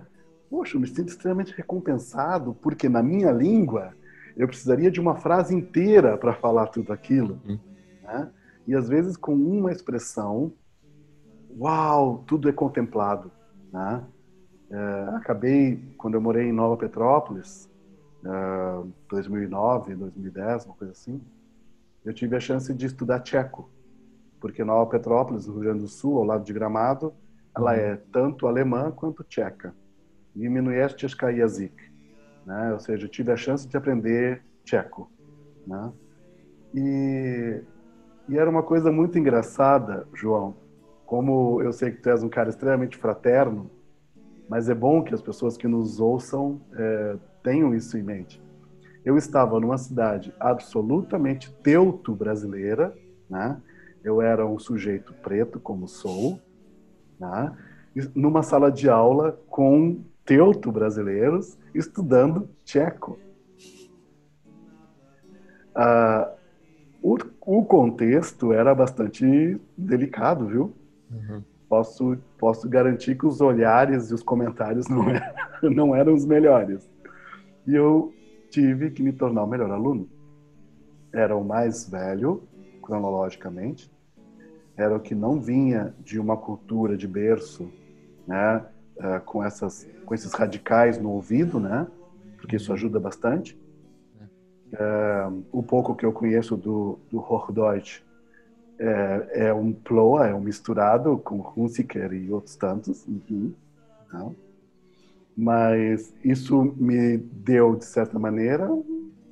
Poxa, 0.49 0.75
eu 0.75 0.81
me 0.81 0.87
sinto 0.87 1.09
extremamente 1.09 1.53
recompensado, 1.55 2.53
porque 2.55 2.89
na 2.89 3.01
minha 3.01 3.31
língua 3.31 3.93
eu 4.35 4.47
precisaria 4.47 4.91
de 4.91 4.99
uma 4.99 5.15
frase 5.15 5.55
inteira 5.55 6.17
para 6.17 6.33
falar 6.33 6.67
tudo 6.67 6.91
aquilo. 6.91 7.39
Uhum. 7.47 7.59
Né? 8.03 8.31
E 8.67 8.75
às 8.75 8.87
vezes 8.87 9.15
com 9.15 9.33
uma 9.33 9.71
expressão, 9.71 10.51
uau, 11.57 12.23
tudo 12.27 12.49
é 12.49 12.51
contemplado. 12.51 13.31
Né? 13.71 14.03
É, 14.73 15.15
acabei, 15.15 15.93
quando 15.99 16.15
eu 16.15 16.21
morei 16.21 16.47
em 16.47 16.51
Nova 16.51 16.75
Petrópolis, 16.75 17.69
uh, 18.25 18.91
2009, 19.07 19.93
2010, 19.93 20.65
uma 20.65 20.73
coisa 20.73 20.93
assim, 20.93 21.21
eu 22.03 22.11
tive 22.11 22.35
a 22.35 22.39
chance 22.39 22.73
de 22.73 22.87
estudar 22.87 23.19
tcheco, 23.19 23.69
porque 24.41 24.63
Nova 24.63 24.89
Petrópolis, 24.89 25.45
no 25.45 25.53
Rio 25.53 25.61
Grande 25.61 25.81
do 25.81 25.87
Sul, 25.87 26.17
ao 26.17 26.23
lado 26.23 26.43
de 26.43 26.51
Gramado, 26.51 27.13
ela 27.55 27.71
uhum. 27.71 27.77
é 27.77 27.95
tanto 28.11 28.47
alemã 28.47 28.89
quanto 28.89 29.23
tcheca. 29.23 29.75
E 30.35 30.49
Minuestchka 30.49 31.27
né? 32.43 32.73
Ou 32.73 32.79
seja, 32.79 33.05
eu 33.05 33.09
tive 33.09 33.31
a 33.31 33.37
chance 33.37 33.67
de 33.67 33.77
aprender 33.77 34.43
tcheco, 34.65 35.11
né? 35.67 35.93
E, 36.73 37.61
e 38.27 38.37
era 38.39 38.49
uma 38.49 38.63
coisa 38.63 38.91
muito 38.91 39.19
engraçada, 39.19 40.07
João. 40.15 40.55
Como 41.05 41.61
eu 41.61 41.71
sei 41.71 41.91
que 41.91 42.01
tu 42.01 42.09
és 42.09 42.23
um 42.23 42.29
cara 42.29 42.49
extremamente 42.49 42.97
fraterno, 42.97 43.69
mas 44.49 44.69
é 44.69 44.75
bom 44.75 45.03
que 45.03 45.13
as 45.13 45.21
pessoas 45.21 45.57
que 45.57 45.67
nos 45.67 45.99
ouçam 45.99 46.61
é, 46.73 47.15
tenham 47.43 47.73
isso 47.73 47.97
em 47.97 48.03
mente. 48.03 48.41
Eu 49.03 49.17
estava 49.17 49.59
numa 49.59 49.77
cidade 49.77 50.33
absolutamente 50.39 51.51
teuto 51.61 52.15
brasileira, 52.15 52.95
né? 53.29 53.61
Eu 54.03 54.21
era 54.21 54.45
um 54.45 54.59
sujeito 54.59 55.13
preto, 55.13 55.59
como 55.59 55.87
sou, 55.87 56.39
né? 57.19 57.55
numa 58.15 58.41
sala 58.41 58.71
de 58.71 58.89
aula 58.89 59.39
com 59.49 60.01
teuto 60.25 60.71
brasileiros 60.71 61.57
estudando 61.73 62.49
tcheco. 62.65 63.19
Ah, 65.75 66.31
o, 67.01 67.17
o, 67.41 67.65
contexto 67.65 68.51
era 68.53 68.73
bastante 68.73 69.59
delicado, 69.77 70.47
viu? 70.47 70.73
Uhum 71.11 71.43
posso, 71.73 72.15
posso 72.43 72.67
garantir 72.67 73.17
que 73.17 73.25
os 73.25 73.39
olhares 73.39 74.11
e 74.11 74.13
os 74.13 74.21
comentários 74.21 74.89
não 74.89 75.09
eram, 75.09 75.33
não 75.73 75.95
eram 75.95 76.13
os 76.13 76.25
melhores. 76.25 76.91
E 77.65 77.73
eu 77.73 78.13
tive 78.49 78.91
que 78.91 79.01
me 79.01 79.13
tornar 79.13 79.45
o 79.45 79.47
melhor 79.47 79.71
aluno. 79.71 80.09
Era 81.13 81.37
o 81.37 81.43
mais 81.45 81.89
velho, 81.89 82.43
cronologicamente, 82.81 83.89
era 84.75 84.93
o 84.93 84.99
que 84.99 85.15
não 85.15 85.39
vinha 85.39 85.95
de 86.03 86.19
uma 86.19 86.35
cultura 86.35 86.97
de 86.97 87.07
berço, 87.07 87.71
né, 88.27 88.65
uh, 88.97 89.21
com, 89.23 89.41
essas, 89.41 89.89
com 90.05 90.13
esses 90.13 90.33
radicais 90.33 90.99
no 90.99 91.11
ouvido, 91.11 91.61
né, 91.61 91.87
porque 92.39 92.57
isso 92.57 92.73
ajuda 92.73 92.99
bastante. 92.99 93.57
Uh, 94.73 95.45
o 95.49 95.63
pouco 95.63 95.95
que 95.95 96.05
eu 96.05 96.11
conheço 96.11 96.57
do, 96.57 96.99
do 97.09 97.19
Hochdeutsch 97.19 98.01
é, 98.79 99.47
é 99.47 99.53
um 99.53 99.71
ploa, 99.71 100.27
é 100.27 100.33
um 100.33 100.41
misturado 100.41 101.17
com 101.17 101.53
Hunziker 101.55 102.13
e 102.13 102.31
outros 102.31 102.55
tantos. 102.55 103.05
Uhum, 103.07 103.53
não? 104.11 104.35
Mas 105.35 106.13
isso 106.23 106.63
me 106.77 107.17
deu, 107.17 107.75
de 107.75 107.85
certa 107.85 108.19
maneira, 108.19 108.69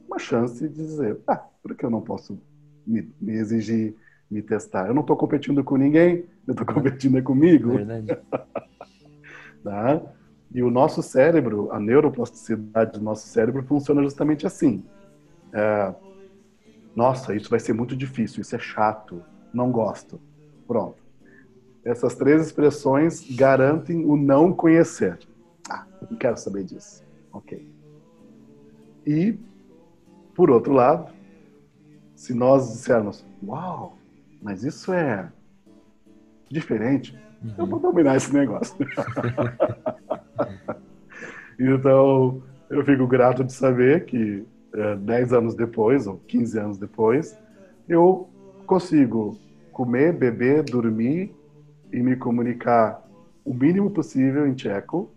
uma 0.08 0.18
chance 0.18 0.68
de 0.68 0.74
dizer, 0.74 1.20
ah, 1.28 1.44
por 1.62 1.76
que 1.76 1.86
eu 1.86 1.90
não 1.90 2.02
posso 2.02 2.40
me, 2.86 3.08
me 3.22 3.34
exigir, 3.34 3.96
me 4.30 4.42
testar? 4.42 4.88
Eu 4.88 4.94
não 4.94 5.02
estou 5.02 5.16
competindo 5.16 5.64
com 5.64 5.78
ninguém, 5.78 6.26
eu 6.48 6.54
estou 6.54 6.66
competindo 6.74 7.18
é 7.18 7.22
comigo. 7.22 7.72
Verdade. 7.72 8.18
tá? 9.64 10.02
E 10.54 10.62
o 10.64 10.72
nosso 10.72 11.02
cérebro, 11.02 11.72
a 11.72 11.80
neuroplasticidade 11.80 13.00
do 13.00 13.04
nosso 13.04 13.28
cérebro 13.28 13.64
funciona 13.64 14.02
justamente 14.02 14.46
assim. 14.46 14.84
É, 15.54 15.94
nossa, 16.96 17.36
isso 17.36 17.50
vai 17.50 17.60
ser 17.60 17.74
muito 17.74 17.96
difícil, 17.96 18.42
isso 18.42 18.56
é 18.56 18.60
chato, 18.60 19.24
não 19.54 19.72
gosto. 19.72 20.20
Pronto. 20.68 21.02
Essas 21.84 22.16
três 22.16 22.46
expressões 22.46 23.26
garantem 23.36 24.06
o 24.06 24.16
não 24.16 24.54
conhecer. 24.54 25.20
Ah, 25.70 25.86
não 26.10 26.18
quero 26.18 26.38
saber 26.38 26.64
disso. 26.64 27.04
Ok. 27.32 27.68
E, 29.06 29.38
por 30.36 30.50
outro 30.52 30.74
lado, 30.74 31.12
se 32.16 32.34
nós 32.34 32.72
dissermos, 32.72 33.26
uau, 33.44 33.98
mas 34.42 34.64
isso 34.64 34.94
é 34.94 35.32
diferente, 36.50 37.18
uhum. 37.44 37.54
eu 37.58 37.66
vou 37.66 37.80
dominar 37.80 38.16
esse 38.18 38.32
negócio. 38.34 38.76
então, 41.58 42.44
eu 42.70 42.86
fico 42.86 43.08
grato 43.08 43.44
de 43.44 43.54
saber 43.54 44.06
que 44.06 44.46
10 45.02 45.34
anos 45.34 45.56
depois, 45.56 46.08
ou 46.08 46.18
15 46.28 46.60
anos 46.60 46.78
depois, 46.78 47.38
eu 47.88 48.30
consigo 48.66 49.38
comer, 49.72 50.14
beber, 50.14 50.64
dormir 50.64 51.36
e 51.92 52.02
me 52.02 52.16
comunicar 52.16 53.06
o 53.44 53.54
mínimo 53.54 53.90
possível 53.92 54.48
em 54.48 54.54
tcheco 54.54 55.10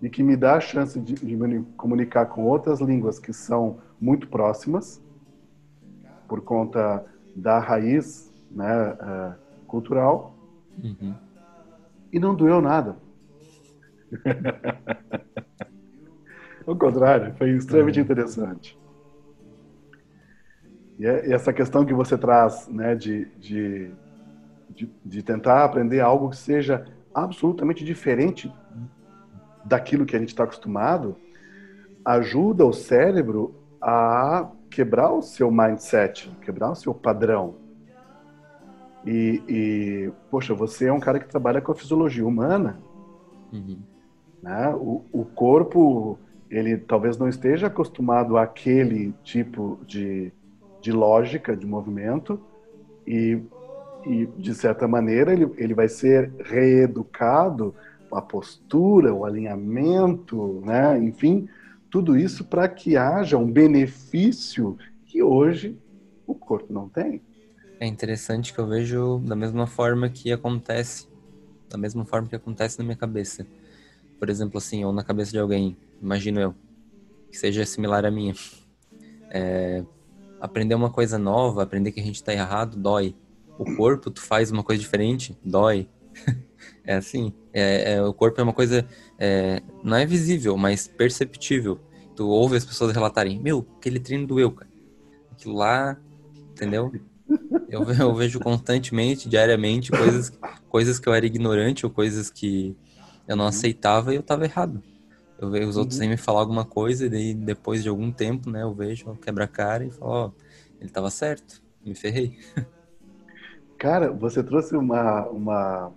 e 0.00 0.08
que 0.08 0.22
me 0.22 0.36
dá 0.36 0.56
a 0.56 0.60
chance 0.60 0.98
de, 0.98 1.14
de 1.14 1.36
me 1.36 1.62
comunicar 1.76 2.26
com 2.26 2.44
outras 2.44 2.80
línguas 2.80 3.18
que 3.18 3.32
são 3.32 3.78
muito 4.00 4.26
próximas 4.26 5.00
por 6.26 6.40
conta 6.40 7.04
da 7.36 7.58
raiz 7.60 8.32
né, 8.50 8.92
uh, 8.94 9.34
cultural 9.66 10.34
uhum. 10.82 11.14
e 12.12 12.18
não 12.18 12.34
doeu 12.34 12.60
nada. 12.60 12.96
Ao 16.66 16.76
contrário, 16.76 17.34
foi 17.34 17.50
extremamente 17.50 17.98
uhum. 17.98 18.04
interessante. 18.04 18.78
É, 21.00 21.28
e 21.28 21.32
essa 21.32 21.52
questão 21.52 21.84
que 21.84 21.94
você 21.94 22.16
traz, 22.16 22.68
né, 22.68 22.94
de, 22.94 23.24
de, 23.38 23.90
de, 24.70 24.90
de 25.04 25.22
tentar 25.22 25.64
aprender 25.64 26.00
algo 26.00 26.30
que 26.30 26.36
seja 26.36 26.86
absolutamente 27.14 27.84
diferente 27.84 28.52
daquilo 29.64 30.06
que 30.06 30.16
a 30.16 30.18
gente 30.18 30.28
está 30.28 30.44
acostumado, 30.44 31.16
ajuda 32.04 32.64
o 32.64 32.72
cérebro 32.72 33.54
a 33.80 34.48
quebrar 34.70 35.12
o 35.12 35.22
seu 35.22 35.50
mindset, 35.50 36.30
quebrar 36.40 36.70
o 36.70 36.74
seu 36.74 36.94
padrão. 36.94 37.56
E, 39.04 39.42
e, 39.48 40.12
poxa, 40.30 40.54
você 40.54 40.86
é 40.86 40.92
um 40.92 41.00
cara 41.00 41.18
que 41.18 41.28
trabalha 41.28 41.60
com 41.60 41.72
a 41.72 41.74
fisiologia 41.74 42.26
humana. 42.26 42.78
Uhum. 43.52 43.78
Né? 44.42 44.68
O, 44.76 45.04
o 45.12 45.24
corpo, 45.24 46.18
ele 46.52 46.76
talvez 46.76 47.16
não 47.16 47.28
esteja 47.28 47.68
acostumado 47.68 48.36
àquele 48.36 49.14
tipo 49.24 49.80
de, 49.86 50.30
de 50.82 50.92
lógica 50.92 51.56
de 51.56 51.66
movimento 51.66 52.38
e, 53.06 53.40
e 54.04 54.26
de 54.36 54.54
certa 54.54 54.86
maneira, 54.86 55.32
ele, 55.32 55.50
ele 55.56 55.72
vai 55.72 55.88
ser 55.88 56.30
reeducado 56.44 57.74
a 58.12 58.20
postura, 58.20 59.14
o 59.14 59.24
alinhamento, 59.24 60.60
né? 60.62 60.98
enfim, 60.98 61.48
tudo 61.90 62.18
isso 62.18 62.44
para 62.44 62.68
que 62.68 62.98
haja 62.98 63.38
um 63.38 63.50
benefício 63.50 64.76
que 65.06 65.22
hoje 65.22 65.78
o 66.26 66.34
corpo 66.34 66.70
não 66.70 66.86
tem. 66.86 67.22
É 67.80 67.86
interessante 67.86 68.52
que 68.52 68.58
eu 68.58 68.66
vejo 68.66 69.22
da 69.24 69.34
mesma 69.34 69.66
forma 69.66 70.10
que 70.10 70.30
acontece, 70.30 71.08
da 71.70 71.78
mesma 71.78 72.04
forma 72.04 72.28
que 72.28 72.36
acontece 72.36 72.78
na 72.78 72.84
minha 72.84 72.96
cabeça. 72.96 73.46
Por 74.18 74.28
exemplo, 74.28 74.58
assim, 74.58 74.84
ou 74.84 74.92
na 74.92 75.02
cabeça 75.02 75.32
de 75.32 75.38
alguém, 75.38 75.74
imagino 76.02 76.40
eu, 76.40 76.54
que 77.30 77.38
seja 77.38 77.64
similar 77.64 78.04
à 78.04 78.10
minha. 78.10 78.34
É, 79.30 79.84
aprender 80.40 80.74
uma 80.74 80.90
coisa 80.90 81.16
nova, 81.16 81.62
aprender 81.62 81.92
que 81.92 82.00
a 82.00 82.02
gente 82.02 82.16
está 82.16 82.32
errado, 82.32 82.76
dói. 82.76 83.14
O 83.58 83.76
corpo, 83.76 84.10
tu 84.10 84.20
faz 84.20 84.50
uma 84.50 84.62
coisa 84.62 84.80
diferente, 84.80 85.36
dói. 85.44 85.88
É 86.84 86.94
assim, 86.94 87.32
é, 87.52 87.94
é, 87.94 88.02
o 88.02 88.12
corpo 88.12 88.40
é 88.40 88.44
uma 88.44 88.52
coisa, 88.52 88.86
é, 89.18 89.62
não 89.84 89.96
é 89.96 90.04
visível, 90.04 90.56
mas 90.56 90.88
perceptível. 90.88 91.78
Tu 92.16 92.26
ouve 92.26 92.56
as 92.56 92.64
pessoas 92.64 92.92
relatarem, 92.92 93.40
meu, 93.40 93.66
aquele 93.78 94.00
treino 94.00 94.26
doeu, 94.26 94.50
cara. 94.50 94.70
Aquilo 95.30 95.54
lá, 95.54 95.96
entendeu? 96.50 96.92
Eu, 97.68 97.84
eu 97.98 98.14
vejo 98.14 98.40
constantemente, 98.40 99.28
diariamente, 99.28 99.90
coisas, 99.90 100.32
coisas 100.68 100.98
que 100.98 101.08
eu 101.08 101.14
era 101.14 101.24
ignorante 101.24 101.86
ou 101.86 101.90
coisas 101.90 102.30
que 102.30 102.76
eu 103.26 103.36
não 103.36 103.46
aceitava 103.46 104.12
e 104.12 104.16
eu 104.16 104.22
tava 104.22 104.44
errado. 104.44 104.82
Eu 105.42 105.50
vejo 105.50 105.68
os 105.68 105.76
outros 105.76 105.98
uhum. 105.98 106.08
me 106.08 106.16
falar 106.16 106.38
alguma 106.38 106.64
coisa 106.64 107.06
e 107.06 107.08
daí 107.08 107.34
depois 107.34 107.82
de 107.82 107.88
algum 107.88 108.12
tempo, 108.12 108.48
né, 108.48 108.62
eu 108.62 108.72
vejo, 108.72 109.16
quebra 109.16 109.44
a 109.44 109.48
cara 109.48 109.84
e 109.84 109.90
falo, 109.90 110.10
ó, 110.10 110.30
ele 110.80 110.88
tava 110.88 111.10
certo, 111.10 111.60
me 111.84 111.96
ferrei. 111.96 112.38
Cara, 113.76 114.12
você 114.12 114.40
trouxe 114.40 114.76
uma, 114.76 115.26
uma 115.28 115.92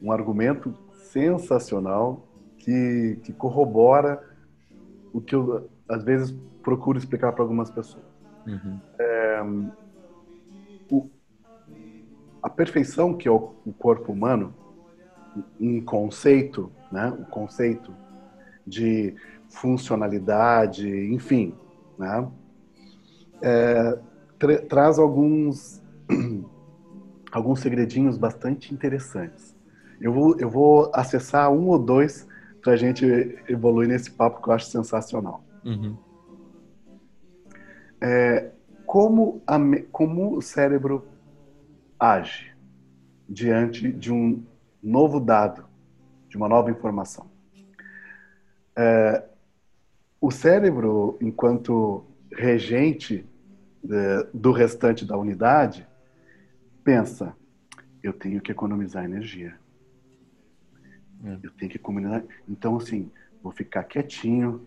um 0.00 0.10
argumento 0.10 0.74
sensacional 1.12 2.26
que, 2.56 3.18
que 3.22 3.34
corrobora 3.34 4.24
o 5.12 5.20
que 5.20 5.34
eu, 5.34 5.68
às 5.86 6.02
vezes, 6.02 6.34
procuro 6.62 6.96
explicar 6.96 7.32
para 7.32 7.42
algumas 7.42 7.70
pessoas. 7.70 8.04
Uhum. 8.46 8.80
É, 8.98 9.42
o, 10.90 11.10
a 12.42 12.48
perfeição 12.48 13.12
que 13.12 13.28
é 13.28 13.30
o, 13.30 13.52
o, 13.66 13.72
corpo 13.74 14.10
humano, 14.10 14.54
um 15.60 15.82
conceito, 15.82 16.72
né, 16.90 17.08
um 17.10 17.24
conceito 17.24 17.94
de 18.66 19.14
funcionalidade, 19.48 20.88
enfim, 21.12 21.54
né, 21.98 22.28
é, 23.42 23.98
tra 24.38 24.58
traz 24.62 24.98
alguns 24.98 25.82
alguns 27.30 27.60
segredinhos 27.60 28.18
bastante 28.18 28.74
interessantes. 28.74 29.56
Eu 30.00 30.12
vou, 30.12 30.38
eu 30.38 30.48
vou 30.48 30.90
acessar 30.94 31.50
um 31.52 31.68
ou 31.68 31.78
dois 31.78 32.26
para 32.62 32.72
a 32.72 32.76
gente 32.76 33.04
evoluir 33.48 33.88
nesse 33.88 34.10
papo 34.10 34.42
que 34.42 34.48
eu 34.48 34.52
acho 34.52 34.66
sensacional. 34.66 35.44
Uhum. 35.64 35.96
É, 38.00 38.50
como, 38.86 39.42
a, 39.46 39.58
como 39.92 40.36
o 40.36 40.42
cérebro 40.42 41.06
age 41.98 42.50
diante 43.28 43.92
de 43.92 44.12
um 44.12 44.42
novo 44.82 45.20
dado, 45.20 45.64
de 46.28 46.36
uma 46.36 46.48
nova 46.48 46.70
informação? 46.70 47.29
É, 48.82 49.22
o 50.18 50.30
cérebro, 50.30 51.18
enquanto 51.20 52.02
regente 52.32 53.26
de, 53.84 54.24
do 54.32 54.52
restante 54.52 55.04
da 55.04 55.18
unidade, 55.18 55.86
pensa: 56.82 57.36
eu 58.02 58.14
tenho 58.14 58.40
que 58.40 58.50
economizar 58.50 59.04
energia. 59.04 59.54
É. 61.22 61.36
Eu 61.42 61.50
tenho 61.50 61.70
que 61.70 61.78
combinar. 61.78 62.24
Então, 62.48 62.78
assim, 62.78 63.10
vou 63.42 63.52
ficar 63.52 63.84
quietinho. 63.84 64.66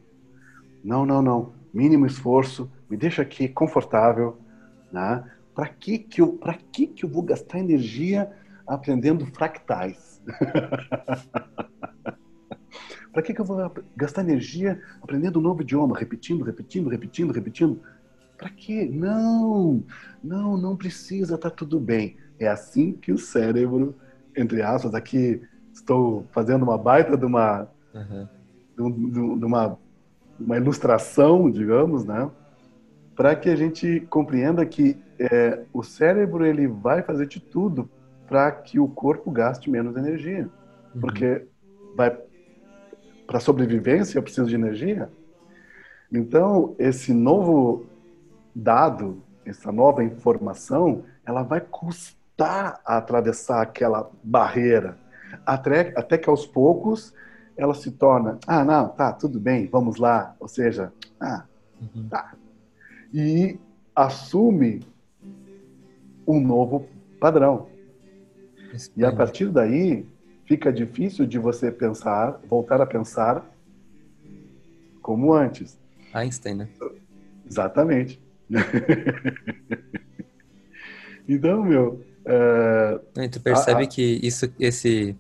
Não, 0.83 1.07
não, 1.07 1.19
não. 1.19 1.55
Mínimo 1.73 2.05
esforço. 2.05 2.71
Me 2.87 2.95
deixa 2.95 3.23
aqui 3.23 3.47
confortável. 3.47 4.37
Né? 4.91 5.27
Para 5.55 5.67
que 5.69 5.97
que 5.97 6.21
eu, 6.21 6.33
para 6.33 6.53
que 6.53 6.85
que 6.85 7.03
eu 7.03 7.09
vou 7.09 7.23
gastar 7.23 7.57
energia 7.57 8.31
aprendendo 8.67 9.25
fractais? 9.25 10.21
para 13.13 13.21
que 13.21 13.33
que 13.33 13.39
eu 13.39 13.45
vou 13.45 13.71
gastar 13.95 14.21
energia 14.21 14.81
aprendendo 15.01 15.37
um 15.37 15.41
novo 15.41 15.61
idioma, 15.61 15.97
repetindo, 15.97 16.43
repetindo, 16.43 16.89
repetindo, 16.89 17.31
repetindo? 17.31 17.79
Para 18.35 18.49
quê? 18.49 18.89
Não, 18.91 19.83
não, 20.23 20.57
não 20.57 20.75
precisa, 20.75 21.37
tá 21.37 21.49
tudo 21.49 21.79
bem. 21.79 22.17
É 22.39 22.47
assim 22.47 22.91
que 22.91 23.11
o 23.11 23.17
cérebro, 23.17 23.95
entre 24.35 24.63
aspas, 24.63 24.95
aqui 24.95 25.41
estou 25.71 26.25
fazendo 26.31 26.63
uma 26.63 26.77
baita 26.77 27.15
de 27.15 27.25
uma, 27.25 27.67
uhum. 27.93 29.07
de, 29.37 29.45
uma, 29.45 29.77
uma 30.39 30.57
ilustração, 30.57 31.51
digamos, 31.51 32.03
né? 32.03 32.29
Para 33.15 33.35
que 33.35 33.47
a 33.47 33.55
gente 33.55 33.99
compreenda 34.09 34.65
que 34.65 34.97
é, 35.19 35.63
o 35.71 35.83
cérebro 35.83 36.43
ele 36.43 36.67
vai 36.67 37.03
fazer 37.03 37.27
de 37.27 37.39
tudo 37.39 37.87
para 38.27 38.51
que 38.51 38.79
o 38.79 38.87
corpo 38.87 39.29
gaste 39.29 39.69
menos 39.69 39.95
energia, 39.95 40.49
uhum. 40.95 41.01
porque 41.01 41.45
vai 41.95 42.17
para 43.33 43.39
sobrevivência 43.39 44.19
eu 44.19 44.21
preciso 44.21 44.47
de 44.47 44.53
energia. 44.53 45.09
Então 46.11 46.75
esse 46.77 47.11
novo 47.11 47.87
dado, 48.53 49.23
essa 49.43 49.71
nova 49.71 50.03
informação, 50.03 51.03
ela 51.25 51.41
vai 51.41 51.59
custar 51.59 52.79
a 52.85 52.97
atravessar 52.97 53.63
aquela 53.63 54.07
barreira 54.23 54.99
até, 55.43 55.91
até 55.97 56.15
que 56.15 56.29
aos 56.29 56.45
poucos 56.45 57.11
ela 57.57 57.73
se 57.73 57.89
torna, 57.89 58.37
ah, 58.45 58.63
não, 58.63 58.89
tá, 58.89 59.11
tudo 59.11 59.39
bem, 59.39 59.67
vamos 59.67 59.97
lá. 59.97 60.35
Ou 60.39 60.47
seja, 60.47 60.93
ah, 61.19 61.43
uhum. 61.81 62.07
tá. 62.07 62.35
E 63.11 63.59
assume 63.95 64.85
um 66.27 66.39
novo 66.39 66.87
padrão. 67.19 67.65
E 68.95 69.03
a 69.03 69.11
partir 69.11 69.49
daí 69.49 70.05
fica 70.45 70.71
difícil 70.71 71.25
de 71.25 71.37
você 71.39 71.71
pensar, 71.71 72.39
voltar 72.47 72.81
a 72.81 72.85
pensar 72.85 73.45
como 75.01 75.33
antes. 75.33 75.77
Einstein, 76.13 76.55
né? 76.55 76.69
Exatamente. 77.49 78.21
então, 81.27 81.63
meu. 81.63 82.03
É... 82.25 83.27
Tu 83.27 83.41
percebe 83.41 83.87
que 83.87 84.19
isso, 84.23 84.51
esse 84.59 85.17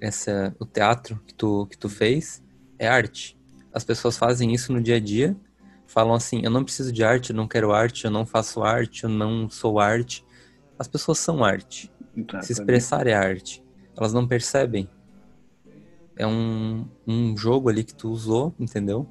essa, 0.00 0.54
o 0.58 0.64
teatro 0.64 1.20
que 1.26 1.34
tu, 1.34 1.66
que 1.66 1.76
tu 1.76 1.88
fez 1.88 2.42
é 2.78 2.86
arte. 2.86 3.36
As 3.72 3.84
pessoas 3.84 4.16
fazem 4.16 4.52
isso 4.52 4.72
no 4.72 4.80
dia 4.80 4.96
a 4.96 5.00
dia, 5.00 5.36
falam 5.86 6.14
assim: 6.14 6.40
eu 6.42 6.50
não 6.50 6.64
preciso 6.64 6.92
de 6.92 7.04
arte, 7.04 7.30
eu 7.30 7.36
não 7.36 7.48
quero 7.48 7.72
arte, 7.72 8.04
eu 8.04 8.10
não 8.10 8.24
faço 8.24 8.62
arte, 8.62 9.04
eu 9.04 9.10
não 9.10 9.48
sou 9.48 9.78
arte. 9.78 10.24
As 10.78 10.86
pessoas 10.86 11.18
são 11.18 11.44
arte. 11.44 11.90
Se 12.42 12.52
expressar 12.52 13.06
é 13.06 13.14
arte. 13.14 13.62
Elas 13.98 14.12
não 14.12 14.28
percebem. 14.28 14.88
É 16.16 16.24
um, 16.24 16.86
um 17.06 17.36
jogo 17.36 17.68
ali 17.68 17.82
que 17.82 17.94
tu 17.94 18.08
usou, 18.08 18.54
entendeu? 18.58 19.06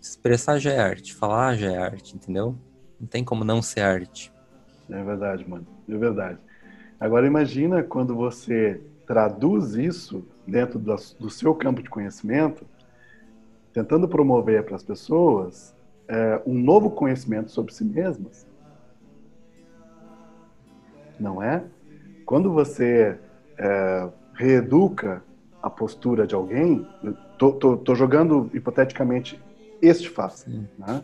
Expressar 0.00 0.58
já 0.58 0.72
é 0.72 0.80
arte, 0.80 1.14
falar 1.14 1.54
já 1.54 1.72
é 1.72 1.78
arte, 1.78 2.16
entendeu? 2.16 2.56
Não 3.00 3.06
tem 3.06 3.22
como 3.22 3.44
não 3.44 3.62
ser 3.62 3.80
arte. 3.80 4.32
É 4.90 5.02
verdade, 5.02 5.48
mano. 5.48 5.66
É 5.88 5.96
verdade. 5.96 6.38
Agora 6.98 7.26
imagina 7.26 7.82
quando 7.84 8.16
você 8.16 8.80
traduz 9.06 9.74
isso 9.74 10.26
dentro 10.46 10.78
do, 10.78 10.96
do 11.20 11.30
seu 11.30 11.54
campo 11.54 11.80
de 11.80 11.88
conhecimento, 11.88 12.66
tentando 13.72 14.08
promover 14.08 14.64
para 14.64 14.74
as 14.74 14.82
pessoas 14.82 15.74
é, 16.08 16.42
um 16.44 16.54
novo 16.54 16.90
conhecimento 16.90 17.50
sobre 17.50 17.72
si 17.72 17.84
mesmas. 17.84 18.46
Não 21.18 21.40
é? 21.40 21.64
Quando 22.24 22.52
você 22.52 23.20
é, 23.58 24.08
reeduca 24.34 25.22
a 25.62 25.70
postura 25.70 26.26
de 26.26 26.34
alguém, 26.34 26.86
tô 27.38 27.94
jogando 27.94 28.50
hipoteticamente 28.54 29.42
este 29.80 30.08
fato, 30.08 30.48
né? 30.78 31.02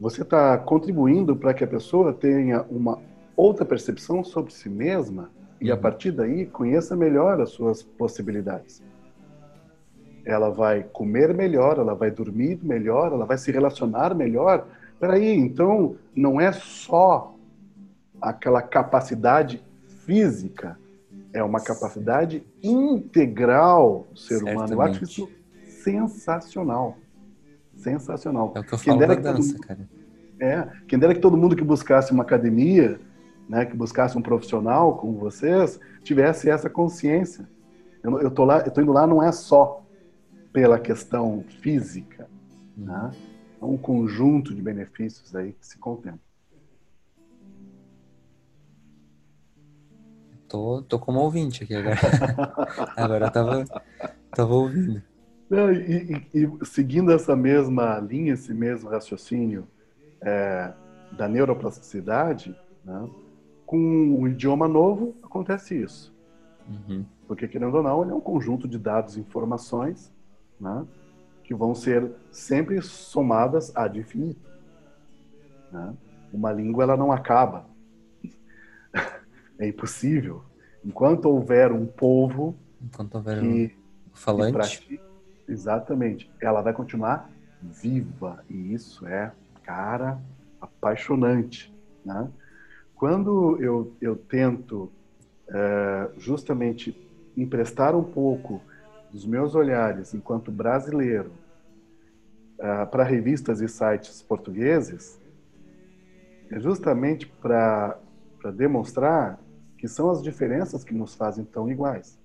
você 0.00 0.22
está 0.22 0.56
contribuindo 0.58 1.34
para 1.34 1.54
que 1.54 1.64
a 1.64 1.66
pessoa 1.66 2.12
tenha 2.12 2.62
uma 2.62 2.98
outra 3.36 3.64
percepção 3.64 4.22
sobre 4.22 4.52
si 4.52 4.68
mesma 4.68 5.30
e 5.60 5.70
a 5.70 5.74
uhum. 5.74 5.80
partir 5.80 6.10
daí 6.10 6.46
conheça 6.46 6.94
melhor 6.94 7.40
as 7.40 7.50
suas 7.50 7.82
possibilidades. 7.82 8.82
Ela 10.24 10.50
vai 10.50 10.82
comer 10.82 11.32
melhor, 11.32 11.78
ela 11.78 11.94
vai 11.94 12.10
dormir 12.10 12.58
melhor, 12.62 13.12
ela 13.12 13.24
vai 13.24 13.38
se 13.38 13.50
relacionar 13.50 14.14
melhor. 14.14 14.66
Peraí, 14.98 15.34
então 15.34 15.96
não 16.14 16.40
é 16.40 16.52
só 16.52 17.34
aquela 18.20 18.60
capacidade 18.60 19.64
física 20.04 20.78
é 21.36 21.42
uma 21.42 21.60
capacidade 21.60 22.42
integral 22.62 24.06
do 24.10 24.18
ser 24.18 24.42
humano. 24.42 24.72
Eu 24.72 24.80
acho 24.80 25.04
isso 25.04 25.28
sensacional. 25.82 26.96
Sensacional. 27.74 28.52
É 28.56 28.60
o 28.60 28.64
que 28.64 28.72
eu 28.72 28.78
falo 28.78 28.98
da 29.00 29.14
dança, 29.14 29.52
todo... 29.52 29.66
cara. 29.66 29.88
É, 30.40 30.66
quem 30.88 30.98
dera 30.98 31.14
que 31.14 31.20
todo 31.20 31.36
mundo 31.36 31.54
que 31.54 31.62
buscasse 31.62 32.10
uma 32.10 32.22
academia, 32.22 32.98
né, 33.48 33.66
que 33.66 33.76
buscasse 33.76 34.16
um 34.16 34.22
profissional 34.22 34.96
como 34.96 35.18
vocês, 35.18 35.78
tivesse 36.02 36.48
essa 36.48 36.70
consciência. 36.70 37.46
Eu, 38.02 38.18
eu 38.18 38.30
tô 38.30 38.44
lá, 38.44 38.60
eu 38.60 38.70
tô 38.70 38.80
indo 38.80 38.92
lá 38.92 39.06
não 39.06 39.22
é 39.22 39.30
só 39.30 39.84
pela 40.54 40.78
questão 40.78 41.44
física, 41.60 42.28
né? 42.74 43.10
É 43.60 43.64
um 43.64 43.76
conjunto 43.76 44.54
de 44.54 44.62
benefícios 44.62 45.36
aí 45.36 45.52
que 45.52 45.66
se 45.66 45.78
contempla. 45.78 46.25
Tô, 50.48 50.82
tô 50.82 50.98
como 50.98 51.20
ouvinte 51.20 51.64
aqui 51.64 51.74
agora. 51.74 51.96
agora 52.96 53.30
tava, 53.30 53.64
tava 54.30 54.54
ouvindo. 54.54 55.02
E, 55.50 56.22
e, 56.34 56.44
e, 56.44 56.66
seguindo 56.66 57.12
essa 57.12 57.36
mesma 57.36 57.98
linha, 57.98 58.32
esse 58.32 58.52
mesmo 58.52 58.90
raciocínio 58.90 59.66
é, 60.20 60.72
da 61.12 61.28
neuroplasticidade, 61.28 62.56
né, 62.84 63.08
com 63.64 63.78
um 63.78 64.26
idioma 64.26 64.68
novo 64.68 65.14
acontece 65.22 65.80
isso. 65.80 66.14
Uhum. 66.68 67.04
Porque, 67.26 67.48
querendo 67.48 67.76
ou 67.76 67.82
não, 67.82 68.02
ele 68.02 68.12
é 68.12 68.14
um 68.14 68.20
conjunto 68.20 68.68
de 68.68 68.78
dados 68.78 69.16
e 69.16 69.20
informações 69.20 70.12
né, 70.60 70.86
que 71.42 71.54
vão 71.54 71.74
ser 71.74 72.10
sempre 72.30 72.80
somadas 72.82 73.74
ad 73.76 73.98
infinito. 73.98 74.50
Né? 75.72 75.94
Uma 76.32 76.52
língua 76.52 76.84
ela 76.84 76.96
não 76.96 77.12
acaba. 77.12 77.66
É 79.58 79.68
impossível. 79.68 80.42
Enquanto 80.84 81.26
houver 81.26 81.72
um 81.72 81.86
povo 81.86 82.56
Enquanto 82.80 83.16
houver 83.16 83.40
que, 83.40 83.46
um 83.46 84.14
falante. 84.14 84.46
Que 84.46 84.52
pratica, 84.52 85.04
exatamente. 85.48 86.30
Ela 86.40 86.62
vai 86.62 86.72
continuar 86.72 87.30
viva. 87.62 88.44
E 88.48 88.72
isso 88.72 89.06
é, 89.06 89.32
cara, 89.62 90.20
apaixonante. 90.60 91.74
Né? 92.04 92.28
Quando 92.94 93.60
eu, 93.60 93.92
eu 94.00 94.16
tento 94.16 94.90
é, 95.48 96.10
justamente 96.18 96.96
emprestar 97.36 97.94
um 97.94 98.04
pouco 98.04 98.60
dos 99.12 99.26
meus 99.26 99.54
olhares 99.54 100.14
enquanto 100.14 100.50
brasileiro 100.50 101.30
uh, 102.58 102.86
para 102.90 103.04
revistas 103.04 103.60
e 103.60 103.68
sites 103.68 104.22
portugueses 104.22 105.20
é 106.50 106.58
justamente 106.58 107.26
para 107.26 107.98
demonstrar 108.54 109.38
que 109.76 109.88
são 109.88 110.10
as 110.10 110.22
diferenças 110.22 110.84
que 110.84 110.94
nos 110.94 111.14
fazem 111.14 111.44
tão 111.44 111.70
iguais. 111.70 112.18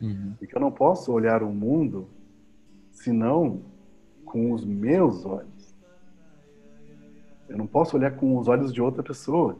Uhum. 0.00 0.34
E 0.40 0.46
que 0.46 0.54
eu 0.56 0.60
não 0.60 0.70
posso 0.70 1.12
olhar 1.12 1.42
o 1.42 1.52
mundo 1.52 2.08
senão 2.92 3.62
com 4.24 4.52
os 4.52 4.64
meus 4.64 5.24
olhos. 5.24 5.74
Eu 7.48 7.56
não 7.56 7.66
posso 7.66 7.96
olhar 7.96 8.16
com 8.16 8.36
os 8.36 8.48
olhos 8.48 8.72
de 8.72 8.82
outra 8.82 9.02
pessoa, 9.02 9.56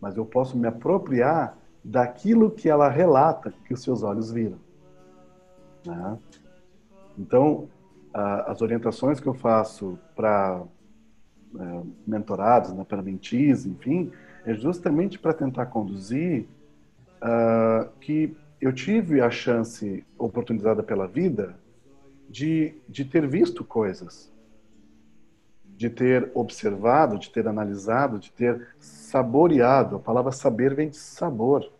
mas 0.00 0.16
eu 0.16 0.26
posso 0.26 0.56
me 0.56 0.68
apropriar 0.68 1.56
daquilo 1.82 2.50
que 2.50 2.68
ela 2.68 2.88
relata 2.88 3.52
que 3.64 3.74
os 3.74 3.82
seus 3.82 4.02
olhos 4.02 4.30
viram. 4.30 4.58
Né? 5.84 6.18
Então, 7.18 7.68
a, 8.12 8.52
as 8.52 8.62
orientações 8.62 9.18
que 9.18 9.26
eu 9.26 9.34
faço 9.34 9.98
para 10.14 10.62
é, 11.58 11.82
mentorados, 12.06 12.72
né, 12.72 12.84
para 12.84 13.02
mentis, 13.02 13.66
enfim, 13.66 14.12
é 14.44 14.54
justamente 14.54 15.18
para 15.18 15.32
tentar 15.32 15.66
conduzir 15.66 16.46
uh, 17.22 17.88
que 18.00 18.36
eu 18.60 18.72
tive 18.72 19.20
a 19.20 19.30
chance 19.30 20.04
oportunizada 20.16 20.82
pela 20.82 21.06
vida 21.06 21.56
de, 22.28 22.74
de 22.88 23.04
ter 23.04 23.26
visto 23.26 23.64
coisas, 23.64 24.32
de 25.76 25.90
ter 25.90 26.30
observado, 26.32 27.18
de 27.18 27.28
ter 27.30 27.48
analisado, 27.48 28.18
de 28.18 28.32
ter 28.32 28.68
saboreado. 28.78 29.96
A 29.96 30.00
palavra 30.00 30.32
saber 30.32 30.74
vem 30.74 30.88
de 30.88 30.96
sabor. 30.96 31.70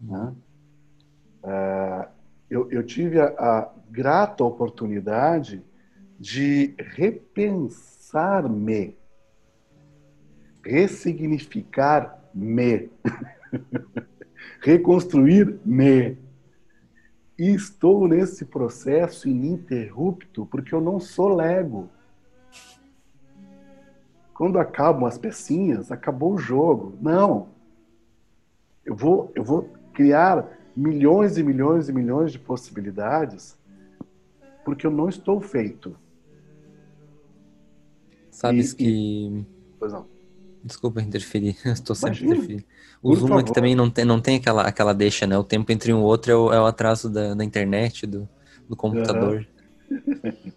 Né? 0.00 0.32
Uh, 1.42 2.06
eu, 2.50 2.70
eu, 2.70 2.84
tive 2.84 3.20
a, 3.20 3.34
a, 3.38 3.68
grata 3.90 4.44
oportunidade 4.44 5.64
de 6.18 6.74
repensar-me, 6.78 8.96
ressignificar-me, 10.64 12.90
reconstruir-me. 14.60 16.18
E 17.38 17.54
estou 17.54 18.06
nesse 18.06 18.44
processo 18.44 19.26
ininterrupto 19.28 20.46
porque 20.46 20.74
eu 20.74 20.80
não 20.80 21.00
sou 21.00 21.34
Lego. 21.34 21.88
Quando 24.34 24.58
acabam 24.58 25.06
as 25.06 25.18
pecinhas, 25.18 25.90
acabou 25.90 26.34
o 26.34 26.38
jogo. 26.38 26.96
Não. 27.00 27.48
Eu 28.84 28.94
vou, 28.94 29.32
eu 29.34 29.42
vou 29.42 29.68
criar 29.92 30.58
milhões 30.76 31.38
e 31.38 31.42
milhões 31.42 31.88
e 31.88 31.92
milhões 31.92 32.32
de 32.32 32.38
possibilidades 32.38 33.58
porque 34.64 34.86
eu 34.86 34.90
não 34.90 35.08
estou 35.08 35.40
feito. 35.40 35.96
Sabes 38.30 38.72
e, 38.72 38.76
que. 38.76 38.84
E... 38.84 39.46
Pois 39.78 39.92
não. 39.92 40.06
Desculpa 40.64 41.00
interferir, 41.00 41.56
estou 41.66 41.94
sempre 41.94 42.20
Imagina. 42.20 42.34
interferindo. 42.34 42.64
O 43.02 43.16
Zoom 43.16 43.38
aqui 43.38 43.52
também 43.52 43.74
não 43.74 43.90
tem, 43.90 44.04
não 44.04 44.20
tem 44.20 44.36
aquela, 44.36 44.62
aquela 44.62 44.92
deixa, 44.92 45.26
né? 45.26 45.36
O 45.36 45.42
tempo 45.42 45.72
entre 45.72 45.92
um 45.92 46.00
e 46.00 46.02
outro 46.02 46.32
é 46.32 46.36
o, 46.36 46.52
é 46.52 46.60
o 46.60 46.66
atraso 46.66 47.10
da, 47.10 47.34
da 47.34 47.44
internet, 47.44 48.06
do, 48.06 48.28
do 48.68 48.76
computador. 48.76 49.46
Uhum. 49.90 50.22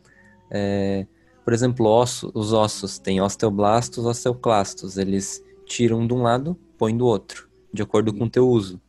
é, 0.52 1.08
por 1.44 1.54
exemplo, 1.54 1.88
osso, 1.88 2.32
os 2.36 2.54
ossos 2.54 3.00
têm 3.00 3.20
osteoblastos, 3.20 4.06
osteoclastos. 4.06 4.98
Eles 4.98 5.44
tiram 5.66 6.06
de 6.06 6.14
um 6.14 6.22
lado, 6.22 6.56
põem 6.78 6.96
do 6.96 7.06
outro, 7.06 7.50
de 7.74 7.82
acordo 7.82 8.14
com 8.14 8.26
o 8.26 8.30
teu 8.30 8.48
uso 8.48 8.80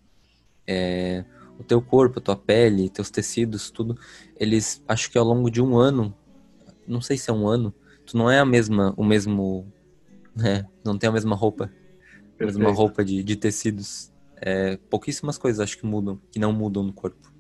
é, 0.66 1.24
o 1.58 1.64
teu 1.64 1.80
corpo, 1.80 2.18
a 2.18 2.22
tua 2.22 2.36
pele, 2.36 2.90
teus 2.90 3.10
tecidos, 3.10 3.70
tudo, 3.70 3.96
eles, 4.38 4.82
acho 4.88 5.10
que 5.10 5.16
ao 5.16 5.24
longo 5.24 5.50
de 5.50 5.62
um 5.62 5.78
ano, 5.78 6.14
não 6.86 7.00
sei 7.00 7.16
se 7.16 7.30
é 7.30 7.32
um 7.32 7.46
ano, 7.46 7.72
tu 8.04 8.16
não 8.16 8.30
é 8.30 8.38
a 8.38 8.44
mesma, 8.44 8.92
o 8.96 9.04
mesmo, 9.04 9.66
né, 10.36 10.64
não 10.84 10.98
tem 10.98 11.08
a 11.08 11.12
mesma 11.12 11.34
roupa, 11.34 11.70
a 12.38 12.44
mesma 12.44 12.70
roupa 12.70 13.04
de, 13.04 13.22
de 13.22 13.36
tecidos. 13.36 14.12
É, 14.38 14.76
pouquíssimas 14.90 15.38
coisas 15.38 15.60
acho 15.60 15.78
que 15.78 15.86
mudam, 15.86 16.20
que 16.30 16.38
não 16.38 16.52
mudam 16.52 16.82
no 16.82 16.92
corpo. 16.92 17.32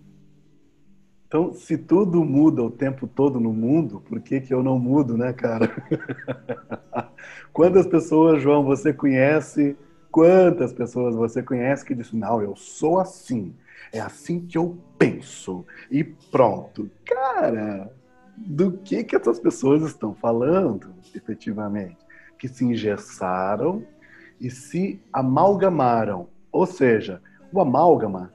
Então, 1.26 1.52
se 1.52 1.76
tudo 1.76 2.24
muda 2.24 2.62
o 2.62 2.70
tempo 2.70 3.06
todo 3.06 3.38
no 3.38 3.52
mundo, 3.52 4.00
por 4.08 4.20
que, 4.20 4.40
que 4.40 4.54
eu 4.54 4.62
não 4.62 4.78
mudo, 4.78 5.16
né, 5.18 5.32
cara? 5.32 5.70
Quantas 7.52 7.86
pessoas, 7.86 8.40
João, 8.40 8.64
você 8.64 8.94
conhece 8.94 9.76
Quantas 10.16 10.72
pessoas 10.72 11.14
você 11.14 11.42
conhece 11.42 11.84
que 11.84 11.94
dizem, 11.94 12.18
não, 12.20 12.40
eu 12.40 12.56
sou 12.56 12.98
assim, 12.98 13.54
é 13.92 14.00
assim 14.00 14.40
que 14.40 14.56
eu 14.56 14.78
penso 14.96 15.66
e 15.90 16.02
pronto. 16.02 16.90
Cara, 17.04 17.92
do 18.34 18.72
que 18.78 19.04
que 19.04 19.14
essas 19.14 19.38
pessoas 19.38 19.82
estão 19.82 20.14
falando, 20.14 20.94
efetivamente? 21.14 21.98
Que 22.38 22.48
se 22.48 22.64
engessaram 22.64 23.84
e 24.40 24.50
se 24.50 25.00
amalgamaram. 25.12 26.28
Ou 26.52 26.66
seja, 26.66 27.20
o 27.52 27.60
amálgama 27.60 28.32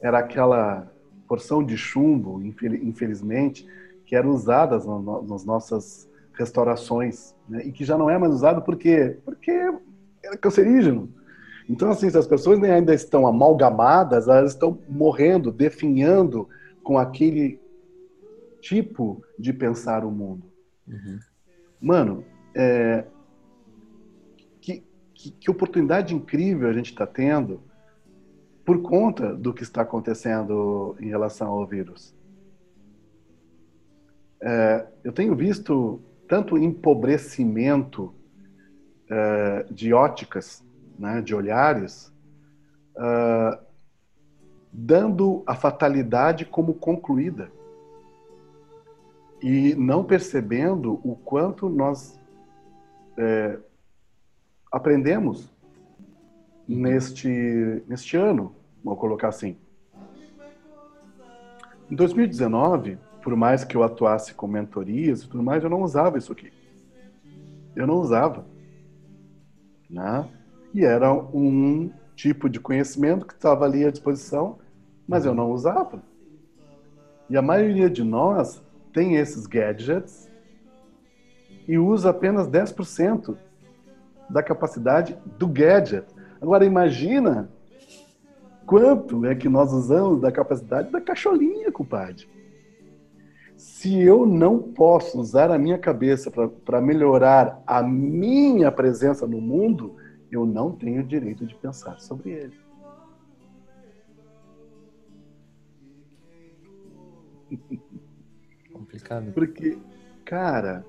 era 0.00 0.18
aquela 0.18 0.90
porção 1.26 1.64
de 1.64 1.76
chumbo, 1.76 2.42
infelizmente, 2.42 3.66
que 4.04 4.14
era 4.14 4.28
usada 4.28 4.76
nas 4.76 5.44
nossas 5.44 6.08
restaurações 6.34 7.34
né? 7.48 7.62
e 7.64 7.72
que 7.72 7.84
já 7.84 7.96
não 7.96 8.10
é 8.10 8.18
mais 8.18 8.34
usado 8.34 8.62
porque 8.62 9.16
porque 9.24 9.50
é 9.50 10.36
cancerígeno. 10.36 11.08
Então, 11.68 11.90
assim, 11.90 12.10
se 12.10 12.18
as 12.18 12.26
pessoas 12.26 12.62
ainda 12.62 12.92
estão 12.92 13.26
amalgamadas, 13.26 14.28
elas 14.28 14.52
estão 14.52 14.78
morrendo, 14.88 15.50
definhando 15.50 16.48
com 16.82 16.98
aquele 16.98 17.58
tipo 18.60 19.24
de 19.38 19.52
pensar 19.52 20.04
o 20.04 20.10
mundo. 20.10 20.44
Uhum. 20.86 21.18
Mano, 21.80 22.24
é, 22.54 23.04
que, 25.24 25.30
que, 25.30 25.50
oportunidade 25.50 26.14
incrível 26.14 26.68
a 26.68 26.72
gente 26.72 26.90
está 26.90 27.06
tendo 27.06 27.62
por 28.64 28.82
conta 28.82 29.34
do 29.34 29.54
que 29.54 29.62
está 29.62 29.80
acontecendo 29.80 30.96
em 31.00 31.08
relação 31.08 31.48
ao 31.48 31.66
vírus. 31.66 32.14
É, 34.42 34.86
eu 35.02 35.12
tenho 35.12 35.34
visto 35.34 36.02
tanto 36.28 36.58
empobrecimento 36.58 38.14
é, 39.08 39.66
de 39.70 39.94
óticas, 39.94 40.62
né, 40.98 41.22
de 41.22 41.34
olhares, 41.34 42.12
uh, 42.96 43.58
dando 44.72 45.42
a 45.46 45.54
fatalidade 45.54 46.44
como 46.44 46.74
concluída 46.74 47.50
e 49.42 49.74
não 49.74 50.04
percebendo 50.04 51.00
o 51.02 51.16
quanto 51.16 51.68
nós 51.68 52.18
é, 53.16 53.58
aprendemos 54.74 55.48
neste, 56.66 57.28
neste 57.86 58.16
ano, 58.16 58.56
vou 58.82 58.96
colocar 58.96 59.28
assim. 59.28 59.56
Em 61.88 61.94
2019, 61.94 62.98
por 63.22 63.36
mais 63.36 63.62
que 63.62 63.76
eu 63.76 63.84
atuasse 63.84 64.34
com 64.34 64.48
mentorias 64.48 65.22
e 65.22 65.28
tudo 65.28 65.44
mais, 65.44 65.62
eu 65.62 65.70
não 65.70 65.80
usava 65.80 66.18
isso 66.18 66.32
aqui. 66.32 66.52
Eu 67.76 67.86
não 67.86 68.00
usava. 68.00 68.44
Né? 69.88 70.28
E 70.74 70.84
era 70.84 71.12
um 71.14 71.92
tipo 72.16 72.48
de 72.48 72.58
conhecimento 72.58 73.26
que 73.26 73.34
estava 73.34 73.64
ali 73.64 73.84
à 73.84 73.92
disposição, 73.92 74.58
mas 75.06 75.24
eu 75.24 75.36
não 75.36 75.52
usava. 75.52 76.02
E 77.30 77.36
a 77.36 77.42
maioria 77.42 77.88
de 77.88 78.02
nós 78.02 78.60
tem 78.92 79.14
esses 79.14 79.46
gadgets 79.46 80.28
e 81.68 81.78
usa 81.78 82.10
apenas 82.10 82.48
10% 82.48 83.36
da 84.28 84.42
capacidade 84.42 85.18
do 85.38 85.46
gadget. 85.46 86.06
Agora 86.40 86.64
imagina 86.64 87.48
quanto 88.66 89.24
é 89.26 89.34
que 89.34 89.48
nós 89.48 89.72
usamos 89.72 90.20
da 90.20 90.32
capacidade 90.32 90.90
da 90.90 91.00
cacholinha, 91.00 91.70
compadre. 91.70 92.28
Se 93.56 93.96
eu 93.98 94.26
não 94.26 94.58
posso 94.58 95.20
usar 95.20 95.50
a 95.50 95.58
minha 95.58 95.78
cabeça 95.78 96.30
para 96.64 96.80
melhorar 96.80 97.62
a 97.66 97.82
minha 97.82 98.70
presença 98.72 99.26
no 99.26 99.40
mundo, 99.40 99.96
eu 100.30 100.44
não 100.44 100.72
tenho 100.72 101.02
direito 101.04 101.46
de 101.46 101.54
pensar 101.54 102.00
sobre 102.00 102.30
ele. 102.30 102.64
Complicado. 108.72 109.32
Porque, 109.32 109.78
cara, 110.24 110.84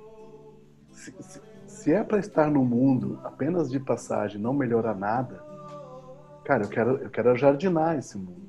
se, 0.91 1.13
se, 1.21 1.39
se 1.75 1.91
é 1.91 2.03
para 2.03 2.19
estar 2.19 2.49
no 2.49 2.63
mundo 2.63 3.19
apenas 3.23 3.69
de 3.69 3.79
passagem, 3.79 4.41
não 4.41 4.53
melhorar 4.53 4.95
nada, 4.95 5.43
cara, 6.45 6.63
eu 6.63 6.69
quero, 6.69 6.91
eu 6.97 7.09
quero 7.09 7.35
jardinar 7.35 7.97
esse 7.97 8.17
mundo. 8.17 8.47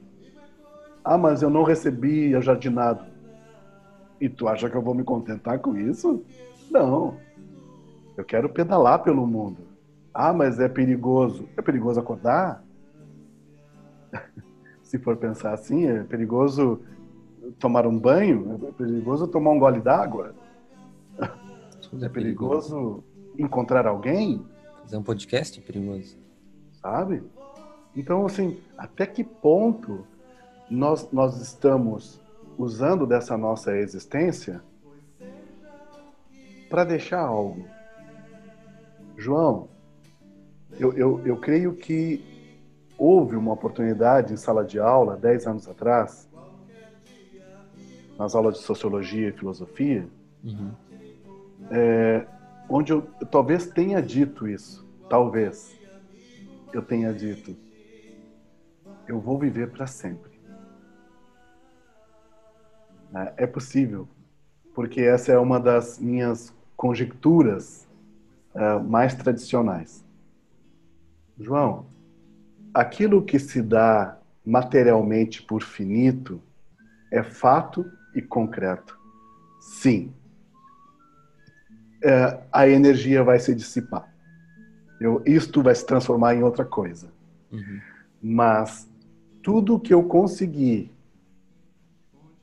Ah, 1.05 1.19
mas 1.19 1.43
eu 1.43 1.51
não 1.51 1.65
recebi 1.65 2.35
a 2.37 2.41
jardinado. 2.41 3.05
E 4.21 4.29
tu 4.29 4.47
acha 4.47 4.71
que 4.71 4.77
eu 4.77 4.83
vou 4.83 4.95
me 4.95 5.03
contentar 5.03 5.59
com 5.59 5.77
isso? 5.77 6.25
Não. 6.71 7.17
Eu 8.17 8.25
quero 8.25 8.49
pedalar 8.49 9.03
pelo 9.03 9.27
mundo. 9.27 9.59
Ah, 10.15 10.33
mas 10.33 10.61
é 10.61 10.69
perigoso. 10.69 11.49
É 11.57 11.63
perigoso 11.63 11.99
acordar? 11.99 12.63
Se 14.83 14.99
for 14.99 15.17
pensar 15.17 15.53
assim, 15.53 15.87
é 15.87 16.05
perigoso 16.05 16.81
tomar 17.59 17.87
um 17.87 17.99
banho? 17.99 18.61
É 18.69 18.73
perigoso 18.73 19.27
tomar 19.27 19.51
um 19.51 19.59
gole 19.59 19.81
d'água? 19.81 20.33
É, 21.19 22.05
é 22.05 22.09
perigoso 22.09 23.05
encontrar 23.39 23.87
alguém? 23.87 24.45
Fazer 24.83 24.97
um 24.97 25.03
podcast 25.03 25.61
perigoso. 25.61 26.17
Sabe? 26.81 27.23
Então, 27.95 28.27
assim, 28.27 28.61
até 28.77 29.07
que 29.07 29.25
ponto 29.25 30.07
nós, 30.71 31.11
nós 31.11 31.41
estamos 31.41 32.21
usando 32.59 33.07
dessa 33.07 33.37
nossa 33.37 33.77
existência 33.77 34.63
para 36.69 36.85
deixar 36.85 37.21
algo? 37.21 37.65
João, 39.17 39.69
eu, 40.79 40.93
eu, 40.93 41.27
eu 41.27 41.37
creio 41.39 41.75
que 41.75 42.23
houve 42.99 43.37
uma 43.37 43.53
oportunidade 43.53 44.33
em 44.33 44.37
sala 44.37 44.65
de 44.65 44.79
aula, 44.79 45.17
10 45.17 45.47
anos 45.47 45.69
atrás, 45.69 46.29
nas 48.19 48.35
aulas 48.35 48.59
de 48.59 48.61
sociologia 48.61 49.29
e 49.29 49.33
filosofia, 49.33 50.07
uhum. 50.45 50.71
é, 51.71 52.27
onde 52.69 52.93
eu, 52.93 53.03
talvez 53.31 53.67
tenha 53.67 54.01
dito 54.03 54.49
isso, 54.49 54.87
talvez 55.09 55.77
eu 56.73 56.83
tenha 56.83 57.13
dito, 57.13 57.57
eu 59.07 59.21
vou 59.21 59.39
viver 59.39 59.71
para 59.71 59.87
sempre. 59.87 60.31
É, 63.15 63.45
é 63.45 63.47
possível, 63.47 64.09
porque 64.75 65.01
essa 65.01 65.33
é 65.33 65.39
uma 65.39 65.61
das 65.61 65.99
minhas 65.99 66.53
conjecturas 66.77 67.89
uh, 68.55 68.83
mais 68.83 69.15
tradicionais. 69.15 70.05
João, 71.39 71.87
aquilo 72.75 73.23
que 73.25 73.39
se 73.39 73.63
dá 73.63 74.19
materialmente 74.45 75.43
por 75.43 75.63
finito 75.63 76.41
é 77.11 77.23
fato 77.23 77.85
e 78.15 78.23
concreto. 78.23 78.99
Sim. 79.61 80.13
É, 82.07 82.39
a 82.53 82.69
energia 82.69 83.25
vai 83.25 83.39
se 83.39 83.55
dissipar. 83.55 84.09
Eu, 85.01 85.23
isto 85.27 85.63
vai 85.63 85.75
se 85.75 85.85
transformar 85.85 86.35
em 86.35 86.43
outra 86.43 86.65
coisa. 86.65 87.09
Uhum. 87.51 87.81
Mas 88.23 88.89
tudo 89.43 89.81
que 89.81 89.93
eu 89.93 90.05
conseguir 90.05 90.93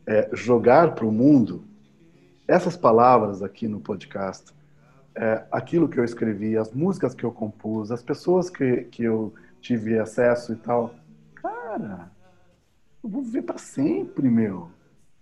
é, 0.05 0.30
jogar 0.34 0.95
para 0.95 1.05
o 1.05 1.11
mundo, 1.11 1.64
essas 2.47 2.76
palavras 2.76 3.41
aqui 3.41 3.68
no 3.68 3.80
podcast, 3.80 4.53
é, 5.16 5.43
aquilo 5.51 5.88
que 5.88 5.99
eu 5.99 6.03
escrevi, 6.03 6.57
as 6.57 6.72
músicas 6.72 7.14
que 7.14 7.24
eu 7.24 7.32
compus, 7.32 7.91
as 7.91 8.03
pessoas 8.03 8.49
que, 8.49 8.84
que 8.86 9.03
eu 9.03 9.34
tive 9.61 9.97
acesso 9.97 10.53
e 10.53 10.55
tal, 10.57 10.93
cara, 11.36 12.11
eu 13.03 13.09
vou 13.09 13.24
viver 13.24 13.43
para 13.43 13.57
sempre, 13.57 14.30
meu. 14.30 14.70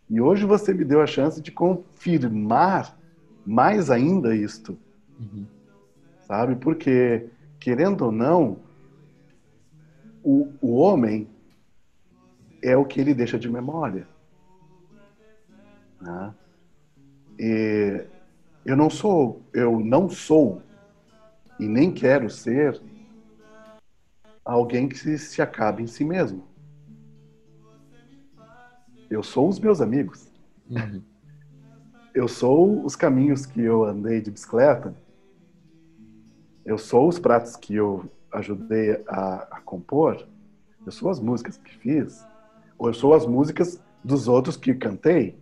E 0.09 0.19
hoje 0.19 0.45
você 0.45 0.73
me 0.73 0.83
deu 0.83 1.01
a 1.01 1.07
chance 1.07 1.41
de 1.41 1.51
confirmar 1.51 2.97
mais 3.45 3.89
ainda 3.89 4.35
isto. 4.35 4.77
Uhum. 5.19 5.45
Sabe? 6.21 6.55
Porque, 6.55 7.27
querendo 7.59 8.05
ou 8.05 8.11
não, 8.11 8.57
o, 10.23 10.51
o 10.61 10.75
homem 10.75 11.27
é 12.61 12.77
o 12.77 12.85
que 12.85 13.01
ele 13.01 13.13
deixa 13.13 13.39
de 13.39 13.49
memória. 13.49 14.07
Né? 15.99 16.33
E 17.39 18.05
eu 18.65 18.77
não 18.77 18.89
sou, 18.89 19.41
eu 19.53 19.79
não 19.79 20.09
sou 20.09 20.61
e 21.59 21.67
nem 21.67 21.91
quero 21.91 22.29
ser 22.29 22.81
alguém 24.45 24.87
que 24.87 24.97
se, 24.97 25.17
se 25.17 25.41
acabe 25.41 25.83
em 25.83 25.87
si 25.87 26.03
mesmo. 26.03 26.43
Eu 29.09 29.21
sou 29.21 29.49
os 29.49 29.59
meus 29.59 29.81
amigos. 29.81 30.31
Uhum. 30.69 31.01
Eu 32.13 32.27
sou 32.27 32.85
os 32.85 32.95
caminhos 32.95 33.45
que 33.45 33.61
eu 33.61 33.83
andei 33.83 34.21
de 34.21 34.31
bicicleta. 34.31 34.95
Eu 36.65 36.77
sou 36.77 37.07
os 37.07 37.17
pratos 37.19 37.55
que 37.55 37.75
eu 37.75 38.05
ajudei 38.31 39.01
a, 39.07 39.47
a 39.51 39.61
compor. 39.61 40.27
Eu 40.85 40.91
sou 40.91 41.09
as 41.09 41.19
músicas 41.19 41.57
que 41.57 41.77
fiz. 41.77 42.25
Ou 42.77 42.89
eu 42.89 42.93
sou 42.93 43.13
as 43.13 43.25
músicas 43.25 43.81
dos 44.03 44.27
outros 44.27 44.57
que 44.57 44.73
cantei. 44.73 45.39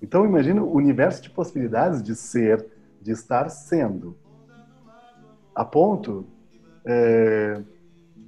Então 0.00 0.24
imagina 0.24 0.62
o 0.62 0.74
universo 0.74 1.22
de 1.22 1.30
possibilidades 1.30 2.02
de 2.02 2.14
ser, 2.14 2.66
de 3.02 3.12
estar 3.12 3.48
sendo, 3.48 4.16
a 5.54 5.64
ponto 5.64 6.26
é, 6.84 7.62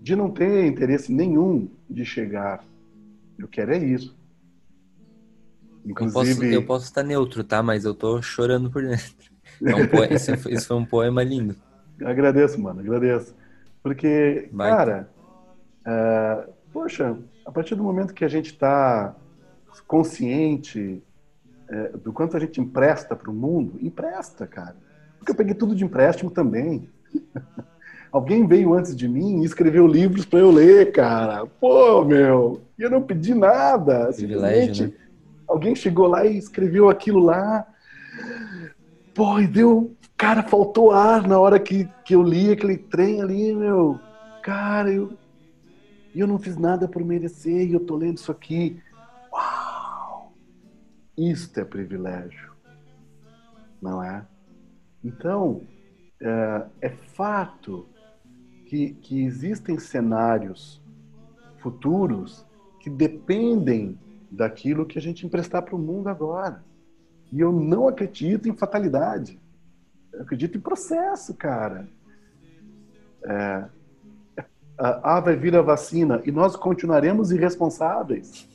de 0.00 0.16
não 0.16 0.30
ter 0.30 0.66
interesse 0.66 1.12
nenhum 1.12 1.68
de 1.88 2.04
chegar 2.04 2.64
eu 3.38 3.46
quero 3.46 3.72
é 3.72 3.78
isso. 3.78 4.17
Inclusive... 5.84 6.30
Eu 6.30 6.36
posso, 6.36 6.44
eu 6.44 6.66
posso 6.66 6.84
estar 6.84 7.02
neutro, 7.02 7.44
tá? 7.44 7.62
Mas 7.62 7.84
eu 7.84 7.94
tô 7.94 8.20
chorando 8.22 8.70
por 8.70 8.82
dentro. 8.82 9.28
É 9.64 9.74
um 9.74 9.86
poema, 9.88 10.14
esse, 10.14 10.32
esse, 10.32 10.66
foi 10.66 10.76
um 10.76 10.84
poema 10.84 11.22
lindo. 11.22 11.56
Agradeço, 12.04 12.60
mano, 12.60 12.80
agradeço. 12.80 13.34
Porque, 13.82 14.48
Vai. 14.52 14.70
cara, 14.70 15.10
é, 15.86 16.48
poxa, 16.72 17.16
a 17.44 17.50
partir 17.50 17.74
do 17.74 17.82
momento 17.82 18.14
que 18.14 18.24
a 18.24 18.28
gente 18.28 18.52
está 18.52 19.16
consciente 19.86 21.02
é, 21.68 21.88
do 21.96 22.12
quanto 22.12 22.36
a 22.36 22.40
gente 22.40 22.60
empresta 22.60 23.16
para 23.16 23.30
o 23.30 23.34
mundo, 23.34 23.78
empresta, 23.80 24.46
cara. 24.46 24.76
Porque 25.18 25.32
eu 25.32 25.36
peguei 25.36 25.54
tudo 25.54 25.74
de 25.74 25.84
empréstimo 25.84 26.30
também. 26.30 26.88
Alguém 28.10 28.46
veio 28.46 28.72
antes 28.72 28.96
de 28.96 29.06
mim 29.06 29.42
e 29.42 29.44
escreveu 29.44 29.86
livros 29.86 30.24
para 30.24 30.38
eu 30.38 30.50
ler, 30.50 30.92
cara. 30.92 31.44
Pô, 31.46 32.04
meu, 32.04 32.62
eu 32.78 32.90
não 32.90 33.02
pedi 33.02 33.34
nada. 33.34 34.10
Simplesmente, 34.12 34.84
né? 34.84 34.92
Alguém 35.48 35.74
chegou 35.74 36.06
lá 36.06 36.24
e 36.26 36.36
escreveu 36.36 36.88
aquilo 36.88 37.20
lá. 37.20 37.66
Pô, 39.14 39.40
e 39.40 39.46
deu. 39.46 39.96
Cara, 40.16 40.42
faltou 40.42 40.92
ar 40.92 41.26
na 41.26 41.38
hora 41.38 41.58
que, 41.58 41.88
que 42.04 42.14
eu 42.14 42.22
li 42.22 42.50
aquele 42.50 42.76
trem 42.76 43.22
ali, 43.22 43.54
meu. 43.54 43.98
Cara, 44.42 44.92
eu, 44.92 45.12
eu 46.14 46.26
não 46.26 46.38
fiz 46.38 46.56
nada 46.56 46.86
por 46.86 47.04
merecer 47.04 47.68
e 47.68 47.72
eu 47.72 47.80
tô 47.80 47.96
lendo 47.96 48.18
isso 48.18 48.30
aqui. 48.30 48.80
Uau! 49.32 50.32
Isto 51.16 51.60
é 51.60 51.64
privilégio, 51.64 52.52
não 53.80 54.02
é? 54.02 54.26
Então, 55.02 55.62
é, 56.20 56.66
é 56.82 56.88
fato 56.90 57.88
que, 58.66 58.94
que 58.94 59.24
existem 59.24 59.78
cenários 59.78 60.82
futuros 61.58 62.44
que 62.80 62.90
dependem 62.90 63.98
daquilo 64.30 64.86
que 64.86 64.98
a 64.98 65.02
gente 65.02 65.26
emprestar 65.26 65.62
para 65.62 65.74
o 65.74 65.78
mundo 65.78 66.08
agora. 66.08 66.64
E 67.32 67.40
eu 67.40 67.52
não 67.52 67.88
acredito 67.88 68.48
em 68.48 68.56
fatalidade. 68.56 69.40
Eu 70.12 70.22
acredito 70.22 70.56
em 70.56 70.60
processo, 70.60 71.34
cara. 71.34 71.88
É, 73.24 73.64
ah, 74.78 75.20
vai 75.20 75.36
vir 75.36 75.56
a 75.56 75.62
vacina 75.62 76.22
e 76.24 76.30
nós 76.30 76.56
continuaremos 76.56 77.32
irresponsáveis. 77.32 78.48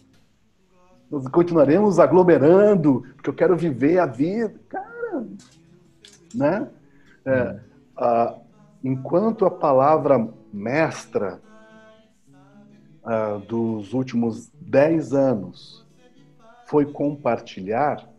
Nós 1.12 1.28
continuaremos 1.28 2.00
aglomerando, 2.00 3.02
porque 3.16 3.30
eu 3.30 3.34
quero 3.34 3.58
viver 3.58 4.00
a 4.00 4.06
vida. 4.06 4.54
Cara, 4.70 5.28
né? 6.34 6.68
É, 7.26 7.60
ah, 7.98 8.36
enquanto 8.84 9.46
a 9.46 9.52
palavra 9.52 10.28
mestra 10.52 11.40
ah, 13.04 13.42
dos 13.48 13.94
últimos 13.94 14.50
dez 14.62 15.14
anos 15.14 15.86
foi 16.68 16.86
compartilhar, 16.86 18.10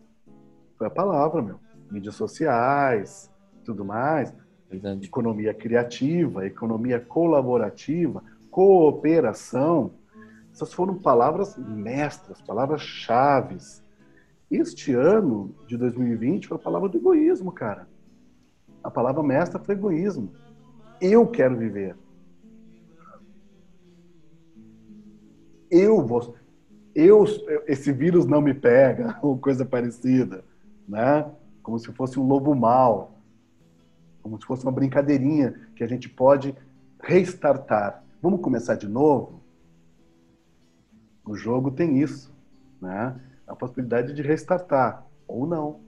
foi 0.77 0.87
a 0.87 0.91
palavra, 0.91 1.41
meu. 1.41 1.59
Mídias 1.91 2.15
sociais, 2.15 3.31
tudo 3.63 3.83
mais. 3.83 4.33
Verdade. 4.69 5.05
Economia 5.05 5.53
criativa, 5.53 6.45
economia 6.45 6.99
colaborativa, 6.99 8.23
cooperação. 8.51 9.91
Essas 10.51 10.73
foram 10.73 10.95
palavras 10.97 11.57
mestras, 11.57 12.41
palavras 12.41 12.81
chaves. 12.81 13.83
Este 14.49 14.93
ano 14.93 15.53
de 15.67 15.77
2020 15.77 16.47
foi 16.47 16.57
a 16.57 16.59
palavra 16.59 16.89
do 16.89 16.97
egoísmo, 16.97 17.51
cara. 17.51 17.87
A 18.83 18.91
palavra 18.91 19.23
mestra 19.23 19.59
foi 19.59 19.75
egoísmo. 19.75 20.31
Eu 21.01 21.27
quero 21.27 21.57
viver. 21.57 21.95
Eu 25.77 26.05
vou. 26.05 26.35
Eu, 26.93 27.25
esse 27.67 27.91
vírus 27.91 28.25
não 28.25 28.41
me 28.41 28.53
pega, 28.53 29.19
ou 29.23 29.37
coisa 29.37 29.65
parecida, 29.65 30.43
né? 30.87 31.29
Como 31.61 31.77
se 31.79 31.91
fosse 31.91 32.19
um 32.19 32.27
lobo 32.27 32.55
mau 32.55 33.15
como 34.25 34.39
se 34.39 34.45
fosse 34.47 34.63
uma 34.63 34.71
brincadeirinha 34.71 35.51
que 35.75 35.83
a 35.83 35.87
gente 35.87 36.09
pode 36.09 36.57
restartar. 36.99 38.03
Vamos 38.19 38.41
começar 38.41 38.73
de 38.73 38.87
novo? 38.87 39.39
O 41.23 41.35
jogo 41.35 41.69
tem 41.69 42.01
isso, 42.01 42.35
né? 42.81 43.21
A 43.45 43.55
possibilidade 43.55 44.15
de 44.15 44.23
restartar 44.23 45.05
ou 45.27 45.45
não. 45.45 45.79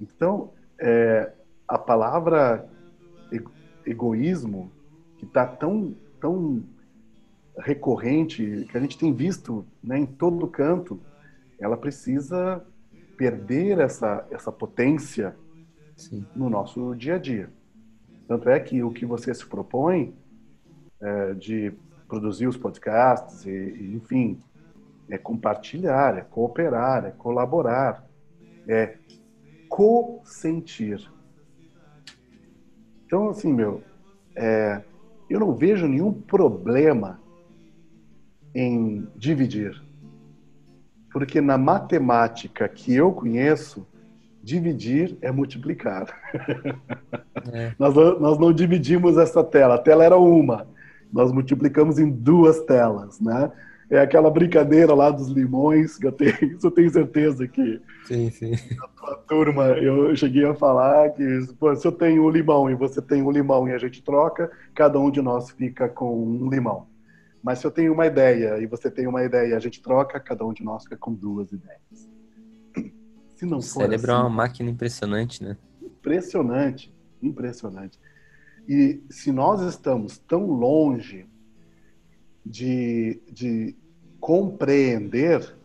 Então, 0.00 0.52
é, 0.78 1.32
a 1.66 1.76
palavra 1.76 2.68
egoísmo, 3.84 4.70
que 5.18 5.24
está 5.24 5.44
tão, 5.44 5.92
tão 6.20 6.62
recorrente, 7.58 8.66
que 8.70 8.76
a 8.76 8.80
gente 8.80 8.98
tem 8.98 9.12
visto 9.12 9.64
né, 9.82 9.98
em 9.98 10.06
todo 10.06 10.46
canto, 10.48 11.00
ela 11.60 11.76
precisa 11.76 12.64
perder 13.16 13.78
essa, 13.78 14.26
essa 14.30 14.50
potência 14.50 15.36
Sim. 15.96 16.26
no 16.34 16.48
nosso 16.48 16.94
dia 16.94 17.16
a 17.16 17.18
dia. 17.18 17.50
Tanto 18.26 18.48
é 18.48 18.58
que 18.58 18.82
o 18.82 18.90
que 18.90 19.04
você 19.04 19.34
se 19.34 19.46
propõe 19.46 20.14
é, 21.00 21.34
de 21.34 21.72
produzir 22.08 22.46
os 22.46 22.56
podcasts, 22.56 23.46
e, 23.46 23.50
e, 23.50 23.94
enfim, 23.94 24.40
é 25.08 25.18
compartilhar, 25.18 26.16
é 26.16 26.22
cooperar, 26.22 27.04
é 27.04 27.10
colaborar, 27.10 28.06
é 28.66 28.96
co-sentir. 29.68 31.10
Então, 33.06 33.28
assim, 33.28 33.52
meu, 33.52 33.82
é, 34.34 34.82
eu 35.28 35.40
não 35.40 35.54
vejo 35.54 35.86
nenhum 35.86 36.12
problema 36.12 37.21
em 38.54 39.06
dividir. 39.16 39.82
Porque 41.12 41.40
na 41.40 41.58
matemática 41.58 42.68
que 42.68 42.94
eu 42.94 43.12
conheço, 43.12 43.86
dividir 44.42 45.16
é 45.20 45.30
multiplicar. 45.30 46.06
É. 47.52 47.74
nós, 47.76 47.92
nós 48.20 48.38
não 48.38 48.52
dividimos 48.52 49.18
essa 49.18 49.42
tela, 49.42 49.74
a 49.74 49.78
tela 49.78 50.04
era 50.04 50.16
uma, 50.16 50.64
nós 51.12 51.32
multiplicamos 51.32 51.98
em 51.98 52.08
duas 52.08 52.60
telas, 52.60 53.18
né? 53.18 53.50
É 53.90 53.98
aquela 53.98 54.30
brincadeira 54.30 54.94
lá 54.94 55.10
dos 55.10 55.26
limões, 55.26 55.98
que 55.98 56.06
eu 56.06 56.12
tenho, 56.12 56.32
isso 56.56 56.68
eu 56.68 56.70
tenho 56.70 56.88
certeza 56.88 57.48
que 57.48 57.80
sim, 58.04 58.30
sim. 58.30 58.52
a 58.80 58.86
tua 58.86 59.16
turma, 59.26 59.64
eu 59.70 60.14
cheguei 60.14 60.44
a 60.44 60.54
falar 60.54 61.10
que 61.10 61.24
pô, 61.58 61.74
se 61.74 61.84
eu 61.84 61.90
tenho 61.90 62.24
um 62.24 62.30
limão 62.30 62.70
e 62.70 62.76
você 62.76 63.02
tem 63.02 63.24
um 63.24 63.30
limão 63.32 63.68
e 63.68 63.72
a 63.72 63.78
gente 63.78 64.00
troca, 64.00 64.48
cada 64.72 65.00
um 65.00 65.10
de 65.10 65.20
nós 65.20 65.50
fica 65.50 65.88
com 65.88 66.16
um 66.16 66.48
limão. 66.48 66.86
Mas 67.42 67.58
se 67.58 67.66
eu 67.66 67.70
tenho 67.70 67.92
uma 67.92 68.06
ideia 68.06 68.58
e 68.58 68.66
você 68.66 68.90
tem 68.90 69.06
uma 69.06 69.24
ideia, 69.24 69.56
a 69.56 69.60
gente 69.60 69.82
troca, 69.82 70.20
cada 70.20 70.44
um 70.46 70.52
de 70.52 70.62
nós 70.62 70.84
fica 70.84 70.96
com 70.96 71.12
duas 71.12 71.50
ideias. 71.50 72.08
Se 73.34 73.44
não 73.44 73.58
o 73.58 73.62
for 73.62 73.80
cérebro 73.80 74.12
assim, 74.12 74.20
é 74.20 74.24
uma 74.24 74.30
máquina 74.30 74.70
impressionante, 74.70 75.42
né? 75.42 75.56
Impressionante, 75.82 76.94
impressionante. 77.20 77.98
E 78.68 79.02
se 79.10 79.32
nós 79.32 79.60
estamos 79.62 80.18
tão 80.18 80.46
longe 80.46 81.26
de, 82.46 83.20
de 83.28 83.74
compreender, 84.20 85.56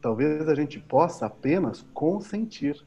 talvez 0.00 0.48
a 0.48 0.54
gente 0.54 0.78
possa 0.78 1.26
apenas 1.26 1.82
consentir. 1.92 2.84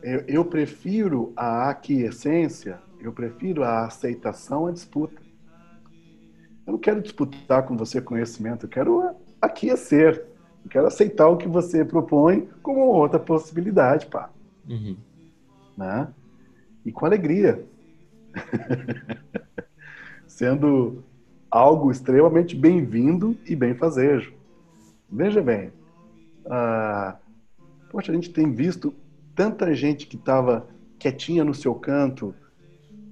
Eu, 0.00 0.20
eu 0.28 0.44
prefiro 0.44 1.32
a 1.34 1.70
aquiescência, 1.70 2.80
eu 3.00 3.12
prefiro 3.12 3.64
a 3.64 3.86
aceitação 3.86 4.68
à 4.68 4.70
disputa. 4.70 5.29
Eu 6.66 6.72
não 6.72 6.78
quero 6.78 7.00
disputar 7.00 7.64
com 7.64 7.76
você 7.76 8.00
conhecimento, 8.00 8.66
eu 8.66 8.70
quero 8.70 9.16
aquecer. 9.40 10.26
Eu 10.64 10.70
quero 10.70 10.86
aceitar 10.86 11.28
o 11.28 11.36
que 11.36 11.48
você 11.48 11.84
propõe 11.84 12.48
como 12.62 12.80
outra 12.80 13.18
possibilidade, 13.18 14.06
pá. 14.06 14.30
Uhum. 14.68 14.96
Né? 15.76 16.08
E 16.84 16.92
com 16.92 17.06
alegria. 17.06 17.64
Sendo 20.26 21.02
algo 21.50 21.90
extremamente 21.90 22.54
bem-vindo 22.54 23.36
e 23.46 23.56
bem-fazejo. 23.56 24.34
Veja 25.10 25.42
bem, 25.42 25.72
ah, 26.46 27.16
poxa, 27.90 28.12
a 28.12 28.14
gente 28.14 28.30
tem 28.30 28.52
visto 28.52 28.94
tanta 29.34 29.74
gente 29.74 30.06
que 30.06 30.16
estava 30.16 30.68
quietinha 30.98 31.42
no 31.42 31.54
seu 31.54 31.74
canto 31.74 32.34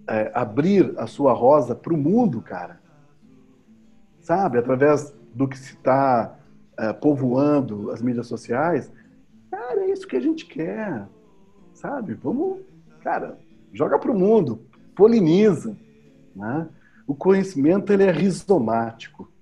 é, 0.07 0.31
abrir 0.33 0.95
a 0.97 1.07
sua 1.07 1.33
rosa 1.33 1.75
para 1.75 1.93
o 1.93 1.97
mundo, 1.97 2.41
cara 2.41 2.79
sabe? 4.29 4.59
Através 4.59 5.16
do 5.35 5.49
que 5.49 5.57
se 5.57 5.72
está 5.72 6.39
é, 6.76 6.93
povoando 6.93 7.91
as 7.91 8.03
mídias 8.03 8.26
sociais. 8.26 8.93
Cara, 9.51 9.85
é 9.85 9.91
isso 9.91 10.07
que 10.07 10.16
a 10.16 10.20
gente 10.20 10.45
quer, 10.45 11.09
sabe? 11.72 12.12
Vamos, 12.12 12.59
cara, 13.01 13.39
joga 13.72 13.99
para 13.99 14.12
o 14.12 14.18
mundo, 14.18 14.61
poliniza, 14.95 15.74
né? 16.37 16.68
O 17.07 17.14
conhecimento 17.14 17.91
ele 17.91 18.03
é 18.03 18.11
rizomático. 18.11 19.33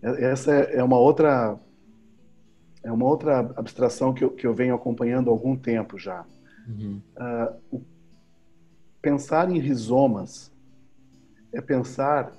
É, 0.00 0.30
essa 0.30 0.50
é 0.50 0.82
uma 0.82 0.98
outra 0.98 1.58
é 2.82 2.90
uma 2.90 3.04
outra 3.04 3.40
abstração 3.54 4.14
que 4.14 4.24
eu, 4.24 4.30
que 4.30 4.46
eu 4.46 4.54
venho 4.54 4.74
acompanhando 4.74 5.28
há 5.28 5.32
algum 5.32 5.54
tempo 5.56 5.98
já. 5.98 6.24
Uhum. 6.66 7.02
Uh, 7.18 7.76
o, 7.76 7.82
pensar 9.02 9.50
em 9.50 9.58
rizomas 9.58 10.50
é 11.52 11.60
pensar 11.60 12.32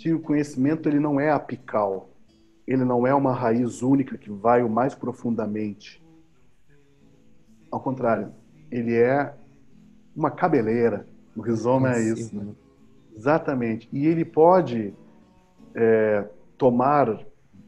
que 0.00 0.14
o 0.14 0.18
conhecimento 0.18 0.88
ele 0.88 0.98
não 0.98 1.20
é 1.20 1.30
apical, 1.30 2.08
ele 2.66 2.86
não 2.86 3.06
é 3.06 3.14
uma 3.14 3.34
raiz 3.34 3.82
única 3.82 4.16
que 4.16 4.30
vai 4.30 4.62
o 4.62 4.68
mais 4.68 4.94
profundamente. 4.94 6.02
Ao 7.70 7.78
contrário, 7.78 8.32
ele 8.70 8.94
é 8.96 9.34
uma 10.16 10.30
cabeleira. 10.30 11.06
O 11.36 11.42
rizoma 11.42 11.92
é, 11.92 11.98
é 11.98 12.02
isso. 12.02 12.34
Né? 12.34 12.54
Exatamente. 13.14 13.90
E 13.92 14.06
ele 14.06 14.24
pode 14.24 14.94
é, 15.74 16.26
tomar 16.56 17.22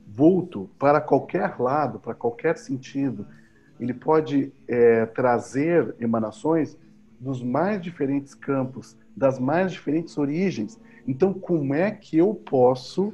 vulto 0.09 0.71
para 0.79 1.03
qualquer 1.03 1.61
lado, 1.61 2.01
para 2.01 2.15
qualquer 2.15 2.57
sentido. 2.57 3.27
Ele 3.79 3.93
pode 3.93 4.51
é, 4.67 5.05
trazer 5.05 5.95
emanações 6.01 6.79
dos 7.21 7.43
mais 7.43 7.83
diferentes 7.83 8.35
campos, 8.35 8.97
das 9.15 9.39
mais 9.39 9.71
diferentes 9.71 10.17
origens. 10.17 10.81
Então, 11.07 11.33
como 11.33 11.75
é 11.75 11.91
que 11.91 12.19
eu 12.19 12.35
posso 12.35 13.13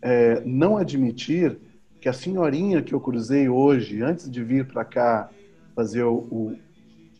é, 0.00 0.40
não 0.44 0.76
admitir 0.76 1.58
que 2.00 2.08
a 2.08 2.12
senhorinha 2.12 2.82
que 2.82 2.94
eu 2.94 3.00
cruzei 3.00 3.48
hoje, 3.48 4.02
antes 4.02 4.30
de 4.30 4.42
vir 4.42 4.66
para 4.66 4.84
cá 4.84 5.30
fazer 5.74 6.04
o, 6.04 6.14
o, 6.30 6.58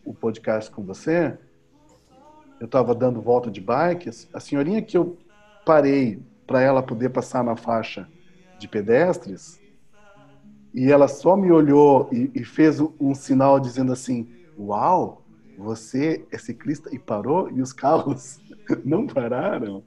o, 0.05 0.13
podcast 0.13 0.71
com 0.71 0.83
você, 0.83 1.37
eu 2.59 2.65
estava 2.65 2.95
dando 2.95 3.21
volta 3.21 3.51
de 3.51 3.59
bike, 3.59 4.09
a 4.33 4.39
senhorinha 4.39 4.81
que 4.81 4.97
eu 4.97 5.17
parei 5.65 6.21
para 6.47 6.61
ela 6.61 6.81
poder 6.81 7.09
passar 7.09 7.43
na 7.43 7.55
faixa 7.55 8.07
de 8.57 8.67
pedestres, 8.67 9.59
e 10.73 10.91
ela 10.91 11.07
só 11.07 11.35
me 11.35 11.51
olhou 11.51 12.09
e, 12.11 12.31
e 12.33 12.43
fez 12.43 12.79
um 12.79 13.15
sinal 13.15 13.59
dizendo 13.59 13.91
assim: 13.91 14.29
Uau, 14.57 15.23
você 15.57 16.25
é 16.31 16.37
ciclista 16.37 16.93
e 16.93 16.99
parou? 16.99 17.49
E 17.49 17.61
os 17.61 17.73
carros 17.73 18.39
não 18.85 19.07
pararam, 19.07 19.83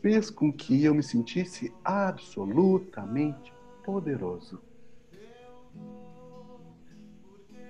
fez 0.00 0.30
com 0.30 0.52
que 0.52 0.84
eu 0.84 0.94
me 0.94 1.02
sentisse 1.02 1.72
absolutamente 1.84 3.52
poderoso. 3.84 4.62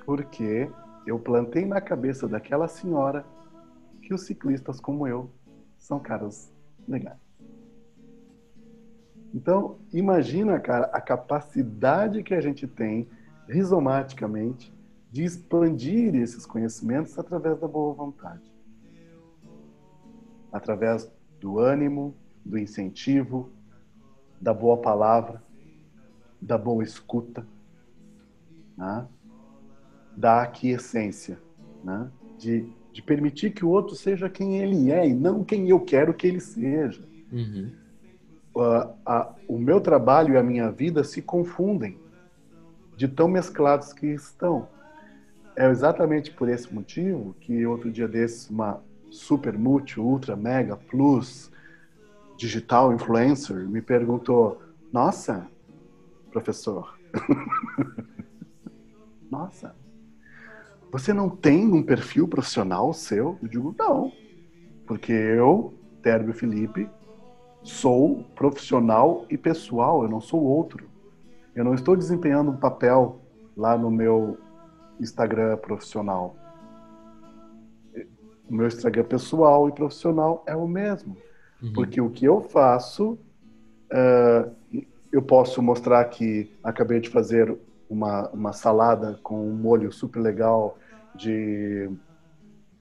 Porque 0.05 0.71
eu 1.07 1.19
plantei 1.19 1.65
na 1.65 1.81
cabeça 1.81 2.27
daquela 2.29 2.69
senhora 2.69 3.25
que 4.03 4.15
os 4.15 4.23
ciclistas 4.23 4.81
como 4.81 5.07
eu 5.07 5.31
são 5.79 5.99
caras 5.99 6.53
legais. 6.87 7.19
Então, 9.33 9.79
imagina, 9.93 10.59
cara, 10.59 10.87
a 10.87 11.01
capacidade 11.01 12.23
que 12.25 12.35
a 12.35 12.41
gente 12.41 12.67
tem, 12.67 13.09
rizomaticamente, 13.49 14.75
de 15.11 15.25
expandir 15.25 16.15
esses 16.17 16.45
conhecimentos 16.45 17.17
através 17.17 17.59
da 17.61 17.69
boa 17.69 17.95
vontade. 17.95 18.50
Através 20.53 21.11
do 21.41 21.59
ânimo, 21.59 22.15
do 22.45 22.59
incentivo, 22.59 23.51
da 24.41 24.53
boa 24.55 24.77
palavra, 24.77 25.43
da 26.41 26.57
boa 26.57 26.83
escuta, 26.83 27.47
né? 28.77 29.07
da 30.17 30.43
aquiescência, 30.43 31.39
né? 31.85 32.11
de, 32.39 32.67
de 32.93 33.03
permitir 33.03 33.53
que 33.53 33.65
o 33.65 33.69
outro 33.69 33.95
seja 33.95 34.29
quem 34.29 34.59
ele 34.59 34.91
é 34.91 35.07
e 35.07 35.15
não 35.15 35.45
quem 35.45 35.69
eu 35.69 35.81
quero 35.81 36.15
que 36.15 36.27
ele 36.27 36.41
seja. 36.41 37.05
Uhum. 37.31 37.71
Uh, 38.55 38.93
a, 39.07 39.35
o 39.47 39.59
meu 39.59 39.81
trabalho 39.81 40.35
e 40.35 40.37
a 40.37 40.43
minha 40.43 40.71
vida 40.71 41.05
se 41.05 41.23
confundem 41.23 41.99
de 42.97 43.07
tão 43.07 43.29
mesclados 43.29 43.93
que 43.93 44.07
estão. 44.07 44.69
É 45.57 45.69
exatamente 45.69 46.31
por 46.31 46.49
esse 46.49 46.73
motivo 46.73 47.35
que 47.41 47.65
outro 47.67 47.91
dia 47.91 48.09
desses 48.09 48.49
uma 48.51 48.83
super 49.11 49.59
multi, 49.59 50.01
ultra, 50.01 50.37
mega, 50.37 50.77
plus, 50.77 51.51
digital 52.37 52.93
influencer 52.93 53.69
me 53.69 53.83
perguntou: 53.83 54.61
Nossa, 54.93 55.47
professor, 56.33 56.99
nossa, 59.31 59.75
você 60.91 61.13
não 61.13 61.29
tem 61.29 61.73
um 61.73 61.83
perfil 61.83 62.27
profissional 62.27 62.93
seu? 62.93 63.39
Eu 63.43 63.49
digo: 63.49 63.75
Não, 63.79 64.13
porque 64.87 65.13
eu, 65.13 65.75
Térbio 66.03 66.33
Felipe, 66.33 66.89
sou 67.63 68.25
profissional 68.35 69.27
e 69.29 69.37
pessoal, 69.37 70.03
eu 70.03 70.09
não 70.09 70.21
sou 70.21 70.43
outro. 70.43 70.89
Eu 71.55 71.65
não 71.65 71.75
estou 71.75 71.97
desempenhando 71.97 72.51
um 72.51 72.57
papel 72.57 73.21
lá 73.57 73.77
no 73.77 73.91
meu 73.91 74.39
Instagram 74.99 75.57
profissional. 75.59 76.35
O 78.51 78.55
meu 78.55 78.67
Instagram 78.67 79.05
pessoal 79.05 79.69
e 79.69 79.73
profissional 79.73 80.43
é 80.45 80.57
o 80.57 80.67
mesmo. 80.67 81.17
Uhum. 81.63 81.73
Porque 81.73 82.01
o 82.01 82.11
que 82.11 82.25
eu 82.25 82.41
faço, 82.41 83.17
uh, 83.93 84.51
eu 85.13 85.23
posso 85.23 85.63
mostrar 85.63 86.05
que 86.07 86.51
acabei 86.65 86.99
de 86.99 87.09
fazer 87.09 87.57
uma, 87.89 88.29
uma 88.31 88.53
salada 88.53 89.21
com 89.23 89.49
um 89.49 89.55
molho 89.55 89.93
super 89.93 90.19
legal 90.19 90.77
de 91.15 91.89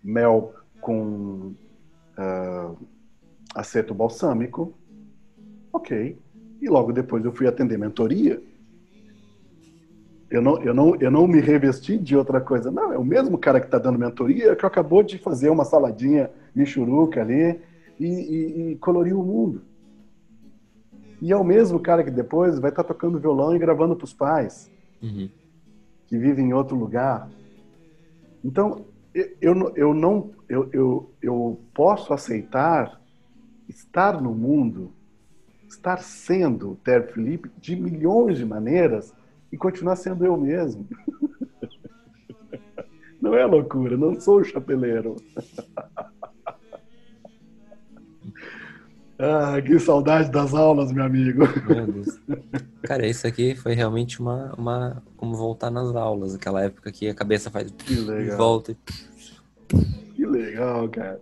mel 0.03 0.55
com 0.81 1.53
uh, 2.17 2.75
aceto 3.53 3.93
balsâmico. 3.93 4.73
Ok. 5.71 6.17
E 6.59 6.67
logo 6.67 6.91
depois 6.91 7.23
eu 7.23 7.31
fui 7.31 7.47
atender 7.47 7.77
mentoria 7.77 8.41
eu 10.29 10.41
não, 10.41 10.61
eu, 10.61 10.73
não, 10.73 10.95
eu 10.95 11.09
não 11.09 11.27
me 11.27 11.39
revesti 11.39 11.97
de 11.97 12.15
outra 12.15 12.39
coisa. 12.39 12.71
Não, 12.71 12.93
é 12.93 12.97
o 12.97 13.03
mesmo 13.03 13.37
cara 13.37 13.59
que 13.59 13.65
está 13.65 13.77
dando 13.77 13.97
mentoria 13.97 14.55
que 14.55 14.65
acabou 14.65 15.01
de 15.01 15.17
fazer 15.17 15.49
uma 15.49 15.65
saladinha 15.65 16.29
michuruca 16.53 17.21
ali 17.21 17.59
e, 17.99 18.05
e, 18.05 18.71
e 18.71 18.75
coloriu 18.77 19.19
o 19.19 19.25
mundo. 19.25 19.61
E 21.21 21.31
é 21.31 21.35
o 21.35 21.43
mesmo 21.43 21.79
cara 21.79 22.03
que 22.03 22.11
depois 22.11 22.59
vai 22.59 22.69
estar 22.69 22.83
tá 22.83 22.87
tocando 22.87 23.19
violão 23.19 23.55
e 23.55 23.59
gravando 23.59 23.95
para 23.95 24.05
os 24.05 24.13
pais, 24.13 24.71
uhum. 25.01 25.29
que 26.07 26.17
vivem 26.17 26.49
em 26.49 26.53
outro 26.53 26.77
lugar. 26.77 27.29
Então, 28.43 28.85
eu, 29.41 29.73
eu 29.75 29.93
não 29.93 30.31
eu, 30.49 30.67
eu, 30.73 31.11
eu 31.21 31.59
posso 31.73 32.11
aceitar 32.11 32.99
estar 33.67 34.19
no 34.19 34.33
mundo, 34.33 34.91
estar 35.67 35.97
sendo 35.99 36.75
Ter 36.83 37.13
Felipe 37.13 37.51
de 37.59 37.75
milhões 37.75 38.39
de 38.39 38.45
maneiras 38.45 39.13
e 39.51 39.57
continuar 39.57 39.95
sendo 39.95 40.25
eu 40.25 40.37
mesmo. 40.37 40.87
Não 43.21 43.35
é 43.35 43.45
loucura, 43.45 43.97
não 43.97 44.17
sou 44.17 44.39
o 44.39 44.43
chapeleiro. 44.45 45.17
Ah, 49.21 49.61
que 49.61 49.77
saudade 49.79 50.31
das 50.31 50.53
aulas, 50.53 50.93
meu 50.93 51.03
amigo. 51.03 51.41
Meu. 51.67 52.39
Cara, 52.83 53.05
isso 53.05 53.27
aqui 53.27 53.53
foi 53.53 53.73
realmente 53.73 54.21
uma, 54.21 54.53
uma. 54.57 55.03
Como 55.17 55.35
voltar 55.35 55.69
nas 55.69 55.93
aulas, 55.93 56.35
aquela 56.35 56.63
época 56.63 56.89
que 56.89 57.09
a 57.09 57.13
cabeça 57.13 57.51
faz. 57.51 57.69
Que 57.69 57.95
legal. 57.95 58.37
Volta. 58.37 58.77
Que 60.15 60.25
legal, 60.25 60.87
cara. 60.87 61.21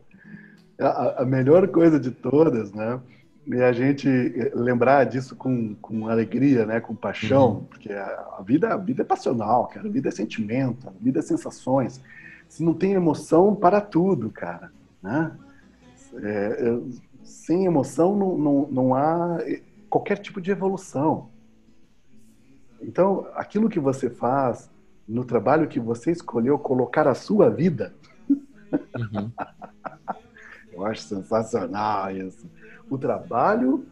A, 0.80 1.24
a 1.24 1.26
melhor 1.26 1.68
coisa 1.70 2.00
de 2.00 2.12
todas, 2.12 2.72
né? 2.72 3.02
E 3.50 3.62
a 3.62 3.72
gente 3.72 4.10
lembrar 4.54 5.06
disso 5.06 5.34
com, 5.34 5.74
com 5.76 6.10
alegria, 6.10 6.66
né, 6.66 6.82
com 6.82 6.93
paixão, 6.93 7.50
uhum. 7.52 7.64
porque 7.64 7.93
a, 7.93 8.43
vida, 8.45 8.74
a 8.74 8.78
vida 8.78 9.04
é 9.04 9.06
passional, 9.06 9.68
cara, 9.68 9.88
a 9.88 9.91
vida 9.91 10.10
é 10.10 10.12
sentimento, 10.12 10.89
a 10.89 10.91
vida 11.00 11.20
é 11.20 11.22
sensações. 11.22 12.02
Se 12.50 12.62
não 12.62 12.74
tem 12.74 12.91
emoção, 12.91 13.56
para 13.56 13.80
tudo, 13.80 14.30
cara, 14.30 14.72
né? 15.02 15.32
É, 16.16 16.78
sem 17.24 17.66
emoção 17.66 18.18
não, 18.18 18.38
não, 18.38 18.68
não 18.70 18.95
há 18.95 19.38
qualquer 19.89 20.18
tipo 20.18 20.41
de 20.41 20.52
evolução. 20.52 21.30
Então, 22.82 23.28
aquilo 23.34 23.70
que 23.70 23.80
você 23.80 24.10
faz 24.10 24.70
no 25.08 25.24
trabalho 25.24 25.70
que 25.70 25.80
você 25.80 26.12
escolheu 26.12 26.60
colocar 26.60 27.08
a 27.08 27.16
sua 27.16 27.50
vida, 27.50 27.93
uhum. 28.30 29.32
eu 30.74 30.86
acho 30.86 31.04
sensacional 31.04 32.12
isso 32.12 32.45
o 32.90 32.98
trabalho 32.98 33.86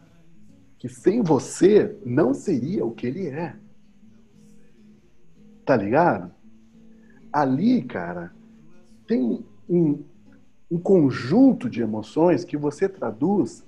que 0.78 0.90
sem 0.90 1.22
você 1.22 1.98
não 2.06 2.34
seria 2.34 2.86
o 2.86 2.92
que 2.92 3.08
ele 3.08 3.28
é. 3.28 3.56
Tá 5.66 5.76
ligado? 5.76 6.32
Ali, 7.32 7.84
cara, 7.84 8.34
tem 9.08 9.44
um, 9.68 10.04
um 10.70 10.78
conjunto 10.78 11.70
de 11.70 11.82
emoções 11.82 12.44
que 12.44 12.56
você 12.56 12.88
traduz 12.88 13.66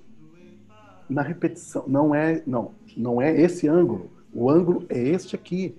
na 1.08 1.22
repetição. 1.22 1.84
Não 1.86 2.14
é, 2.14 2.42
não, 2.46 2.72
não 2.96 3.20
é 3.20 3.40
esse 3.40 3.66
ângulo. 3.66 4.10
O 4.32 4.50
ângulo 4.50 4.86
é 4.88 4.98
este 4.98 5.34
aqui. 5.34 5.76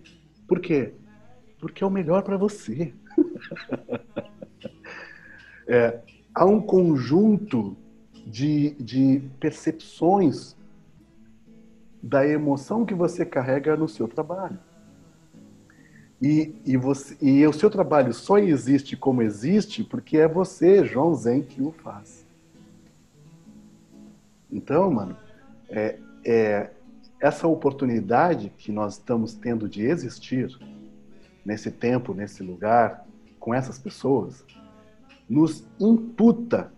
Por 0.48 0.60
quê? 0.60 0.94
Porque 1.60 1.84
é 1.84 1.88
o 1.88 1.92
melhor 1.92 2.24
para 2.24 2.38
você. 2.38 2.94
é, 5.68 6.00
há 6.34 6.46
um 6.46 6.62
conjunto 6.62 7.78
de, 8.30 8.72
de 8.76 9.22
percepções 9.40 10.56
da 12.02 12.26
emoção 12.26 12.86
que 12.86 12.94
você 12.94 13.26
carrega 13.26 13.76
no 13.76 13.90
seu 13.90 14.08
trabalho. 14.08 14.60
E, 16.22 16.54
e, 16.66 16.78
você, 16.78 17.18
e 17.22 17.46
o 17.48 17.54
seu 17.54 17.70
trabalho 17.70 18.14
só 18.14 18.38
existe 18.38 18.96
como 18.96 19.22
existe 19.22 19.84
porque 19.84 20.18
é 20.18 20.28
você, 20.28 20.86
João 20.86 21.16
Zen, 21.16 21.42
que 21.42 21.62
o 21.62 21.72
faz. 21.72 22.26
Então, 24.52 24.92
mano, 24.92 25.18
é, 25.70 25.98
é 26.26 26.70
essa 27.20 27.48
oportunidade 27.48 28.52
que 28.58 28.72
nós 28.72 28.94
estamos 28.94 29.34
tendo 29.34 29.68
de 29.68 29.84
existir 29.84 30.56
nesse 31.44 31.72
tempo, 31.72 32.14
nesse 32.14 32.44
lugar, 32.44 33.06
com 33.40 33.54
essas 33.54 33.80
pessoas, 33.80 34.46
nos 35.28 35.64
imputa 35.80 36.72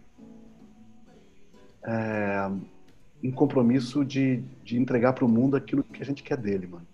é, 1.86 2.50
um 3.24 3.32
compromisso 3.32 4.04
de, 4.04 4.44
de 4.64 4.78
entregar 4.78 5.14
para 5.14 5.26
o 5.26 5.30
mundo 5.30 5.56
aquilo 5.56 5.84
que 5.84 6.02
a 6.02 6.06
gente 6.06 6.24
quer 6.24 6.38
dele, 6.38 6.68
mano. 6.68 6.88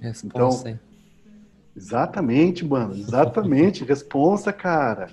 Responsa, 0.00 0.70
então, 0.70 0.80
exatamente, 1.76 2.64
mano, 2.64 2.94
exatamente, 2.94 3.84
responsa, 3.84 4.52
cara. 4.52 5.10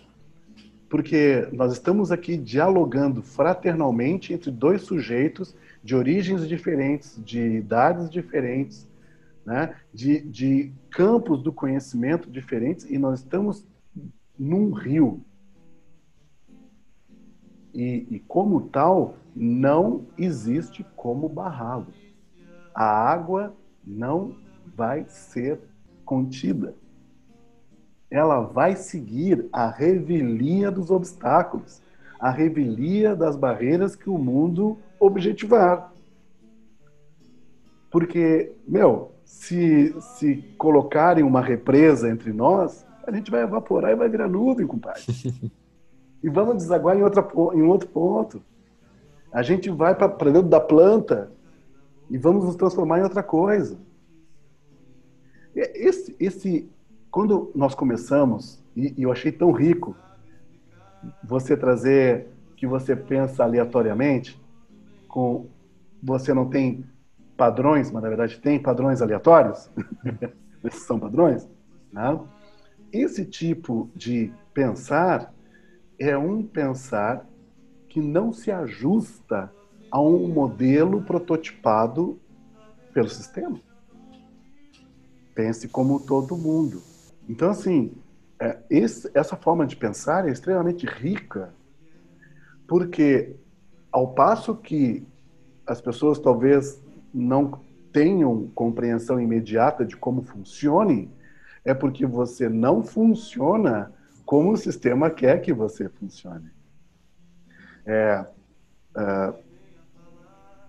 Porque 0.90 1.48
nós 1.52 1.74
estamos 1.74 2.12
aqui 2.12 2.38
dialogando 2.38 3.22
fraternalmente 3.22 4.34
entre 4.34 4.50
dois 4.50 4.84
sujeitos 4.84 5.54
de 5.84 5.94
origens 5.94 6.48
diferentes, 6.48 7.20
de 7.24 7.40
idades 7.58 8.10
diferentes, 8.10 8.88
né? 9.46 9.76
de, 9.94 10.22
de 10.22 10.72
campos 10.90 11.44
do 11.44 11.52
conhecimento 11.52 12.30
diferentes, 12.30 12.90
e 12.90 12.98
nós 12.98 13.20
estamos 13.20 13.66
num 14.40 14.72
rio 14.72 15.22
e, 17.78 18.08
e 18.10 18.20
como 18.22 18.62
tal, 18.70 19.18
não 19.36 20.08
existe 20.18 20.84
como 20.96 21.30
barrá-lo. 21.30 21.86
A 22.74 22.84
água 22.84 23.54
não 23.86 24.36
vai 24.76 25.06
ser 25.08 25.60
contida. 26.04 26.74
Ela 28.10 28.40
vai 28.40 28.76
seguir 28.76 29.48
a 29.54 29.70
revelia 29.70 30.72
dos 30.72 30.90
obstáculos, 30.90 31.80
a 32.20 32.32
revelia 32.32 33.16
das 33.16 33.36
barreiras 33.36 33.96
que 33.96 34.10
o 34.10 34.18
mundo 34.18 34.80
objetivar. 35.00 35.94
Porque, 37.92 38.54
meu, 38.68 39.12
se, 39.24 39.96
se 40.02 40.38
colocarem 40.58 41.24
uma 41.24 41.42
represa 41.42 42.10
entre 42.10 42.34
nós, 42.34 42.84
a 43.06 43.12
gente 43.12 43.30
vai 43.30 43.44
evaporar 43.44 43.92
e 43.92 43.96
vai 43.96 44.10
virar 44.10 44.28
nuvem, 44.28 44.66
compadre. 44.66 45.04
e 46.28 46.30
vamos 46.30 46.58
desaguar 46.58 46.98
em, 46.98 47.04
outra, 47.04 47.26
em 47.54 47.62
outro 47.62 47.88
ponto. 47.88 48.44
A 49.32 49.42
gente 49.42 49.70
vai 49.70 49.96
para 49.96 50.10
dentro 50.30 50.50
da 50.50 50.60
planta 50.60 51.32
e 52.10 52.18
vamos 52.18 52.44
nos 52.44 52.58
transformar 52.58 53.00
em 53.00 53.04
outra 53.04 53.24
coisa. 53.24 53.80
Esse, 55.56 56.14
esse, 56.20 56.70
quando 57.10 57.50
nós 57.56 57.74
começamos, 57.74 58.62
e, 58.76 58.94
e 58.98 59.04
eu 59.04 59.12
achei 59.12 59.32
tão 59.32 59.54
rico 59.54 59.96
você 61.24 61.56
trazer 61.56 62.28
que 62.58 62.68
você 62.68 62.94
pensa 62.94 63.46
aleatoriamente, 63.46 64.38
com 65.08 65.48
você 66.04 66.34
não 66.34 66.50
tem 66.50 66.84
padrões, 67.38 67.90
mas 67.90 68.04
na 68.04 68.10
verdade 68.10 68.38
tem 68.38 68.62
padrões 68.62 69.02
aleatórios, 69.02 69.72
esses 70.62 70.84
são 70.84 71.00
padrões, 71.00 71.48
né? 71.90 72.20
Esse 72.92 73.24
tipo 73.24 73.90
de 73.96 74.34
pensar 74.54 75.34
é 76.00 76.18
um 76.18 76.44
pensar 76.44 77.28
que 77.90 78.00
não 78.00 78.32
se 78.32 78.52
ajusta 78.52 79.52
a 79.90 80.02
um 80.02 80.28
modelo 80.28 81.02
prototipado 81.02 82.20
pelo 82.94 83.10
sistema. 83.10 83.60
Pense 85.34 85.68
como 85.68 86.00
todo 86.00 86.38
mundo. 86.38 86.82
Então, 87.30 87.50
assim, 87.50 87.94
é, 88.40 88.60
esse, 88.70 89.10
essa 89.14 89.36
forma 89.36 89.66
de 89.66 89.76
pensar 89.76 90.28
é 90.28 90.32
extremamente 90.32 90.86
rica, 90.86 91.54
porque 92.68 93.36
ao 93.92 94.14
passo 94.14 94.56
que 94.56 95.06
as 95.66 95.82
pessoas 95.82 96.20
talvez 96.20 96.82
não 97.14 97.60
tenham 97.92 98.48
compreensão 98.54 99.20
imediata 99.20 99.86
de 99.86 99.98
como 99.98 100.22
funcione, 100.22 101.12
é 101.66 101.74
porque 101.74 102.06
você 102.06 102.48
não 102.48 102.84
funciona 102.84 103.92
como 104.28 104.52
o 104.52 104.58
sistema 104.58 105.10
quer 105.10 105.42
que 105.42 105.54
você 105.54 105.88
funcione. 105.88 106.52
É, 107.86 108.26
é, 108.98 109.34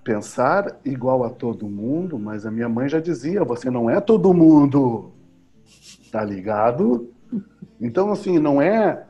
pensar 0.04 0.78
igual 0.84 1.24
a 1.24 1.28
todo 1.28 1.68
mundo, 1.68 2.16
mas 2.20 2.46
a 2.46 2.52
minha 2.52 2.68
mãe 2.68 2.88
já 2.88 3.00
dizia: 3.00 3.44
você 3.44 3.68
não 3.68 3.90
é 3.90 4.00
todo 4.00 4.32
mundo, 4.32 5.10
tá 6.12 6.24
ligado? 6.24 7.12
Então, 7.80 8.12
assim, 8.12 8.38
não 8.38 8.62
é 8.62 9.04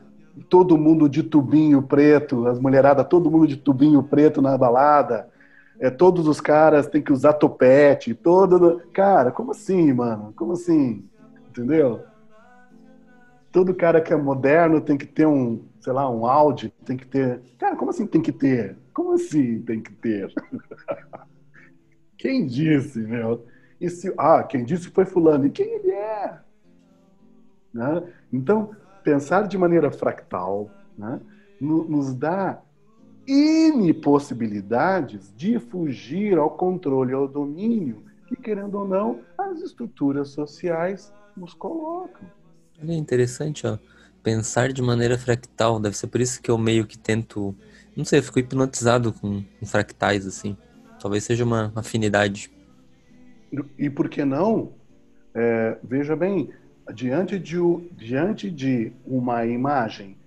todo 0.49 0.77
mundo 0.79 1.07
de 1.07 1.21
tubinho 1.21 1.83
preto, 1.83 2.47
as 2.47 2.59
mulheradas, 2.59 3.07
todo 3.07 3.29
mundo 3.29 3.45
de 3.45 3.55
tubinho 3.55 4.01
preto 4.01 4.41
na 4.41 4.57
balada, 4.57 5.29
é, 5.79 5.91
todos 5.91 6.27
os 6.27 6.41
caras 6.41 6.87
têm 6.87 7.03
que 7.03 7.13
usar 7.13 7.33
topete, 7.33 8.15
todo. 8.15 8.81
Cara, 8.93 9.31
como 9.31 9.51
assim, 9.51 9.93
mano? 9.93 10.33
Como 10.35 10.53
assim? 10.53 11.07
Entendeu? 11.49 12.08
Todo 13.51 13.73
cara 13.73 13.99
que 14.01 14.13
é 14.13 14.15
moderno 14.15 14.79
tem 14.79 14.97
que 14.97 15.05
ter 15.05 15.25
um, 15.25 15.63
sei 15.79 15.93
lá, 15.93 16.09
um 16.09 16.25
Audi, 16.25 16.73
tem 16.85 16.95
que 16.95 17.07
ter. 17.07 17.41
Cara, 17.57 17.75
como 17.75 17.91
assim 17.91 18.05
tem 18.05 18.21
que 18.21 18.31
ter? 18.31 18.77
Como 18.93 19.13
assim 19.13 19.61
tem 19.61 19.81
que 19.81 19.91
ter? 19.93 20.31
quem 22.17 22.45
disse, 22.45 22.99
meu? 22.99 23.45
E 23.81 23.89
se, 23.89 24.13
ah, 24.17 24.43
quem 24.43 24.63
disse 24.63 24.89
foi 24.89 25.05
fulano. 25.05 25.47
E 25.47 25.49
quem 25.49 25.67
ele 25.67 25.91
é? 25.91 26.39
Né? 27.73 28.03
Então, 28.31 28.71
pensar 29.03 29.47
de 29.47 29.57
maneira 29.57 29.89
fractal 29.91 30.69
né, 30.97 31.19
nos 31.59 32.13
dá 32.13 32.61
N 33.27 33.93
possibilidades 33.93 35.33
de 35.35 35.59
fugir 35.59 36.37
ao 36.37 36.51
controle, 36.51 37.13
ao 37.13 37.27
domínio 37.27 38.03
que, 38.27 38.35
querendo 38.35 38.75
ou 38.75 38.87
não, 38.87 39.21
as 39.37 39.61
estruturas 39.61 40.29
sociais 40.29 41.11
nos 41.35 41.53
colocam. 41.53 42.27
É 42.87 42.93
interessante, 42.93 43.67
ó. 43.67 43.77
Pensar 44.23 44.71
de 44.71 44.81
maneira 44.81 45.17
fractal. 45.17 45.79
Deve 45.79 45.97
ser 45.97 46.07
por 46.07 46.21
isso 46.21 46.41
que 46.41 46.51
eu 46.51 46.57
meio 46.57 46.85
que 46.85 46.97
tento. 46.97 47.55
Não 47.95 48.05
sei, 48.05 48.19
eu 48.19 48.23
fico 48.23 48.39
hipnotizado 48.39 49.13
com, 49.13 49.43
com 49.59 49.65
fractais, 49.65 50.25
assim. 50.25 50.55
Talvez 50.99 51.23
seja 51.23 51.43
uma 51.43 51.71
afinidade. 51.75 52.51
E 53.77 53.89
por 53.89 54.09
que 54.09 54.23
não? 54.23 54.73
É, 55.33 55.77
veja 55.83 56.15
bem, 56.15 56.49
diante 56.93 57.39
de, 57.39 57.57
diante 57.93 58.49
de 58.49 58.93
uma 59.05 59.45
imagem 59.45 60.17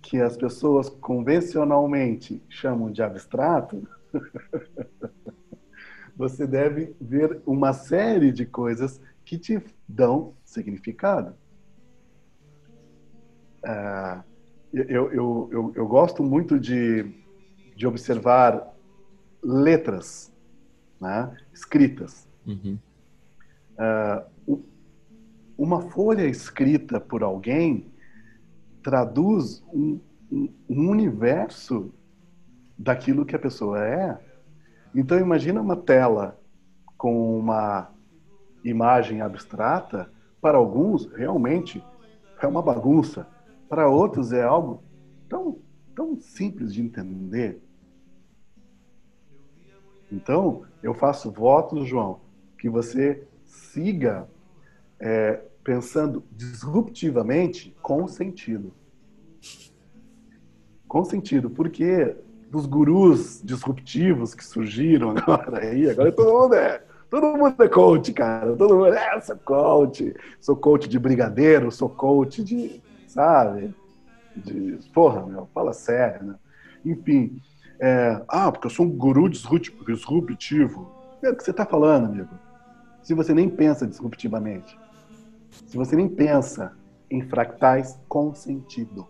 que 0.00 0.20
as 0.20 0.36
pessoas 0.36 0.88
convencionalmente 0.88 2.42
chamam 2.48 2.90
de 2.90 3.02
abstrato, 3.02 3.86
você 6.16 6.46
deve 6.46 6.94
ver 7.00 7.40
uma 7.46 7.72
série 7.72 8.32
de 8.32 8.44
coisas 8.44 9.00
que 9.24 9.38
te 9.38 9.62
dão 9.88 10.34
significado. 10.44 11.34
Uh, 13.64 14.22
eu, 14.72 15.12
eu, 15.12 15.48
eu, 15.52 15.72
eu, 15.76 15.86
gosto 15.86 16.22
muito 16.22 16.58
de, 16.58 17.04
de 17.76 17.86
observar 17.86 18.74
letras 19.42 20.32
né, 21.00 21.36
escritas. 21.52 22.28
Uhum. 22.46 22.78
Uh, 23.78 24.64
uma 25.56 25.82
folha 25.90 26.26
escrita 26.26 26.98
por 26.98 27.22
alguém 27.22 27.92
traduz 28.82 29.62
um, 29.72 30.00
um, 30.30 30.52
um 30.68 30.90
universo 30.90 31.92
daquilo 32.76 33.24
que 33.24 33.36
a 33.36 33.38
pessoa 33.38 33.84
é. 33.84 34.18
Então 34.94 35.18
imagina 35.18 35.60
uma 35.60 35.76
tela 35.76 36.38
com 36.96 37.38
uma 37.38 37.90
imagem 38.64 39.20
abstrata, 39.20 40.10
para 40.40 40.58
alguns 40.58 41.06
realmente 41.12 41.82
é 42.40 42.46
uma 42.46 42.62
bagunça, 42.62 43.26
para 43.72 43.88
outros 43.88 44.32
é 44.32 44.42
algo 44.42 44.82
tão, 45.30 45.56
tão 45.96 46.14
simples 46.20 46.74
de 46.74 46.82
entender. 46.82 47.58
Então, 50.12 50.64
eu 50.82 50.92
faço 50.92 51.30
votos, 51.30 51.88
João, 51.88 52.20
que 52.58 52.68
você 52.68 53.26
siga 53.46 54.28
é, 55.00 55.40
pensando 55.64 56.22
disruptivamente 56.30 57.74
com 57.80 58.06
sentido. 58.06 58.74
Com 60.86 61.02
sentido, 61.02 61.48
porque 61.48 62.14
dos 62.50 62.66
gurus 62.66 63.40
disruptivos 63.42 64.34
que 64.34 64.44
surgiram 64.44 65.12
agora 65.16 65.60
aí, 65.60 65.88
agora 65.88 66.12
todo 66.12 66.42
mundo 66.42 66.54
é, 66.56 66.84
todo 67.08 67.38
mundo 67.38 67.62
é 67.62 67.68
coach, 67.68 68.12
cara. 68.12 68.54
Todo 68.54 68.74
mundo 68.74 68.92
é, 68.92 69.18
sou 69.22 69.38
coach, 69.38 70.14
sou 70.38 70.56
coach 70.56 70.86
de 70.86 70.98
brigadeiro, 70.98 71.72
sou 71.72 71.88
coach 71.88 72.44
de, 72.44 72.82
sabe? 73.12 73.74
De, 74.36 74.78
porra, 74.92 75.26
meu, 75.26 75.48
fala 75.52 75.72
sério, 75.72 76.26
né? 76.26 76.34
Enfim, 76.84 77.40
é, 77.78 78.22
ah, 78.28 78.50
porque 78.50 78.66
eu 78.66 78.70
sou 78.70 78.86
um 78.86 78.90
guru 78.90 79.28
disruptivo. 79.28 80.90
É 81.22 81.30
o 81.30 81.36
que 81.36 81.44
você 81.44 81.50
está 81.50 81.64
falando, 81.64 82.06
amigo. 82.06 82.30
Se 83.02 83.14
você 83.14 83.34
nem 83.34 83.48
pensa 83.48 83.86
disruptivamente 83.86 84.76
se 85.66 85.76
você 85.76 85.94
nem 85.96 86.08
pensa 86.08 86.76
em 87.10 87.22
fractais 87.22 88.00
com 88.08 88.34
sentido. 88.34 89.06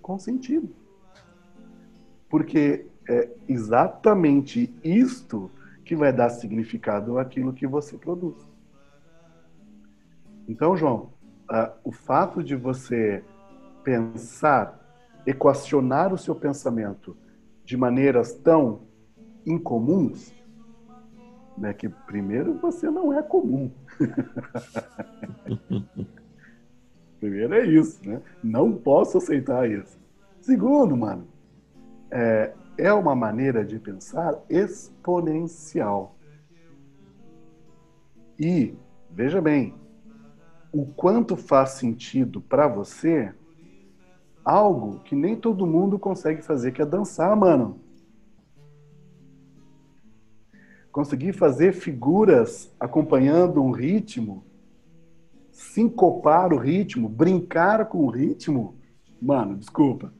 Com 0.00 0.18
sentido. 0.18 0.74
Porque 2.28 2.86
é 3.08 3.28
exatamente 3.48 4.72
isto 4.84 5.50
que 5.84 5.96
vai 5.96 6.12
dar 6.12 6.30
significado 6.30 7.18
àquilo 7.18 7.52
que 7.52 7.66
você 7.66 7.98
produz. 7.98 8.36
Então, 10.48 10.76
João, 10.76 11.12
uh, 11.50 11.72
o 11.84 11.92
fato 11.92 12.42
de 12.42 12.54
você 12.54 13.24
pensar, 13.82 14.78
equacionar 15.26 16.12
o 16.12 16.18
seu 16.18 16.34
pensamento 16.34 17.16
de 17.64 17.76
maneiras 17.76 18.32
tão 18.32 18.82
incomuns, 19.44 20.32
né, 21.58 21.74
que 21.74 21.88
primeiro 21.88 22.54
você 22.58 22.90
não 22.90 23.12
é 23.12 23.22
comum. 23.22 23.70
primeiro 27.20 27.54
é 27.54 27.66
isso, 27.66 28.00
né? 28.08 28.22
Não 28.42 28.72
posso 28.72 29.18
aceitar 29.18 29.70
isso. 29.70 30.00
Segundo, 30.40 30.96
mano, 30.96 31.28
é, 32.10 32.54
é 32.78 32.92
uma 32.92 33.14
maneira 33.14 33.64
de 33.64 33.78
pensar 33.78 34.42
exponencial. 34.48 36.16
E, 38.38 38.74
veja 39.10 39.42
bem, 39.42 39.74
o 40.72 40.86
quanto 40.86 41.36
faz 41.36 41.70
sentido 41.70 42.40
para 42.40 42.68
você 42.68 43.32
algo 44.44 45.00
que 45.00 45.14
nem 45.14 45.36
todo 45.36 45.66
mundo 45.66 45.98
consegue 45.98 46.42
fazer, 46.42 46.72
que 46.72 46.82
é 46.82 46.86
dançar, 46.86 47.36
mano. 47.36 47.80
conseguir 50.90 51.32
fazer 51.32 51.72
figuras 51.72 52.70
acompanhando 52.78 53.62
um 53.62 53.70
ritmo, 53.70 54.44
sincopar 55.50 56.52
o 56.52 56.58
ritmo, 56.58 57.08
brincar 57.08 57.86
com 57.86 57.98
o 58.04 58.10
ritmo, 58.10 58.76
mano, 59.20 59.56
desculpa. 59.56 60.12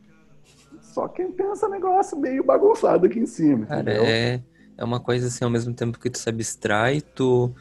Só 0.81 1.09
quem 1.09 1.31
pensa 1.31 1.69
negócio 1.69 2.19
meio 2.19 2.45
bagunçado 2.45 3.07
aqui 3.07 3.19
em 3.19 3.27
cima. 3.27 3.67
Cara, 3.67 3.93
é, 3.93 4.43
é 4.77 4.85
uma 4.85 5.01
coisa 5.01 5.29
assim, 5.29 5.45
ao 5.45 5.51
mesmo 5.51 5.73
tempo 5.73 5.99
que 5.99 6.11
tu 6.11 6.19
se 6.19 6.29
abstrai, 6.29 7.01
tu 7.01 7.55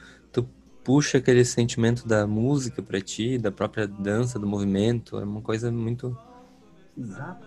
puxa 0.89 1.19
aquele 1.19 1.45
sentimento 1.45 2.07
da 2.07 2.25
música 2.25 2.81
pra 2.81 2.99
ti, 2.99 3.37
da 3.37 3.51
própria 3.51 3.87
dança, 3.87 4.39
do 4.39 4.47
movimento. 4.47 5.19
É 5.19 5.23
uma 5.23 5.39
coisa 5.39 5.71
muito. 5.71 6.17
Exato. 6.97 7.45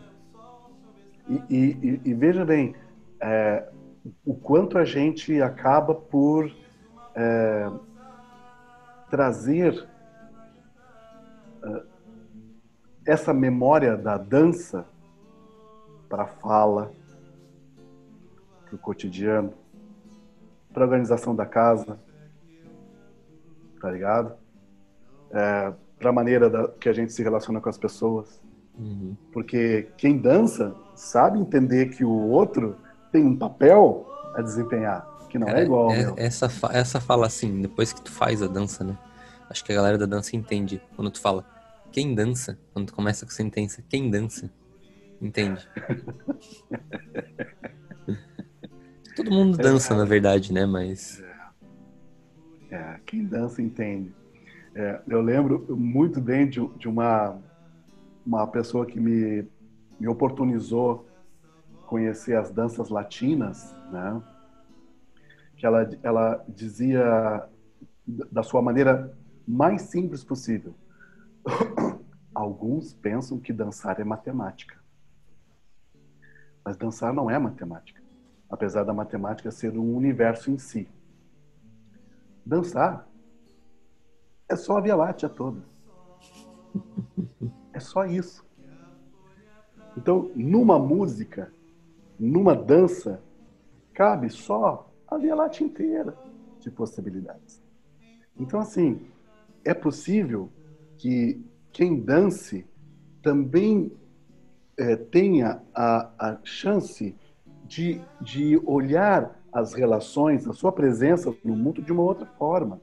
E, 1.29 1.57
e, 1.57 2.01
e 2.05 2.15
veja 2.15 2.45
bem, 2.45 2.77
é, 3.21 3.69
o 4.25 4.33
quanto 4.33 4.79
a 4.79 4.85
gente 4.85 5.43
acaba 5.43 5.93
por 5.93 6.55
é, 7.17 7.69
trazer 9.11 9.89
é, 11.65 11.83
essa 13.05 13.35
memória 13.35 13.97
da 13.97 14.17
dança 14.17 14.87
para 16.09 16.23
a 16.23 16.29
fala, 16.29 16.93
para 18.67 18.77
o 18.77 18.79
cotidiano, 18.79 19.53
para 20.73 20.85
a 20.85 20.87
organização 20.87 21.35
da 21.35 21.45
casa, 21.45 21.99
tá 23.83 23.91
ligado? 23.91 24.35
É, 25.33 25.73
para 25.99 26.11
a 26.11 26.13
maneira 26.13 26.49
da, 26.49 26.69
que 26.69 26.89
a 26.89 26.93
gente 26.93 27.13
se 27.13 27.23
relaciona 27.23 27.61
com 27.61 27.69
as 27.69 27.77
pessoas. 27.77 28.41
Uhum. 28.79 29.17
Porque 29.33 29.89
quem 29.99 30.17
dança 30.17 30.75
sabe 30.95 31.39
entender 31.39 31.91
que 31.91 32.05
o 32.05 32.31
outro 32.31 32.77
tem 33.11 33.27
um 33.27 33.37
papel 33.37 34.09
a 34.35 34.41
desempenhar, 34.41 35.07
que 35.29 35.39
não 35.39 35.49
é, 35.49 35.61
é 35.61 35.65
igual. 35.65 35.91
É, 35.91 36.15
essa, 36.17 36.49
essa 36.71 37.01
fala 37.01 37.27
assim, 37.27 37.61
depois 37.61 37.93
que 37.93 38.01
tu 38.01 38.11
faz 38.11 38.41
a 38.41 38.47
dança, 38.47 38.85
né? 38.85 38.97
Acho 39.51 39.65
que 39.65 39.73
a 39.73 39.75
galera 39.75 39.99
da 39.99 40.07
dança 40.07 40.37
entende 40.37 40.81
quando 40.97 41.11
tu 41.11 41.21
fala 41.21 41.45
quem 41.91 42.15
dança, 42.15 42.59
quando 42.73 42.87
tu 42.87 42.95
começa 42.95 43.27
com 43.27 43.33
a 43.33 43.35
sentença 43.35 43.83
quem 43.87 44.11
dança, 44.11 44.51
entende? 45.21 45.69
Todo 49.15 49.31
mundo 49.31 49.59
dança, 49.59 49.93
é, 49.93 49.97
na 49.97 50.07
verdade, 50.07 50.55
né? 50.55 50.65
Mas. 50.65 51.23
É, 52.73 52.99
quem 53.05 53.27
dança 53.27 53.61
entende. 53.61 54.15
É, 54.75 55.03
eu 55.07 55.21
lembro 55.21 55.77
muito 55.77 56.23
bem 56.23 56.49
de, 56.49 56.67
de 56.79 56.89
uma, 56.89 57.39
uma 58.25 58.47
pessoa 58.47 58.87
que 58.87 58.99
me, 58.99 59.47
me 60.01 60.09
oportunizou 60.09 61.07
conhecer 61.87 62.35
as 62.35 62.51
danças 62.51 62.89
latinas, 62.89 63.77
né? 63.91 64.23
Que 65.59 65.67
ela, 65.67 65.87
ela 66.03 66.45
dizia 66.49 67.47
da 68.07 68.43
sua 68.43 68.63
maneira 68.63 69.15
mais 69.47 69.83
simples 69.83 70.25
possível. 70.25 70.75
Alguns 72.35 72.95
pensam 72.95 73.39
que 73.39 73.53
dançar 73.53 74.01
é 74.01 74.05
matemática. 74.05 74.81
Mas 76.65 76.79
dançar 76.79 77.13
não 77.13 77.31
é 77.31 77.39
matemática, 77.39 78.01
apesar 78.49 78.85
da 78.85 78.95
matemática 78.95 79.51
ser 79.51 79.77
um 79.77 79.95
universo 79.95 80.51
em 80.51 80.57
si. 80.57 80.89
Dançar 82.45 83.09
é 84.49 84.57
só 84.57 84.79
a 84.79 84.81
Via 84.81 84.97
Láctea 84.97 85.29
toda. 85.29 85.63
É 87.73 87.81
só 87.81 88.05
isso. 88.05 88.45
Então, 89.97 90.31
numa 90.35 90.79
música, 90.79 91.53
numa 92.19 92.55
dança, 92.55 93.23
cabe 93.95 94.29
só 94.31 94.91
a 95.09 95.17
Via 95.17 95.35
Láctea 95.35 95.65
inteira 95.65 96.17
de 96.61 96.71
possibilidades. 96.71 97.63
Então, 98.39 98.61
assim, 98.61 99.07
é 99.65 99.75
possível 99.75 100.51
que 100.99 101.45
quem 101.73 102.01
dance 102.01 102.67
também 103.23 103.93
é, 104.77 104.97
tenha 104.97 105.63
a, 105.75 106.11
a 106.19 106.39
chance 106.45 107.17
de, 107.65 108.01
de 108.21 108.61
olhar 108.67 109.42
as 109.53 109.75
relações, 109.75 110.49
a 110.49 110.53
sua 110.53 110.73
presença 110.73 111.35
no 111.45 111.55
mundo 111.55 111.83
de 111.83 111.93
uma 111.93 112.03
outra 112.03 112.27
forma. 112.39 112.81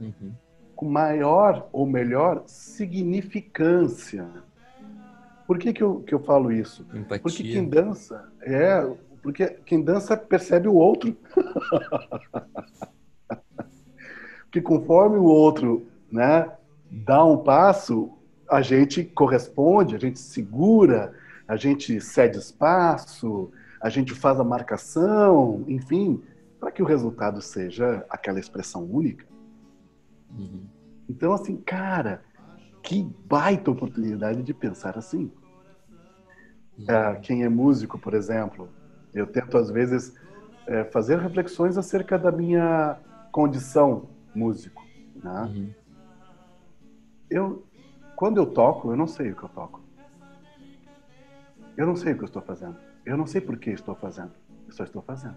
Uhum. 0.00 0.32
Com 0.76 0.88
maior 0.88 1.68
ou 1.72 1.86
melhor 1.86 2.44
significância. 2.46 4.28
Por 5.46 5.58
que, 5.58 5.72
que, 5.72 5.82
eu, 5.82 6.00
que 6.00 6.14
eu 6.14 6.20
falo 6.20 6.52
isso? 6.52 6.86
Empatia. 6.94 7.20
Porque 7.20 7.42
quem 7.42 7.68
dança 7.68 8.28
é. 8.40 8.88
Porque 9.22 9.48
quem 9.66 9.82
dança 9.82 10.16
percebe 10.16 10.68
o 10.68 10.74
outro. 10.74 11.16
porque 14.44 14.60
conforme 14.60 15.16
o 15.16 15.24
outro 15.24 15.86
né, 16.10 16.50
dá 16.90 17.24
um 17.24 17.38
passo, 17.38 18.12
a 18.48 18.60
gente 18.60 19.04
corresponde, 19.04 19.96
a 19.96 19.98
gente 19.98 20.18
segura, 20.18 21.14
a 21.48 21.56
gente 21.56 22.00
cede 22.00 22.38
espaço, 22.38 23.50
a 23.82 23.88
gente 23.88 24.14
faz 24.14 24.38
a 24.38 24.44
marcação, 24.44 25.64
enfim, 25.66 26.22
para 26.60 26.70
que 26.70 26.80
o 26.80 26.86
resultado 26.86 27.42
seja 27.42 28.06
aquela 28.08 28.38
expressão 28.38 28.84
única. 28.84 29.26
Uhum. 30.30 30.64
Então, 31.08 31.32
assim, 31.32 31.56
cara, 31.56 32.22
que 32.80 33.02
baita 33.26 33.72
oportunidade 33.72 34.42
de 34.42 34.54
pensar 34.54 34.96
assim. 34.96 35.32
É, 36.88 37.16
quem 37.16 37.42
é 37.42 37.48
músico, 37.48 37.98
por 37.98 38.14
exemplo, 38.14 38.68
eu 39.12 39.26
tento 39.26 39.58
às 39.58 39.68
vezes 39.68 40.14
é, 40.66 40.84
fazer 40.84 41.18
reflexões 41.18 41.76
acerca 41.76 42.16
da 42.16 42.30
minha 42.30 42.98
condição 43.32 44.08
músico. 44.32 44.86
Né? 45.16 45.42
Uhum. 45.42 45.74
Eu, 47.28 47.66
quando 48.14 48.36
eu 48.36 48.46
toco, 48.46 48.92
eu 48.92 48.96
não 48.96 49.08
sei 49.08 49.32
o 49.32 49.36
que 49.36 49.42
eu 49.42 49.48
toco. 49.48 49.80
Eu 51.76 51.86
não 51.86 51.96
sei 51.96 52.12
o 52.12 52.16
que 52.16 52.22
eu 52.22 52.26
estou 52.26 52.42
fazendo. 52.42 52.91
Eu 53.04 53.16
não 53.16 53.26
sei 53.26 53.40
por 53.40 53.56
que 53.56 53.70
estou 53.70 53.94
fazendo. 53.94 54.32
Eu 54.66 54.72
só 54.72 54.84
estou 54.84 55.02
fazendo. 55.02 55.36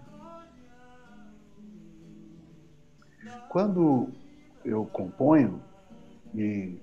Quando 3.48 4.08
eu 4.64 4.84
componho, 4.86 5.60
e 6.34 6.78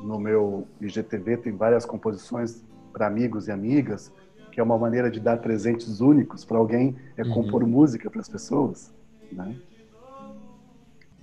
no 0.00 0.18
meu 0.18 0.66
IGTV 0.80 1.38
tem 1.38 1.56
várias 1.56 1.84
composições 1.84 2.62
para 2.92 3.06
amigos 3.06 3.48
e 3.48 3.52
amigas, 3.52 4.12
que 4.52 4.60
é 4.60 4.62
uma 4.62 4.78
maneira 4.78 5.10
de 5.10 5.18
dar 5.18 5.38
presentes 5.38 6.00
únicos 6.00 6.44
para 6.44 6.58
alguém, 6.58 6.96
é 7.16 7.24
uhum. 7.24 7.34
compor 7.34 7.66
música 7.66 8.08
para 8.08 8.20
as 8.20 8.28
pessoas. 8.28 8.94
Né? 9.32 9.56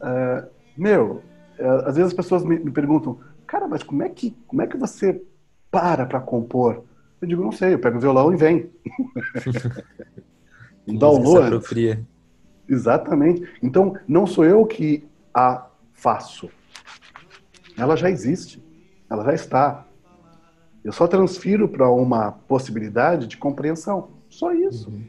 Uh, 0.01 0.49
meu, 0.75 1.21
uh, 1.57 1.85
às 1.85 1.95
vezes 1.95 2.11
as 2.11 2.13
pessoas 2.13 2.43
me, 2.43 2.59
me, 2.59 2.71
perguntam, 2.71 3.19
cara, 3.47 3.67
mas 3.67 3.83
como 3.83 4.03
é 4.03 4.09
que, 4.09 4.31
como 4.47 4.61
é 4.61 4.67
que 4.67 4.75
você 4.75 5.23
para 5.69 6.05
para 6.05 6.19
compor? 6.19 6.83
Eu 7.21 7.27
digo, 7.27 7.43
não 7.43 7.51
sei, 7.51 7.73
eu 7.73 7.79
pego 7.79 7.97
o 7.97 8.01
violão 8.01 8.33
e 8.33 8.37
vem. 8.37 8.71
download. 10.87 11.63
Exatamente. 12.67 13.47
Então, 13.61 13.95
não 14.07 14.25
sou 14.25 14.43
eu 14.45 14.65
que 14.65 15.07
a 15.33 15.67
faço. 15.93 16.49
Ela 17.77 17.95
já 17.95 18.09
existe. 18.09 18.63
Ela 19.09 19.23
já 19.25 19.33
está. 19.33 19.85
Eu 20.83 20.91
só 20.91 21.07
transfiro 21.07 21.69
para 21.69 21.89
uma 21.91 22.31
possibilidade 22.31 23.27
de 23.27 23.37
compreensão. 23.37 24.09
Só 24.29 24.51
isso. 24.53 24.89
Uhum. 24.89 25.03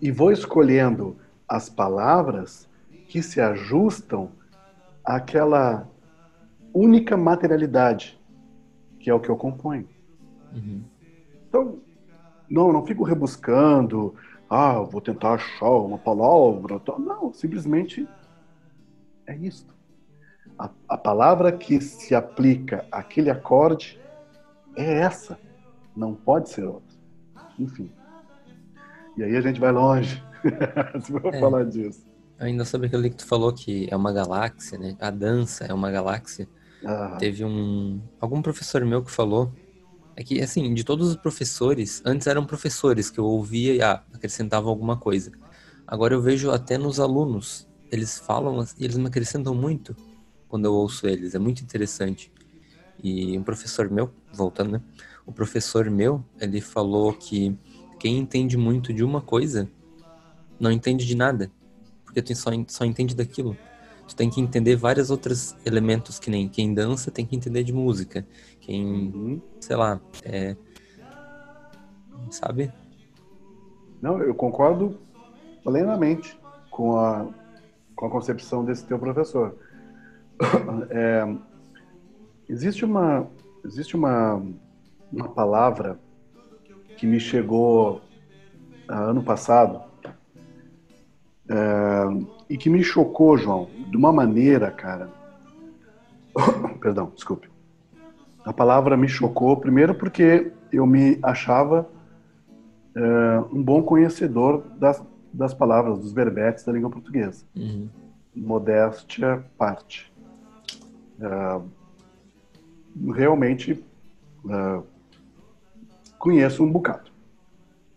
E 0.00 0.12
vou 0.12 0.30
escolhendo 0.30 1.16
as 1.48 1.68
palavras 1.68 2.68
que 3.08 3.22
se 3.22 3.40
ajustam 3.40 4.30
àquela 5.04 5.88
única 6.72 7.16
materialidade, 7.16 8.20
que 9.00 9.10
é 9.10 9.14
o 9.14 9.18
que 9.18 9.28
eu 9.28 9.36
componho. 9.36 9.88
Uhum. 10.58 10.82
Então, 11.48 11.78
não, 12.48 12.72
não 12.72 12.84
fico 12.84 13.04
rebuscando, 13.04 14.14
ah, 14.48 14.80
vou 14.80 15.00
tentar 15.00 15.34
achar 15.34 15.70
uma 15.70 15.98
palavra. 15.98 16.80
Não, 16.98 17.32
simplesmente 17.32 18.08
é 19.26 19.36
isto. 19.36 19.74
A, 20.58 20.70
a 20.88 20.96
palavra 20.96 21.52
que 21.52 21.80
se 21.80 22.14
aplica 22.14 22.86
àquele 22.90 23.30
acorde 23.30 24.00
é 24.76 25.00
essa. 25.00 25.38
Não 25.94 26.14
pode 26.14 26.48
ser 26.48 26.64
outra. 26.64 26.96
Enfim. 27.58 27.90
E 29.16 29.22
aí 29.22 29.36
a 29.36 29.40
gente 29.40 29.60
vai 29.60 29.72
longe. 29.72 30.22
Se 31.02 31.12
for 31.12 31.34
é. 31.34 31.40
falar 31.40 31.64
disso. 31.64 32.06
Ainda 32.38 32.64
sobre 32.64 32.86
aquele 32.86 33.10
que 33.10 33.16
tu 33.16 33.26
falou 33.26 33.52
que 33.52 33.88
é 33.90 33.96
uma 33.96 34.12
galáxia, 34.12 34.78
né? 34.78 34.96
A 35.00 35.10
dança 35.10 35.64
é 35.64 35.74
uma 35.74 35.90
galáxia. 35.90 36.48
Ah. 36.84 37.16
Teve 37.18 37.44
um 37.44 38.00
algum 38.20 38.40
professor 38.40 38.84
meu 38.84 39.02
que 39.02 39.10
falou 39.10 39.52
é 40.18 40.24
que 40.24 40.42
assim, 40.42 40.74
de 40.74 40.82
todos 40.82 41.10
os 41.10 41.16
professores, 41.16 42.02
antes 42.04 42.26
eram 42.26 42.44
professores 42.44 43.08
que 43.08 43.20
eu 43.20 43.24
ouvia 43.24 43.74
e 43.74 43.80
ah, 43.80 44.02
acrescentavam 44.12 44.68
alguma 44.68 44.96
coisa. 44.96 45.30
Agora 45.86 46.12
eu 46.12 46.20
vejo 46.20 46.50
até 46.50 46.76
nos 46.76 46.98
alunos, 46.98 47.68
eles 47.88 48.18
falam 48.18 48.66
e 48.76 48.84
eles 48.84 48.96
me 48.96 49.06
acrescentam 49.06 49.54
muito 49.54 49.96
quando 50.48 50.64
eu 50.64 50.74
ouço 50.74 51.06
eles, 51.06 51.36
é 51.36 51.38
muito 51.38 51.62
interessante. 51.62 52.32
E 53.00 53.38
um 53.38 53.44
professor 53.44 53.88
meu, 53.88 54.12
voltando, 54.32 54.72
né? 54.72 54.82
O 55.24 55.30
professor 55.30 55.88
meu, 55.88 56.24
ele 56.40 56.60
falou 56.60 57.12
que 57.12 57.56
quem 57.96 58.18
entende 58.18 58.56
muito 58.56 58.92
de 58.92 59.04
uma 59.04 59.20
coisa 59.20 59.70
não 60.58 60.72
entende 60.72 61.06
de 61.06 61.14
nada 61.14 61.48
porque 62.04 62.20
tu 62.20 62.34
só, 62.34 62.50
só 62.66 62.84
entende 62.84 63.14
daquilo. 63.14 63.56
Tu 64.08 64.16
tem 64.16 64.30
que 64.30 64.40
entender 64.40 64.74
vários 64.74 65.10
outros 65.10 65.54
elementos, 65.64 66.18
que 66.18 66.30
nem 66.30 66.48
quem 66.48 66.72
dança 66.72 67.10
tem 67.10 67.26
que 67.26 67.36
entender 67.36 67.62
de 67.62 67.72
música. 67.72 68.26
Quem, 68.68 68.84
uhum. 68.84 69.40
sei 69.62 69.76
lá, 69.76 69.98
é... 70.22 70.54
Sabe? 72.30 72.70
Não, 74.02 74.20
eu 74.20 74.34
concordo 74.34 74.98
plenamente 75.64 76.38
com 76.70 76.98
a, 76.98 77.26
com 77.96 78.04
a 78.04 78.10
concepção 78.10 78.62
desse 78.66 78.84
teu 78.84 78.98
professor. 78.98 79.56
É, 80.90 81.36
existe 82.46 82.84
uma, 82.84 83.26
existe 83.64 83.96
uma, 83.96 84.42
uma 85.10 85.28
palavra 85.30 85.98
que 86.98 87.06
me 87.06 87.18
chegou 87.18 88.02
ah, 88.86 89.00
ano 89.00 89.22
passado 89.22 89.82
é, 91.48 92.04
e 92.50 92.58
que 92.58 92.68
me 92.68 92.82
chocou, 92.82 93.38
João, 93.38 93.70
de 93.90 93.96
uma 93.96 94.12
maneira, 94.12 94.70
cara. 94.70 95.10
Perdão, 96.80 97.10
desculpe. 97.14 97.48
A 98.48 98.52
palavra 98.54 98.96
me 98.96 99.06
chocou, 99.06 99.58
primeiro 99.58 99.94
porque 99.94 100.50
eu 100.72 100.86
me 100.86 101.18
achava 101.22 101.86
é, 102.94 103.40
um 103.52 103.62
bom 103.62 103.82
conhecedor 103.82 104.64
das, 104.78 105.04
das 105.30 105.52
palavras, 105.52 105.98
dos 105.98 106.12
verbetes 106.12 106.64
da 106.64 106.72
língua 106.72 106.88
portuguesa. 106.88 107.44
Uhum. 107.54 107.90
Modéstia 108.34 109.44
parte. 109.58 110.10
É, 111.20 111.60
realmente 113.12 113.84
é, 114.48 114.82
conheço 116.18 116.64
um 116.64 116.72
bocado. 116.72 117.10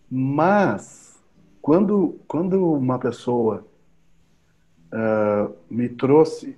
Mas, 0.10 1.18
quando, 1.62 2.20
quando 2.28 2.74
uma 2.74 3.00
pessoa 3.00 3.66
me 5.70 5.88
trouxe 5.88 6.58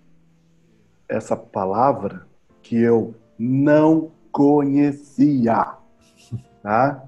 essa 1.08 1.36
palavra 1.36 2.26
que 2.64 2.76
eu 2.76 3.14
não 3.44 4.12
conhecia, 4.32 5.76
tá? 6.62 7.04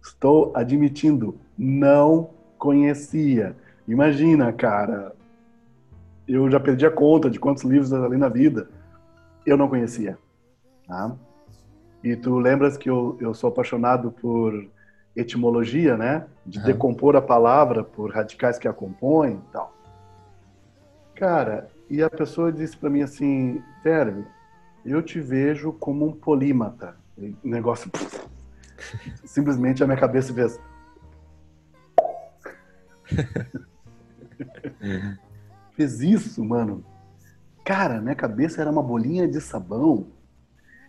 Estou 0.00 0.52
admitindo, 0.54 1.38
não 1.58 2.30
conhecia. 2.56 3.56
Imagina, 3.88 4.52
cara, 4.52 5.12
eu 6.26 6.48
já 6.48 6.60
perdi 6.60 6.86
a 6.86 6.90
conta 6.90 7.28
de 7.28 7.40
quantos 7.40 7.64
livros 7.64 7.92
ali 7.92 8.16
na 8.16 8.28
vida 8.28 8.68
eu 9.44 9.56
não 9.56 9.68
conhecia. 9.68 10.16
Tá? 10.86 11.12
E 12.02 12.14
tu 12.14 12.38
lembras 12.38 12.76
que 12.76 12.88
eu, 12.88 13.16
eu 13.20 13.34
sou 13.34 13.50
apaixonado 13.50 14.12
por 14.12 14.68
etimologia, 15.16 15.96
né? 15.96 16.26
De 16.44 16.58
uhum. 16.58 16.64
decompor 16.64 17.16
a 17.16 17.22
palavra 17.22 17.82
por 17.82 18.12
radicais 18.12 18.56
que 18.58 18.68
a 18.68 18.72
compõem 18.72 19.34
e 19.34 19.52
tal. 19.52 19.74
Cara, 21.16 21.68
e 21.90 22.02
a 22.02 22.10
pessoa 22.10 22.52
disse 22.52 22.76
para 22.76 22.90
mim 22.90 23.02
assim, 23.02 23.60
Terve, 23.82 24.24
eu 24.90 25.02
te 25.02 25.20
vejo 25.20 25.72
como 25.72 26.06
um 26.06 26.12
polímata. 26.12 26.96
E 27.18 27.36
o 27.42 27.48
negócio... 27.48 27.90
simplesmente 29.24 29.82
a 29.82 29.86
minha 29.86 29.98
cabeça 29.98 30.32
fez... 30.32 30.60
fez 35.72 36.00
isso, 36.00 36.44
mano. 36.44 36.84
Cara, 37.64 38.00
minha 38.00 38.14
cabeça 38.14 38.60
era 38.60 38.70
uma 38.70 38.82
bolinha 38.82 39.26
de 39.26 39.40
sabão 39.40 40.06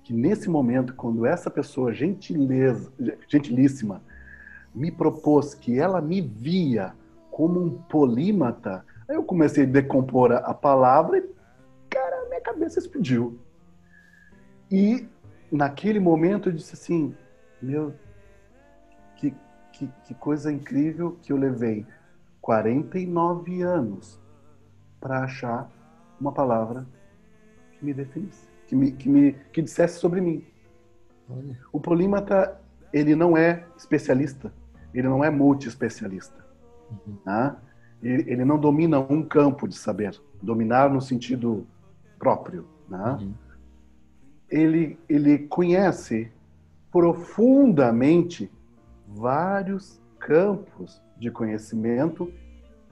que 0.04 0.14
nesse 0.14 0.50
momento, 0.50 0.94
quando 0.94 1.26
essa 1.26 1.50
pessoa 1.50 1.94
gentileza, 1.94 2.90
gentilíssima 3.28 4.02
me 4.74 4.90
propôs 4.90 5.54
que 5.54 5.78
ela 5.78 6.00
me 6.00 6.22
via 6.22 6.94
como 7.30 7.62
um 7.62 7.70
polímata, 7.70 8.86
aí 9.06 9.16
eu 9.18 9.24
comecei 9.24 9.64
a 9.64 9.68
decompor 9.68 10.32
a 10.32 10.54
palavra 10.54 11.18
e, 11.18 11.30
cara, 11.90 12.30
minha 12.30 12.40
cabeça 12.40 12.80
explodiu. 12.80 13.38
E 14.72 15.08
naquele 15.52 16.00
momento 16.00 16.50
eu 16.50 16.54
disse 16.54 16.74
assim, 16.74 17.16
meu, 17.62 17.94
que, 19.16 19.34
que, 19.74 19.90
que 20.06 20.14
coisa 20.16 20.52
incrível 20.52 21.18
que 21.22 21.32
eu 21.32 21.38
levei 21.38 21.86
49 22.42 23.62
anos 23.62 24.20
para 25.00 25.24
achar 25.24 25.70
uma 26.20 26.32
palavra 26.32 26.86
que 27.74 27.86
me 27.86 27.94
definisse, 27.94 28.48
que 28.66 28.76
me, 28.76 28.92
que 28.92 29.10
me 29.10 29.34
que 29.52 29.62
dissesse 29.62 30.00
sobre 30.00 30.20
mim. 30.20 30.44
Olha. 31.30 31.58
O 31.72 31.80
polímata, 31.80 32.60
ele 32.92 33.16
não 33.16 33.38
é 33.38 33.66
especialista 33.78 34.52
ele 34.94 35.08
não 35.08 35.24
é 35.24 35.30
multi-especialista. 35.30 36.44
Uhum. 36.90 37.16
Tá? 37.24 37.58
Ele, 38.02 38.32
ele, 38.32 38.46
não 38.46 38.58
domina 38.58 39.00
um 39.00 39.24
campo 39.24 39.68
de 39.68 39.76
saber, 39.76 40.20
dominar 40.42 40.90
no 40.90 41.02
sentido 41.02 41.68
próprio. 42.18 42.68
Né? 42.90 43.18
Uhum. 43.22 43.34
Ele, 44.50 44.98
ele 45.10 45.40
conhece 45.40 46.32
profundamente 46.92 48.52
vários 49.08 50.00
campos 50.20 51.02
de 51.18 51.32
conhecimento, 51.32 52.32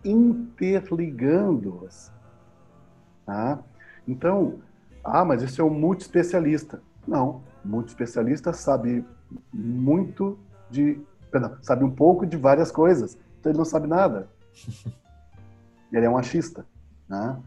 interligando-os. 0.04 2.12
Tá? 3.26 3.60
Então, 4.08 4.60
ah, 5.04 5.26
mas 5.26 5.42
isso 5.42 5.62
é 5.62 5.64
um 5.64 5.70
multi-especialista. 5.70 6.82
Não, 7.08 7.42
multi-especialista 7.64 8.52
sabe 8.54 9.06
muito 9.54 10.38
de 10.70 11.00
perdão, 11.32 11.58
sabe 11.62 11.84
um 11.84 11.92
pouco 11.92 12.26
de 12.26 12.38
várias 12.38 12.72
coisas. 12.72 13.18
Então 13.40 13.52
ele 13.52 13.58
não 13.58 13.66
sabe 13.66 13.88
nada. 13.88 14.30
ele 15.92 16.06
é 16.06 16.10
um 16.10 16.18
achista, 16.18 16.66
né? 17.08 17.38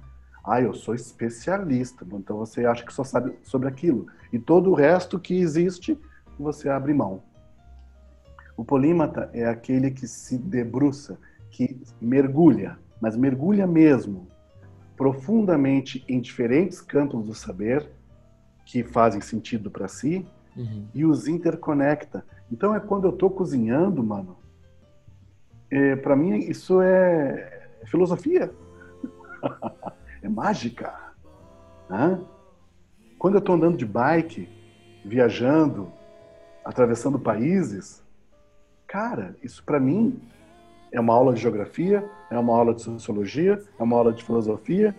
Ah, 0.49 0.61
eu 0.61 0.74
sou 0.74 0.94
especialista. 0.94 2.07
Então 2.12 2.38
você 2.38 2.64
acha 2.64 2.84
que 2.84 2.92
só 2.92 3.05
sabe 3.05 3.34
sobre 3.42 3.68
aquilo. 3.68 4.07
E 4.32 4.38
todo 4.38 4.70
o 4.70 4.74
resto 4.74 5.18
que 5.18 5.38
existe, 5.38 5.99
você 6.38 6.68
abre 6.68 6.94
mão. 6.94 7.22
O 8.57 8.64
polímata 8.64 9.30
é 9.32 9.46
aquele 9.46 9.90
que 9.90 10.07
se 10.07 10.36
debruça, 10.36 11.18
que 11.51 11.80
mergulha, 12.01 12.78
mas 13.01 13.16
mergulha 13.16 13.66
mesmo, 13.66 14.26
profundamente 14.96 16.05
em 16.09 16.20
diferentes 16.20 16.80
campos 16.80 17.24
do 17.24 17.34
saber 17.34 17.88
que 18.66 18.82
fazem 18.82 19.20
sentido 19.20 19.70
para 19.70 19.86
si 19.86 20.26
uhum. 20.57 20.86
e 20.92 21.05
os 21.05 21.28
interconecta 21.28 22.24
então 22.51 22.74
é 22.74 22.80
quando 22.80 23.05
eu 23.05 23.11
estou 23.11 23.30
cozinhando, 23.30 24.03
mano. 24.03 24.36
É, 25.70 25.96
para 25.96 26.16
mim 26.16 26.38
isso 26.38 26.80
é 26.80 27.68
filosofia, 27.86 28.51
é 30.23 30.29
mágica. 30.29 30.95
Né? 31.89 32.21
Quando 33.19 33.35
eu 33.35 33.39
estou 33.39 33.55
andando 33.55 33.77
de 33.77 33.87
bike, 33.87 34.49
viajando, 35.05 35.93
atravessando 36.64 37.19
países, 37.19 38.03
cara, 38.87 39.37
isso 39.43 39.62
para 39.64 39.81
mim 39.81 40.21
é 40.93 41.01
uma 41.01 41.15
aula 41.15 41.35
de 41.35 41.40
geografia, 41.40 42.09
é 42.31 42.39
uma 42.39 42.57
aula 42.57 42.74
de 42.74 42.82
sociologia, 42.82 43.62
é 43.78 43.82
uma 43.82 43.97
aula 43.97 44.12
de 44.12 44.24
filosofia. 44.24 44.95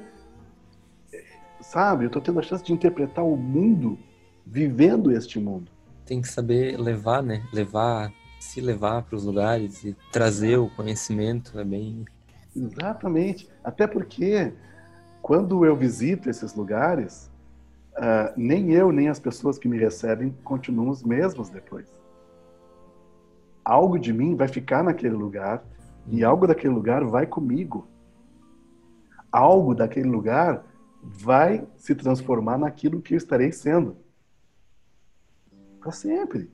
Sabe, 1.62 2.06
eu 2.06 2.08
estou 2.08 2.22
tendo 2.22 2.40
a 2.40 2.44
chance 2.44 2.64
de 2.64 2.74
interpretar 2.74 3.26
o 3.26 3.36
mundo 3.36 3.98
vivendo 4.46 5.12
este 5.12 5.40
mundo 5.40 5.72
tem 6.10 6.24
que 6.24 6.28
saber 6.28 6.76
levar, 6.76 7.22
né? 7.22 7.44
Levar, 7.54 8.12
se 8.40 8.60
levar 8.60 9.04
para 9.04 9.16
os 9.16 9.24
lugares 9.24 9.84
e 9.84 9.96
trazer 10.12 10.58
o 10.58 10.68
conhecimento 10.68 11.60
é 11.60 11.64
bem. 11.64 12.04
Exatamente. 12.56 13.48
Até 13.64 13.86
porque 13.86 14.52
quando 15.22 15.66
eu 15.66 15.76
visito 15.76 16.30
esses 16.30 16.56
lugares, 16.56 17.30
uh, 17.98 18.34
nem 18.36 18.72
eu 18.72 18.92
nem 18.92 19.10
as 19.10 19.20
pessoas 19.20 19.58
que 19.58 19.68
me 19.68 19.78
recebem 19.78 20.36
continuam 20.44 20.90
os 20.90 21.04
mesmos 21.04 21.50
depois. 21.50 21.88
Algo 23.64 24.00
de 24.00 24.12
mim 24.12 24.36
vai 24.36 24.48
ficar 24.48 24.84
naquele 24.84 25.16
lugar 25.16 25.64
e 26.08 26.24
uhum. 26.24 26.30
algo 26.30 26.48
daquele 26.48 26.74
lugar 26.74 27.04
vai 27.04 27.28
comigo. 27.28 27.88
Algo 29.32 29.76
daquele 29.76 30.10
lugar 30.10 30.66
vai 31.04 31.68
se 31.78 31.94
transformar 31.94 32.58
naquilo 32.58 33.02
que 33.02 33.14
eu 33.14 33.18
estarei 33.18 33.52
sendo 33.52 33.96
para 35.80 35.92
sempre. 35.92 36.52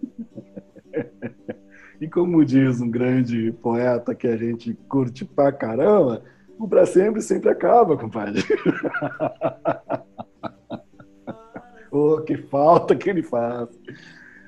e 2.00 2.08
como 2.08 2.44
diz 2.44 2.80
um 2.80 2.90
grande 2.90 3.52
poeta 3.60 4.14
que 4.14 4.26
a 4.26 4.36
gente 4.36 4.74
curte 4.88 5.24
pra 5.24 5.52
caramba, 5.52 6.22
o 6.58 6.68
para 6.68 6.86
sempre 6.86 7.22
sempre 7.22 7.50
acaba, 7.50 7.96
compadre. 7.96 8.42
oh, 11.90 12.20
que 12.22 12.36
falta 12.36 12.96
que 12.96 13.08
ele 13.08 13.22
faz. 13.22 13.68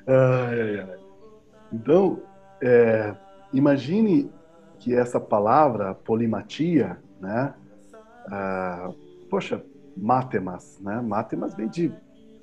Ai, 0.07 0.61
ai, 0.61 0.79
ai. 0.79 0.99
Então, 1.71 2.21
é, 2.61 3.15
imagine 3.53 4.29
que 4.79 4.93
essa 4.95 5.19
palavra 5.19 5.95
polimatia, 5.95 6.97
né? 7.19 7.53
Ah, 8.27 8.91
poxa, 9.29 9.63
matemas, 9.95 10.79
né? 10.81 10.99
Matemas 11.01 11.55
vem 11.55 11.69
de 11.69 11.93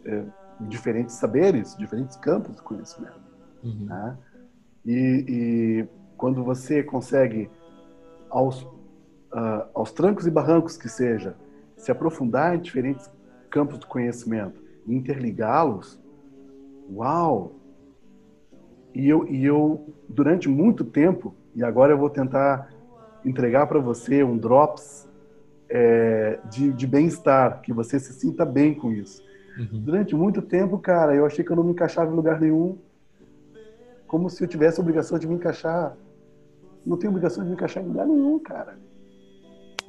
é, 0.05 0.25
diferentes 0.61 1.17
saberes, 1.17 1.77
diferentes 1.77 2.17
campos 2.17 2.57
de 2.57 2.63
conhecimento. 2.63 3.21
Uhum. 3.63 3.87
Né? 3.87 4.19
E, 4.87 5.25
e, 5.29 5.89
quando 6.17 6.43
você 6.43 6.83
consegue, 6.83 7.51
aos, 8.31 8.67
uh, 9.33 9.69
aos 9.75 9.93
trancos 9.93 10.27
e 10.27 10.31
barrancos 10.31 10.77
que 10.77 10.89
seja, 10.89 11.35
se 11.77 11.91
aprofundar 11.91 12.55
em 12.55 12.61
diferentes 12.61 13.11
campos 13.51 13.79
de 13.79 13.87
conhecimento 13.87 14.63
e 14.87 14.95
interligá-los, 14.95 16.01
uau! 16.91 17.53
E 18.95 19.09
eu, 19.09 19.29
e 19.29 19.45
eu, 19.45 19.95
durante 20.09 20.49
muito 20.49 20.85
tempo, 20.85 21.35
e 21.55 21.63
agora 21.63 21.93
eu 21.93 21.99
vou 21.99 22.11
tentar 22.11 22.69
entregar 23.25 23.67
para 23.67 23.79
você 23.79 24.25
um 24.25 24.37
drops 24.37 25.09
é, 25.69 26.41
de, 26.51 26.73
de 26.73 26.87
bem-estar, 26.87 27.61
que 27.61 27.73
você 27.73 28.01
se 28.01 28.13
sinta 28.13 28.45
bem 28.45 28.75
com 28.75 28.91
isso. 28.91 29.23
Uhum. 29.59 29.81
Durante 29.81 30.15
muito 30.15 30.41
tempo, 30.41 30.79
cara, 30.79 31.15
eu 31.15 31.27
achei 31.27 31.45
que 31.45 31.51
eu 31.51 31.57
não 31.57 31.65
me 31.65 31.73
encaixava 31.73 32.11
em 32.11 32.17
lugar 32.17 32.41
nenhum, 32.41 32.79
como 34.07 34.31
se 34.31 34.43
eu 34.43 34.49
tivesse 34.49 34.81
a 34.81 34.83
obrigação 34.83 35.19
de 35.19 35.29
me 35.29 35.35
encaixar. 35.35 35.97
Não 36.87 36.97
tenho 36.97 37.11
obrigação 37.11 37.43
de 37.43 37.51
me 37.51 37.55
encaixar 37.55 37.83
em 37.83 37.87
lugar 37.87 38.07
nenhum, 38.07 38.39
cara. 38.39 38.79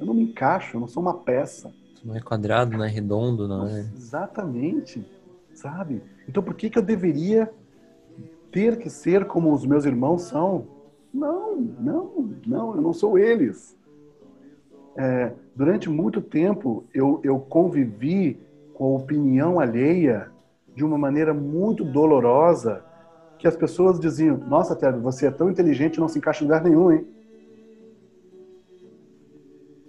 Eu 0.00 0.06
não 0.06 0.14
me 0.14 0.22
encaixo, 0.22 0.76
eu 0.76 0.80
não 0.80 0.88
sou 0.88 1.02
uma 1.02 1.14
peça. 1.14 1.70
Não 2.02 2.16
é 2.16 2.20
quadrado, 2.20 2.76
não 2.76 2.84
é 2.84 2.88
redondo, 2.88 3.46
não 3.46 3.68
é? 3.68 3.80
Exatamente, 3.80 5.04
sabe? 5.52 6.02
Então 6.26 6.42
por 6.42 6.54
que, 6.54 6.70
que 6.70 6.78
eu 6.78 6.82
deveria 6.82 7.52
ter 8.50 8.78
que 8.78 8.88
ser 8.88 9.26
como 9.26 9.52
os 9.52 9.66
meus 9.66 9.84
irmãos 9.84 10.22
são? 10.22 10.66
Não, 11.12 11.56
não, 11.56 12.30
não, 12.46 12.74
eu 12.74 12.80
não 12.80 12.92
sou 12.92 13.18
eles. 13.18 13.76
É, 14.96 15.32
durante 15.54 15.88
muito 15.90 16.20
tempo 16.20 16.84
eu, 16.94 17.20
eu 17.22 17.38
convivi 17.38 18.40
com 18.74 18.94
a 18.94 18.98
opinião 18.98 19.60
alheia 19.60 20.30
de 20.74 20.84
uma 20.84 20.96
maneira 20.96 21.34
muito 21.34 21.84
dolorosa, 21.84 22.82
que 23.38 23.46
as 23.46 23.56
pessoas 23.56 24.00
diziam: 24.00 24.38
Nossa, 24.38 24.74
Tiago, 24.74 25.00
você 25.00 25.26
é 25.26 25.30
tão 25.30 25.50
inteligente 25.50 26.00
não 26.00 26.08
se 26.08 26.18
encaixa 26.18 26.42
em 26.42 26.46
lugar 26.46 26.62
nenhum, 26.62 26.90
hein? 26.90 27.06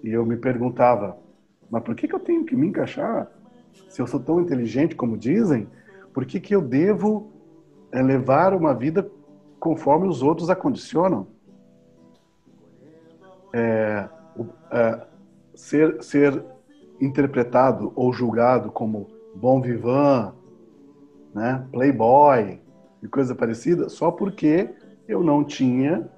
E 0.04 0.12
eu 0.12 0.26
me 0.26 0.38
perguntava: 0.38 1.18
Mas 1.70 1.84
por 1.84 1.96
que, 1.96 2.08
que 2.08 2.16
eu 2.16 2.20
tenho 2.20 2.46
que 2.46 2.56
me 2.56 2.68
encaixar? 2.68 3.30
Se 3.88 4.02
eu 4.02 4.08
sou 4.08 4.20
tão 4.20 4.42
inteligente 4.42 4.96
como 4.96 5.18
dizem, 5.18 5.68
por 6.14 6.26
que, 6.26 6.40
que 6.40 6.54
eu 6.54 6.62
devo 6.62 7.32
é, 7.92 8.02
levar 8.02 8.54
uma 8.54 8.74
vida 8.74 9.10
conforme 9.60 10.08
os 10.08 10.22
outros 10.22 10.50
a 10.50 10.56
condicionam? 10.56 11.28
É, 13.54 14.08
é, 14.72 15.08
ser, 15.54 16.02
ser 16.02 16.44
interpretado 17.00 17.92
ou 17.96 18.14
julgado 18.14 18.72
como 18.72 19.08
bom 19.36 19.62
vivant, 19.62 20.34
né, 21.34 21.66
playboy 21.72 22.60
e 23.02 23.08
coisa 23.08 23.34
parecida, 23.34 23.90
só 23.90 24.12
porque 24.12 24.70
eu 25.08 25.24
não 25.24 25.44
tinha 25.44 26.10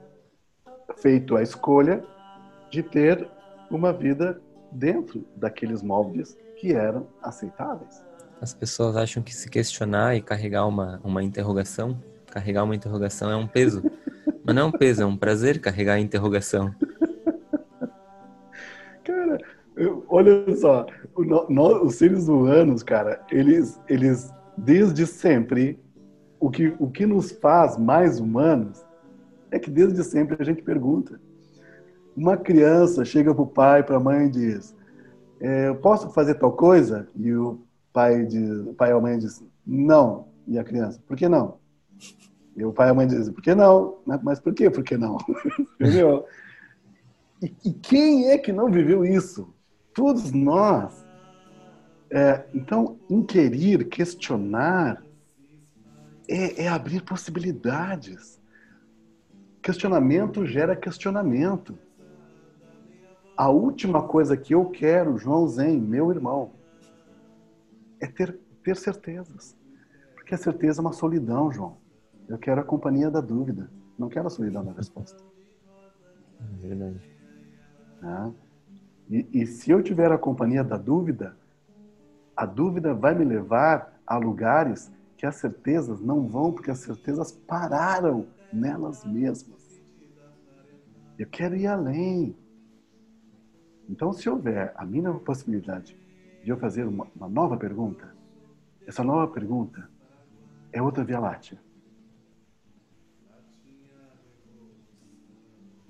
feito 0.98 1.36
a 1.36 1.42
escolha 1.42 2.04
de 2.70 2.84
ter 2.84 3.28
uma 3.70 3.92
vida 3.92 4.42
dentro 4.72 5.26
daqueles 5.36 5.82
moldes 5.82 6.38
que 6.58 6.74
eram 6.74 7.08
aceitáveis. 7.22 8.06
As 8.42 8.54
pessoas 8.54 8.96
acham 8.96 9.24
que 9.24 9.34
se 9.34 9.50
questionar 9.50 10.16
e 10.16 10.22
carregar 10.22 10.68
uma, 10.68 11.00
uma 11.04 11.24
interrogação, 11.24 11.98
carregar 12.28 12.64
uma 12.64 12.76
interrogação 12.76 13.32
é 13.32 13.36
um 13.36 13.48
peso. 13.48 13.84
Mas 14.44 14.56
não 14.56 14.64
é 14.64 14.66
um 14.66 14.72
peso, 14.72 15.04
é 15.04 15.06
um 15.06 15.16
prazer 15.16 15.62
carregar 15.62 15.94
a 15.94 16.00
interrogação. 16.00 16.74
Cara, 19.04 19.38
eu, 19.76 20.06
olha 20.10 20.56
só, 20.58 20.86
nós, 21.50 21.82
os 21.82 21.96
seres 21.96 22.28
humanos, 22.28 22.84
cara, 22.84 23.22
eles, 23.32 23.80
eles 23.88 24.34
desde 24.58 25.06
sempre, 25.08 25.80
o 26.40 26.50
que, 26.50 26.74
o 26.80 26.90
que 26.90 27.06
nos 27.06 27.32
faz 27.32 27.78
mais 27.78 28.20
humanos 28.20 28.84
é 29.52 29.60
que 29.60 29.70
desde 29.70 30.04
sempre 30.04 30.36
a 30.40 30.44
gente 30.44 30.62
pergunta. 30.62 31.20
Uma 32.16 32.38
criança 32.38 33.04
chega 33.04 33.34
para 33.34 33.44
o 33.44 33.48
pai, 33.48 33.84
para 33.84 33.98
a 33.98 34.00
mãe 34.00 34.28
e 34.28 34.30
diz: 34.30 34.76
é, 35.40 35.68
Eu 35.68 35.76
posso 35.76 36.10
fazer 36.12 36.36
tal 36.36 36.52
coisa? 36.52 37.08
E 37.16 37.34
o 37.34 37.62
pai, 37.92 38.26
diz, 38.26 38.50
o 38.68 38.74
pai 38.74 38.94
ou 38.94 39.00
a 39.00 39.02
mãe 39.02 39.18
diz: 39.18 39.44
Não. 39.66 40.28
E 40.48 40.60
a 40.60 40.64
criança: 40.64 41.02
Por 41.08 41.18
que 41.18 41.28
não? 41.28 41.58
E 42.56 42.64
o 42.64 42.72
pai 42.72 42.88
e 42.88 42.92
a 42.92 42.94
mãe 42.94 43.08
dizem: 43.08 43.34
Por 43.34 43.42
que 43.42 43.56
não? 43.56 44.00
Mas 44.24 44.40
por 44.40 44.54
quê? 44.54 44.70
Por 44.70 44.84
que 44.84 44.98
não? 44.98 45.18
Entendeu? 45.80 46.26
E, 47.42 47.54
e 47.66 47.74
quem 47.74 48.30
é 48.30 48.38
que 48.38 48.54
não 48.54 48.72
viveu 48.72 49.04
isso? 49.04 49.54
Todos 49.94 50.32
nós. 50.32 51.04
É, 52.10 52.46
então, 52.54 53.00
inquirir, 53.10 53.90
questionar, 53.90 55.04
é, 56.30 56.66
é 56.66 56.68
abrir 56.68 57.02
possibilidades. 57.02 58.40
Questionamento 59.62 60.46
gera 60.46 60.76
questionamento. 60.76 61.78
A 63.36 63.50
última 63.50 64.08
coisa 64.08 64.38
que 64.38 64.54
eu 64.54 64.66
quero, 64.70 65.18
João 65.18 65.48
Zen, 65.48 65.80
meu 65.80 66.12
irmão, 66.12 66.52
é 68.00 68.08
ter, 68.08 68.38
ter 68.64 68.76
certezas. 68.76 69.56
Porque 70.14 70.36
a 70.36 70.38
certeza 70.38 70.80
é 70.80 70.82
uma 70.82 70.94
solidão, 70.94 71.52
João. 71.52 71.78
Eu 72.28 72.38
quero 72.38 72.62
a 72.62 72.64
companhia 72.64 73.10
da 73.10 73.22
dúvida. 73.22 73.70
Não 73.98 74.08
quero 74.10 74.28
a 74.28 74.30
solidão 74.30 74.64
da 74.64 74.72
resposta. 74.72 75.22
É 76.40 76.68
verdade. 76.68 77.02
Né? 78.02 78.34
E, 79.10 79.28
e 79.34 79.48
se 79.48 79.72
eu 79.72 79.82
tiver 79.82 80.12
a 80.12 80.18
companhia 80.18 80.64
da 80.64 80.78
dúvida, 80.78 81.36
a 82.36 82.46
dúvida 82.46 82.94
vai 82.94 83.16
me 83.16 83.26
levar 83.26 84.00
a 84.06 84.18
lugares 84.18 84.92
que 85.18 85.26
as 85.26 85.36
certezas 85.36 86.02
não 86.02 86.28
vão, 86.28 86.52
porque 86.52 86.72
as 86.72 86.80
certezas 86.80 87.32
pararam 87.32 88.28
nelas 88.52 89.04
mesmas. 89.06 89.82
Eu 91.18 91.28
quero 91.28 91.56
ir 91.56 91.68
além. 91.68 92.36
Então, 93.90 94.14
se 94.14 94.30
houver 94.30 94.72
a 94.76 94.86
mínima 94.86 95.20
possibilidade 95.20 95.98
de 96.44 96.50
eu 96.50 96.58
fazer 96.58 96.86
uma, 96.86 97.08
uma 97.16 97.28
nova 97.28 97.58
pergunta, 97.58 98.16
essa 98.86 99.04
nova 99.04 99.32
pergunta 99.32 99.90
é 100.72 100.82
outra 100.82 101.04
Via 101.04 101.20
Láctea. 101.20 101.60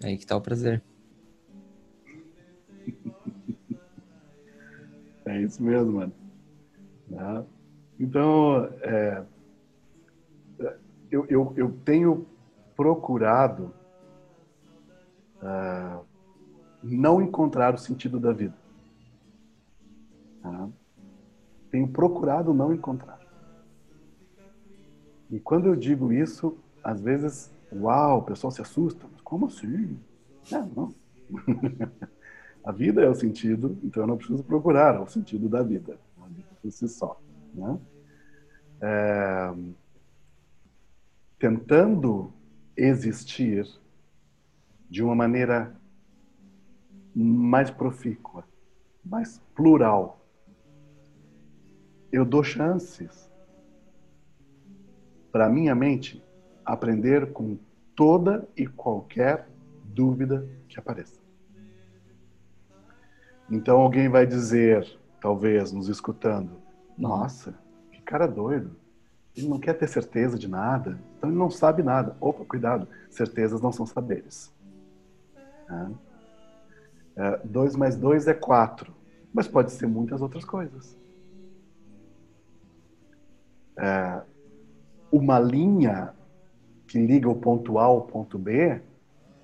Aí 0.03 0.17
que 0.17 0.23
está 0.23 0.35
o 0.35 0.41
prazer. 0.41 0.83
é 5.25 5.41
isso 5.41 5.63
mesmo, 5.63 5.93
mano. 5.93 6.13
Tá? 7.09 7.45
Então, 7.99 8.65
é, 8.81 9.23
eu, 11.09 11.25
eu, 11.29 11.53
eu 11.55 11.71
tenho 11.85 12.27
procurado 12.75 13.73
uh, 15.37 16.03
não 16.83 17.21
encontrar 17.21 17.73
o 17.73 17.77
sentido 17.77 18.19
da 18.19 18.33
vida. 18.33 18.55
Tá? 20.41 20.69
Tenho 21.71 21.87
procurado 21.87 22.53
não 22.53 22.73
encontrar. 22.73 23.19
E 25.31 25.39
quando 25.39 25.67
eu 25.67 25.75
digo 25.75 26.11
isso, 26.11 26.57
às 26.83 27.01
vezes, 27.01 27.51
uau, 27.71 28.19
o 28.19 28.23
pessoal 28.23 28.51
se 28.51 28.61
assusta. 28.61 29.07
Mas 29.11 29.21
como 29.21 29.47
assim? 29.47 29.97
É, 30.51 30.61
não. 30.75 30.93
a 32.63 32.71
vida 32.71 33.01
é 33.01 33.09
o 33.09 33.15
sentido, 33.15 33.77
então 33.83 34.03
eu 34.03 34.07
não 34.07 34.17
preciso 34.17 34.43
procurar 34.43 35.01
o 35.01 35.07
sentido 35.07 35.49
da 35.49 35.63
vida, 35.63 35.97
a 36.21 36.27
vida 36.27 36.49
por 36.61 36.71
si 36.71 36.87
só. 36.87 37.19
Né? 37.53 37.79
É, 38.81 39.53
tentando 41.39 42.31
existir 42.75 43.67
de 44.89 45.01
uma 45.01 45.15
maneira 45.15 45.75
mais 47.15 47.69
profícua, 47.69 48.43
mais 49.03 49.39
plural. 49.55 50.19
Eu 52.11 52.25
dou 52.25 52.43
chances 52.43 53.31
para 55.31 55.49
minha 55.49 55.73
mente 55.73 56.23
aprender 56.65 57.31
com 57.33 57.57
toda 57.95 58.47
e 58.55 58.65
qualquer 58.65 59.47
dúvida 59.83 60.47
que 60.67 60.79
apareça. 60.79 61.21
Então 63.49 63.81
alguém 63.81 64.09
vai 64.09 64.25
dizer, 64.25 64.87
talvez 65.19 65.71
nos 65.71 65.89
escutando, 65.89 66.51
nossa, 66.97 67.53
que 67.91 68.01
cara 68.01 68.27
doido. 68.27 68.75
Ele 69.35 69.47
não 69.47 69.59
quer 69.59 69.73
ter 69.73 69.87
certeza 69.87 70.37
de 70.37 70.47
nada, 70.47 70.99
então 71.17 71.29
ele 71.29 71.37
não 71.37 71.49
sabe 71.49 71.81
nada. 71.81 72.15
Opa, 72.19 72.45
cuidado, 72.45 72.87
certezas 73.09 73.61
não 73.61 73.71
são 73.71 73.85
saberes. 73.85 74.53
É, 77.15 77.41
dois 77.43 77.75
mais 77.75 77.95
dois 77.95 78.27
é 78.27 78.33
quatro, 78.33 78.93
mas 79.33 79.47
pode 79.47 79.71
ser 79.71 79.87
muitas 79.87 80.21
outras 80.21 80.43
coisas. 80.43 80.97
É, 83.77 84.21
uma 85.11 85.39
linha 85.39 86.13
que 86.87 86.97
liga 86.97 87.29
o 87.29 87.35
ponto 87.35 87.77
A 87.77 87.83
ao 87.83 88.01
ponto 88.01 88.37
B, 88.37 88.81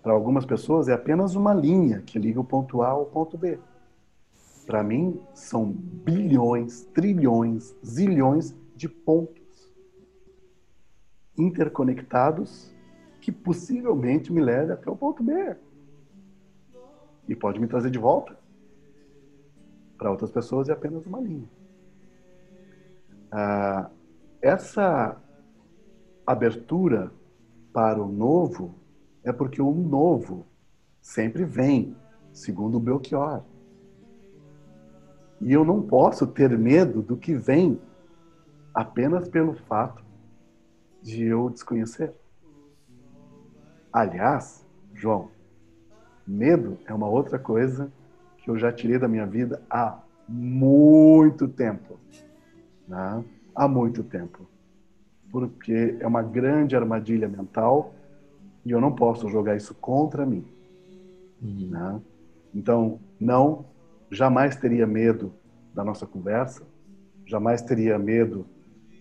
para 0.01 0.13
algumas 0.13 0.45
pessoas 0.45 0.87
é 0.87 0.93
apenas 0.93 1.35
uma 1.35 1.53
linha 1.53 2.01
que 2.01 2.17
liga 2.17 2.39
o 2.39 2.43
ponto 2.43 2.81
A 2.81 2.89
ao 2.89 3.05
ponto 3.05 3.37
B. 3.37 3.59
Para 4.65 4.83
mim, 4.83 5.19
são 5.33 5.65
bilhões, 5.65 6.85
trilhões, 6.93 7.75
zilhões 7.83 8.55
de 8.75 8.87
pontos 8.87 9.73
interconectados 11.37 12.73
que 13.19 13.31
possivelmente 13.31 14.31
me 14.31 14.41
levem 14.41 14.73
até 14.73 14.89
o 14.89 14.95
ponto 14.95 15.23
B. 15.23 15.55
E 17.29 17.35
pode 17.35 17.59
me 17.59 17.67
trazer 17.67 17.91
de 17.91 17.99
volta. 17.99 18.35
Para 19.95 20.09
outras 20.09 20.31
pessoas 20.31 20.67
é 20.67 20.73
apenas 20.73 21.05
uma 21.05 21.21
linha. 21.21 21.47
Ah, 23.31 23.91
essa 24.41 25.15
abertura 26.25 27.11
para 27.71 28.01
o 28.01 28.11
novo 28.11 28.73
é 29.23 29.31
porque 29.31 29.61
o 29.61 29.71
novo 29.71 30.47
sempre 30.99 31.45
vem, 31.45 31.95
segundo 32.33 32.77
o 32.77 32.79
Belchior. 32.79 33.43
E 35.39 35.53
eu 35.53 35.63
não 35.63 35.83
posso 35.83 36.25
ter 36.25 36.57
medo 36.57 37.03
do 37.03 37.15
que 37.15 37.35
vem 37.35 37.79
apenas 38.73 39.29
pelo 39.29 39.53
fato 39.53 40.03
de 41.01 41.25
eu 41.25 41.49
desconhecer. 41.49 42.11
Aliás, 43.93 44.67
João, 44.93 45.29
medo 46.29 46.77
é 46.85 46.93
uma 46.93 47.07
outra 47.07 47.39
coisa 47.39 47.91
que 48.37 48.49
eu 48.49 48.57
já 48.57 48.71
tirei 48.71 48.99
da 48.99 49.07
minha 49.07 49.25
vida 49.25 49.61
há 49.69 49.99
muito 50.27 51.47
tempo. 51.47 51.99
Né? 52.87 53.23
Há 53.55 53.67
muito 53.67 54.03
tempo. 54.03 54.47
Porque 55.31 55.97
é 55.99 56.07
uma 56.07 56.21
grande 56.21 56.75
armadilha 56.75 57.27
mental 57.27 57.93
e 58.63 58.71
eu 58.71 58.79
não 58.79 58.93
posso 58.93 59.27
jogar 59.29 59.55
isso 59.55 59.73
contra 59.75 60.25
mim. 60.25 60.45
Uhum. 61.41 61.69
Né? 61.69 62.01
Então, 62.53 62.99
não, 63.19 63.65
jamais 64.11 64.55
teria 64.55 64.85
medo 64.85 65.33
da 65.73 65.83
nossa 65.83 66.05
conversa, 66.05 66.63
jamais 67.25 67.61
teria 67.61 67.97
medo 67.97 68.45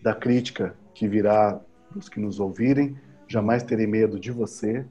da 0.03 0.15
crítica 0.15 0.75
que 0.95 1.09
virá 1.09 1.61
dos 1.91 2.09
que 2.09 2.21
nos 2.21 2.39
ouvirem, 2.41 2.97
jamais 3.27 3.63
terei 3.63 3.87
medo 3.87 4.19
de 4.19 4.31
você, 4.31 4.85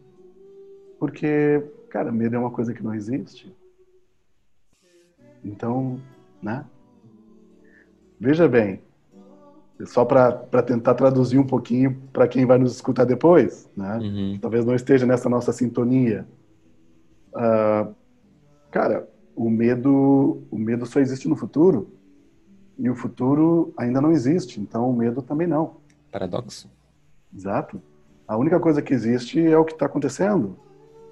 porque, 0.99 1.63
cara, 1.89 2.11
medo 2.11 2.35
é 2.35 2.39
uma 2.39 2.51
coisa 2.51 2.73
que 2.73 2.83
não 2.83 2.93
existe. 2.93 3.55
Então, 5.43 5.99
né? 6.41 6.65
Veja 8.19 8.47
bem, 8.47 8.81
só 9.85 10.03
para 10.03 10.63
tentar 10.63 10.95
traduzir 10.95 11.37
um 11.37 11.45
pouquinho 11.45 12.01
para 12.11 12.27
quem 12.27 12.45
vai 12.45 12.57
nos 12.57 12.75
escutar 12.75 13.05
depois, 13.05 13.69
né? 13.75 13.97
Uhum. 13.97 14.39
Talvez 14.41 14.65
não 14.65 14.75
esteja 14.75 15.05
nessa 15.05 15.29
nossa 15.29 15.53
sintonia. 15.53 16.27
Uh, 17.33 17.93
cara, 18.71 19.07
o 19.35 19.49
medo, 19.49 20.41
o 20.49 20.57
medo 20.57 20.85
só 20.85 20.99
existe 20.99 21.27
no 21.29 21.35
futuro 21.35 21.91
e 22.77 22.89
o 22.89 22.95
futuro 22.95 23.71
ainda 23.77 24.01
não 24.01 24.11
existe, 24.11 24.59
então 24.59 24.89
o 24.89 24.95
medo 24.95 25.21
também 25.21 25.47
não. 25.47 25.77
Paradoxo. 26.11 26.69
Exato. 27.35 27.81
A 28.27 28.35
única 28.35 28.59
coisa 28.59 28.81
que 28.81 28.93
existe 28.93 29.39
é 29.39 29.57
o 29.57 29.63
que 29.63 29.73
está 29.73 29.85
acontecendo 29.85 30.57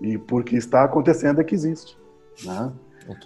e 0.01 0.17
porque 0.17 0.55
está 0.55 0.83
acontecendo 0.83 1.41
é 1.41 1.43
que 1.43 1.55
existe, 1.55 1.97
né? 2.43 2.71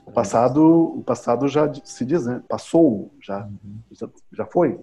O 0.06 0.12
passado, 0.12 0.62
o 0.98 1.02
passado 1.04 1.48
já 1.48 1.72
se 1.86 2.04
diz, 2.04 2.26
né? 2.26 2.44
passou, 2.50 3.12
já, 3.22 3.46
uhum. 3.46 3.80
já, 3.92 4.10
já 4.34 4.46
foi. 4.46 4.78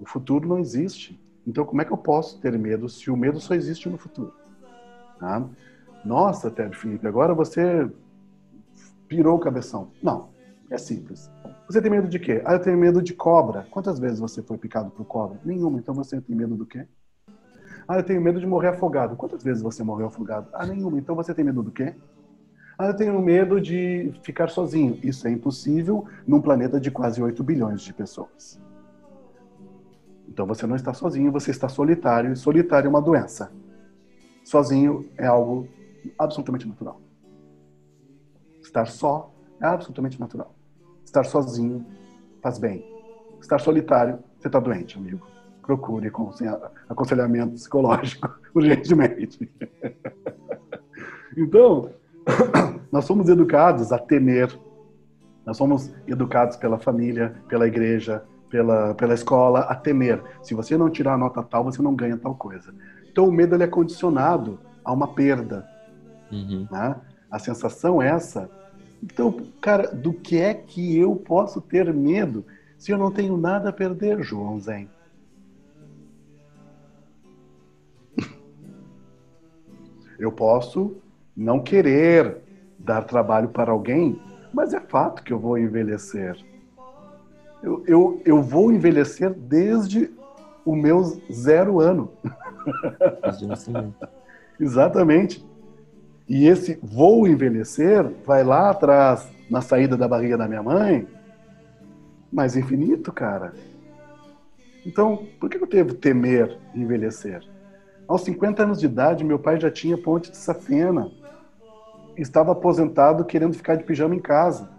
O 0.00 0.06
futuro 0.06 0.48
não 0.48 0.58
existe. 0.58 1.20
Então, 1.46 1.64
como 1.64 1.82
é 1.82 1.84
que 1.84 1.92
eu 1.92 1.96
posso 1.98 2.40
ter 2.40 2.58
medo 2.58 2.88
se 2.88 3.10
o 3.10 3.16
medo 3.16 3.38
só 3.38 3.54
existe 3.54 3.86
no 3.88 3.98
futuro? 3.98 4.32
Tá? 5.18 5.46
Nossa, 6.04 6.50
Ted 6.50 6.74
Felipe, 6.74 7.06
agora 7.06 7.34
você 7.34 7.90
pirou 9.06 9.36
o 9.36 9.40
cabeção. 9.40 9.90
Não, 10.02 10.30
é 10.70 10.78
simples. 10.78 11.30
Você 11.66 11.80
tem 11.80 11.90
medo 11.90 12.08
de 12.08 12.18
quê? 12.18 12.42
Ah, 12.44 12.54
eu 12.54 12.60
tenho 12.60 12.78
medo 12.78 13.02
de 13.02 13.12
cobra. 13.12 13.66
Quantas 13.70 13.98
vezes 13.98 14.20
você 14.20 14.42
foi 14.42 14.56
picado 14.56 14.90
por 14.90 15.04
cobra? 15.04 15.38
Nenhuma. 15.44 15.78
Então 15.78 15.94
você 15.94 16.20
tem 16.20 16.34
medo 16.34 16.56
do 16.56 16.66
quê? 16.66 16.86
Ah, 17.86 17.98
eu 17.98 18.02
tenho 18.02 18.20
medo 18.20 18.40
de 18.40 18.46
morrer 18.46 18.68
afogado. 18.68 19.16
Quantas 19.16 19.42
vezes 19.42 19.62
você 19.62 19.82
morreu 19.82 20.06
afogado? 20.06 20.48
Ah, 20.52 20.66
nenhuma. 20.66 20.98
Então 20.98 21.14
você 21.14 21.34
tem 21.34 21.44
medo 21.44 21.62
do 21.62 21.70
quê? 21.70 21.94
Ah, 22.78 22.86
eu 22.86 22.96
tenho 22.96 23.20
medo 23.20 23.60
de 23.60 24.12
ficar 24.22 24.48
sozinho. 24.48 24.98
Isso 25.02 25.28
é 25.28 25.30
impossível 25.30 26.06
num 26.26 26.40
planeta 26.40 26.80
de 26.80 26.90
quase 26.90 27.22
8 27.22 27.44
bilhões 27.44 27.82
de 27.82 27.92
pessoas. 27.92 28.60
Então 30.28 30.46
você 30.46 30.66
não 30.66 30.74
está 30.74 30.92
sozinho, 30.92 31.30
você 31.30 31.50
está 31.50 31.68
solitário, 31.68 32.32
e 32.32 32.36
solitário 32.36 32.88
é 32.88 32.90
uma 32.90 33.02
doença. 33.02 33.52
Sozinho 34.42 35.08
é 35.16 35.26
algo 35.26 35.68
absolutamente 36.18 36.66
natural. 36.66 37.00
Estar 38.60 38.86
só 38.86 39.32
é 39.60 39.66
absolutamente 39.66 40.18
natural. 40.18 40.52
Estar 41.04 41.24
sozinho 41.24 41.86
faz 42.42 42.58
bem. 42.58 42.84
Estar 43.40 43.60
solitário, 43.60 44.18
você 44.38 44.48
está 44.48 44.58
doente, 44.58 44.98
amigo. 44.98 45.33
Procure 45.64 46.10
aconselhamento 46.88 47.52
psicológico 47.52 48.28
urgentemente. 48.54 49.50
então, 51.36 51.90
nós 52.92 53.04
somos 53.04 53.28
educados 53.28 53.92
a 53.92 53.98
temer. 53.98 54.56
Nós 55.46 55.56
somos 55.56 55.92
educados 56.06 56.56
pela 56.56 56.78
família, 56.78 57.34
pela 57.48 57.66
igreja, 57.66 58.24
pela, 58.50 58.94
pela 58.94 59.14
escola 59.14 59.60
a 59.60 59.74
temer. 59.74 60.22
Se 60.42 60.54
você 60.54 60.76
não 60.76 60.88
tirar 60.88 61.14
a 61.14 61.18
nota 61.18 61.42
tal, 61.42 61.64
você 61.64 61.82
não 61.82 61.94
ganha 61.94 62.16
tal 62.16 62.34
coisa. 62.34 62.74
Então 63.10 63.28
o 63.28 63.32
medo 63.32 63.54
ele 63.54 63.64
é 63.64 63.68
condicionado 63.68 64.58
a 64.84 64.92
uma 64.92 65.08
perda. 65.08 65.68
Uhum. 66.30 66.66
Né? 66.70 66.96
A 67.30 67.38
sensação 67.38 68.00
é 68.00 68.08
essa. 68.08 68.48
Então, 69.02 69.36
cara, 69.60 69.88
do 69.88 70.12
que 70.12 70.38
é 70.40 70.54
que 70.54 70.96
eu 70.96 71.14
posso 71.16 71.60
ter 71.60 71.92
medo 71.92 72.44
se 72.78 72.90
eu 72.90 72.98
não 72.98 73.10
tenho 73.10 73.36
nada 73.36 73.70
a 73.70 73.72
perder, 73.72 74.22
João 74.22 74.58
Zen? 74.58 74.88
Eu 80.18 80.32
posso 80.32 80.96
não 81.36 81.60
querer 81.60 82.38
dar 82.78 83.02
trabalho 83.02 83.48
para 83.48 83.72
alguém, 83.72 84.20
mas 84.52 84.72
é 84.72 84.80
fato 84.80 85.22
que 85.22 85.32
eu 85.32 85.38
vou 85.38 85.58
envelhecer 85.58 86.36
eu, 87.64 87.82
eu, 87.86 88.22
eu 88.26 88.42
vou 88.42 88.70
envelhecer 88.70 89.32
desde 89.32 90.10
o 90.64 90.76
meu 90.76 91.02
zero 91.32 91.80
ano. 91.80 92.12
Exatamente. 94.60 95.44
E 96.28 96.46
esse 96.46 96.78
vou 96.82 97.26
envelhecer 97.26 98.06
vai 98.24 98.44
lá 98.44 98.70
atrás, 98.70 99.26
na 99.50 99.62
saída 99.62 99.96
da 99.96 100.06
barriga 100.06 100.36
da 100.36 100.46
minha 100.46 100.62
mãe, 100.62 101.08
mas 102.30 102.56
infinito, 102.56 103.10
cara. 103.12 103.54
Então, 104.84 105.26
por 105.40 105.48
que 105.48 105.56
eu 105.56 105.66
devo 105.66 105.94
temer 105.94 106.58
envelhecer? 106.74 107.42
Aos 108.06 108.22
50 108.22 108.62
anos 108.62 108.80
de 108.80 108.86
idade, 108.86 109.24
meu 109.24 109.38
pai 109.38 109.58
já 109.58 109.70
tinha 109.70 109.96
ponte 109.96 110.30
de 110.30 110.36
safena. 110.36 111.10
Estava 112.16 112.52
aposentado, 112.52 113.24
querendo 113.24 113.54
ficar 113.54 113.76
de 113.76 113.84
pijama 113.84 114.14
em 114.14 114.20
casa 114.20 114.74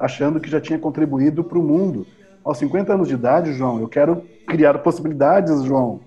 achando 0.00 0.40
que 0.40 0.50
já 0.50 0.60
tinha 0.60 0.78
contribuído 0.78 1.44
para 1.44 1.58
o 1.58 1.62
mundo. 1.62 2.06
Aos 2.42 2.56
50 2.56 2.94
anos 2.94 3.06
de 3.06 3.14
idade, 3.14 3.52
João, 3.52 3.78
eu 3.78 3.86
quero 3.86 4.22
criar 4.48 4.78
possibilidades, 4.78 5.62
João. 5.62 6.00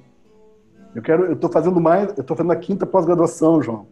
Eu 0.96 1.04
quero, 1.04 1.26
eu 1.26 1.34
estou 1.34 1.50
fazendo 1.50 1.80
mais, 1.80 2.10
eu 2.18 2.22
estou 2.22 2.36
fazendo 2.36 2.52
a 2.52 2.56
quinta 2.56 2.88
pós-graduação, 2.88 3.62
João. 3.62 3.88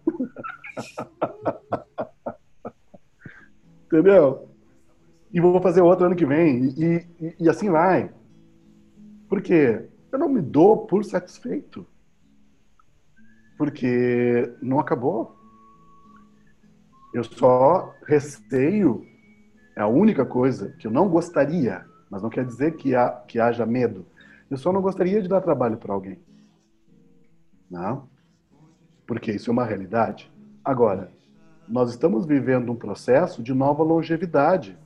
Entendeu? 3.85 4.49
E 5.31 5.39
vou 5.39 5.61
fazer 5.61 5.81
outra 5.81 6.07
ano 6.07 6.15
que 6.15 6.25
vem. 6.25 6.73
E, 6.77 7.07
e, 7.19 7.35
e 7.41 7.49
assim 7.49 7.69
vai. 7.69 8.09
Por 9.29 9.39
quê? 9.41 9.87
Eu 10.11 10.19
não 10.19 10.29
me 10.29 10.41
dou 10.41 10.85
por 10.85 11.03
satisfeito. 11.05 11.85
Porque 13.57 14.53
não 14.61 14.79
acabou. 14.79 15.35
Eu 17.13 17.23
só 17.23 17.93
receio 18.05 19.05
é 19.75 19.81
a 19.81 19.87
única 19.87 20.25
coisa 20.25 20.69
que 20.77 20.85
eu 20.85 20.91
não 20.91 21.07
gostaria, 21.07 21.85
mas 22.09 22.21
não 22.21 22.29
quer 22.29 22.45
dizer 22.45 22.75
que, 22.75 22.93
há, 22.93 23.09
que 23.09 23.39
haja 23.39 23.65
medo. 23.65 24.05
Eu 24.49 24.57
só 24.57 24.71
não 24.71 24.81
gostaria 24.81 25.21
de 25.21 25.29
dar 25.29 25.41
trabalho 25.41 25.77
para 25.77 25.93
alguém. 25.93 26.19
Não? 27.69 28.09
Porque 29.07 29.31
isso 29.31 29.49
é 29.49 29.53
uma 29.53 29.65
realidade. 29.65 30.31
Agora, 30.63 31.09
nós 31.67 31.89
estamos 31.89 32.25
vivendo 32.25 32.71
um 32.71 32.75
processo 32.75 33.41
de 33.41 33.53
nova 33.53 33.81
longevidade. 33.81 34.77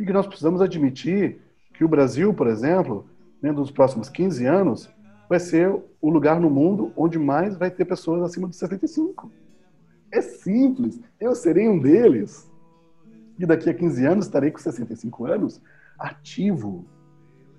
E 0.00 0.06
que 0.06 0.12
nós 0.12 0.26
precisamos 0.26 0.60
admitir 0.60 1.40
que 1.74 1.84
o 1.84 1.88
Brasil, 1.88 2.32
por 2.32 2.46
exemplo, 2.46 3.06
dentro 3.44 3.60
dos 3.60 3.70
próximos 3.70 4.08
15 4.08 4.46
anos, 4.46 4.90
vai 5.28 5.38
ser 5.38 5.68
o 6.00 6.08
lugar 6.08 6.40
no 6.40 6.48
mundo 6.48 6.94
onde 6.96 7.18
mais 7.18 7.58
vai 7.58 7.70
ter 7.70 7.84
pessoas 7.84 8.22
acima 8.22 8.48
de 8.48 8.56
65. 8.56 9.30
É 10.10 10.22
simples. 10.22 10.98
Eu 11.20 11.34
serei 11.34 11.68
um 11.68 11.78
deles. 11.78 12.50
E 13.38 13.44
daqui 13.44 13.68
a 13.68 13.74
15 13.74 14.06
anos 14.06 14.24
estarei 14.24 14.50
com 14.50 14.58
65 14.58 15.26
anos, 15.26 15.60
ativo, 15.98 16.86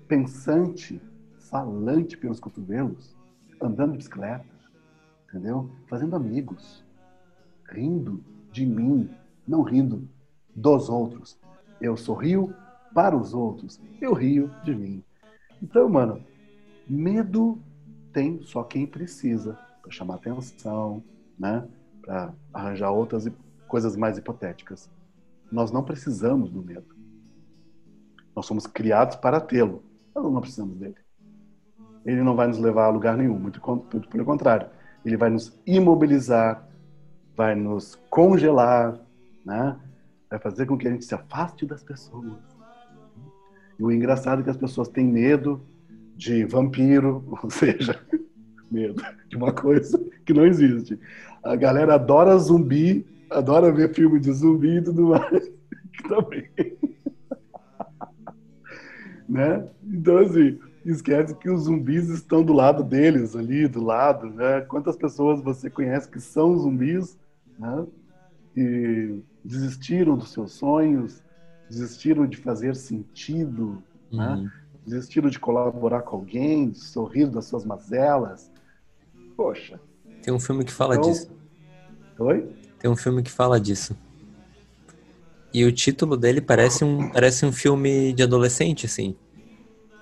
pensante, 0.08 1.00
falante 1.38 2.16
pelos 2.16 2.40
cotovelos, 2.40 3.16
andando 3.62 3.92
de 3.92 3.98
bicicleta, 3.98 4.44
entendeu? 5.28 5.70
Fazendo 5.86 6.16
amigos, 6.16 6.84
rindo 7.70 8.24
de 8.50 8.66
mim, 8.66 9.08
não 9.46 9.62
rindo 9.62 10.08
dos 10.52 10.88
outros. 10.88 11.38
Eu 11.80 11.96
sorrio 11.96 12.52
para 12.92 13.16
os 13.16 13.34
outros, 13.34 13.80
eu 14.00 14.12
rio 14.14 14.50
de 14.64 14.74
mim. 14.74 15.04
Então, 15.62 15.88
mano, 15.88 16.22
medo 16.88 17.58
tem 18.12 18.40
só 18.42 18.62
quem 18.62 18.86
precisa 18.86 19.58
para 19.82 19.90
chamar 19.90 20.16
atenção, 20.16 21.02
né? 21.38 21.66
Para 22.02 22.32
arranjar 22.52 22.90
outras 22.90 23.28
coisas 23.68 23.96
mais 23.96 24.18
hipotéticas. 24.18 24.90
Nós 25.50 25.70
não 25.70 25.82
precisamos 25.82 26.50
do 26.50 26.62
medo. 26.62 26.94
Nós 28.34 28.46
somos 28.46 28.66
criados 28.66 29.16
para 29.16 29.40
tê-lo. 29.40 29.82
Nós 30.14 30.24
não 30.24 30.40
precisamos 30.40 30.76
dele. 30.76 30.96
Ele 32.04 32.22
não 32.22 32.36
vai 32.36 32.46
nos 32.46 32.58
levar 32.58 32.86
a 32.86 32.90
lugar 32.90 33.16
nenhum, 33.16 33.38
muito, 33.38 33.60
muito 33.92 34.08
pelo 34.08 34.24
contrário. 34.24 34.68
Ele 35.04 35.16
vai 35.16 35.30
nos 35.30 35.58
imobilizar, 35.66 36.68
vai 37.34 37.54
nos 37.54 37.96
congelar, 38.08 39.00
né? 39.44 39.78
vai 40.30 40.38
fazer 40.38 40.66
com 40.66 40.76
que 40.76 40.86
a 40.86 40.90
gente 40.90 41.04
se 41.04 41.14
afaste 41.14 41.66
das 41.66 41.82
pessoas. 41.82 42.55
E 43.78 43.82
o 43.82 43.92
engraçado 43.92 44.40
é 44.40 44.44
que 44.44 44.50
as 44.50 44.56
pessoas 44.56 44.88
têm 44.88 45.06
medo 45.06 45.60
de 46.16 46.44
vampiro, 46.44 47.24
ou 47.42 47.50
seja, 47.50 48.00
medo 48.70 49.02
de 49.28 49.36
uma 49.36 49.52
coisa 49.52 50.02
que 50.24 50.32
não 50.32 50.46
existe. 50.46 50.98
A 51.42 51.54
galera 51.54 51.94
adora 51.94 52.36
zumbi, 52.38 53.06
adora 53.30 53.72
ver 53.72 53.94
filme 53.94 54.18
de 54.18 54.32
zumbi 54.32 54.78
e 54.78 54.82
tudo 54.82 55.08
mais. 55.08 55.52
Também. 56.08 56.48
né? 59.28 59.66
Então, 59.84 60.18
assim, 60.18 60.58
esquece 60.84 61.34
que 61.34 61.50
os 61.50 61.64
zumbis 61.64 62.08
estão 62.08 62.44
do 62.44 62.52
lado 62.52 62.82
deles, 62.82 63.34
ali, 63.34 63.66
do 63.66 63.82
lado, 63.82 64.26
né? 64.30 64.60
Quantas 64.62 64.96
pessoas 64.96 65.40
você 65.40 65.68
conhece 65.68 66.08
que 66.08 66.20
são 66.20 66.56
zumbis, 66.58 67.18
né? 67.58 67.86
E 68.56 69.20
desistiram 69.44 70.16
dos 70.16 70.32
seus 70.32 70.52
sonhos, 70.52 71.22
desistiram 71.68 72.26
de 72.26 72.36
fazer 72.36 72.76
sentido, 72.76 73.82
né? 74.12 74.28
uhum. 74.28 74.42
né? 74.44 74.52
Desistiram 74.86 75.28
de 75.28 75.38
colaborar 75.40 76.02
com 76.02 76.16
alguém, 76.16 76.70
de 76.70 76.78
sorrir 76.78 77.26
das 77.26 77.46
suas 77.46 77.64
mazelas. 77.64 78.52
Poxa. 79.36 79.80
Tem 80.22 80.32
um 80.32 80.38
filme 80.38 80.64
que 80.64 80.72
fala 80.72 80.94
então... 80.94 81.10
disso. 81.10 81.30
Oi? 82.18 82.48
Tem 82.78 82.90
um 82.90 82.96
filme 82.96 83.22
que 83.22 83.30
fala 83.30 83.60
disso. 83.60 83.96
E 85.52 85.64
o 85.64 85.72
título 85.72 86.16
dele 86.16 86.40
parece 86.40 86.84
um, 86.84 87.10
parece 87.10 87.44
um 87.44 87.52
filme 87.52 88.12
de 88.12 88.22
adolescente, 88.22 88.86
assim. 88.86 89.16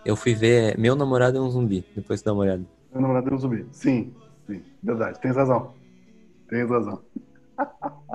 Eu 0.05 0.16
fui 0.16 0.35
ver 0.35 0.78
Meu 0.78 0.95
Namorado 0.95 1.39
é 1.39 1.41
um 1.41 1.49
Zumbi, 1.49 1.85
depois 1.95 2.20
dá 2.20 2.32
uma 2.32 2.43
olhada. 2.43 2.65
Meu 2.93 3.01
Namorado 3.01 3.31
é 3.31 3.35
um 3.35 3.39
Zumbi, 3.39 3.66
sim, 3.70 4.12
sim, 4.47 4.62
verdade, 4.82 5.20
tens 5.20 5.36
razão. 5.36 5.73
Tens 6.49 6.69
razão. 6.69 7.01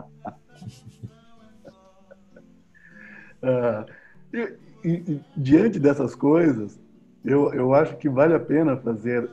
e, 4.34 4.53
e, 4.84 4.90
e, 4.90 5.22
diante 5.36 5.80
dessas 5.80 6.16
coisas, 6.16 6.80
eu, 7.24 7.53
eu 7.53 7.74
acho 7.74 7.98
que 7.98 8.10
vale 8.10 8.34
a 8.34 8.40
pena 8.40 8.78
fazer 8.78 9.30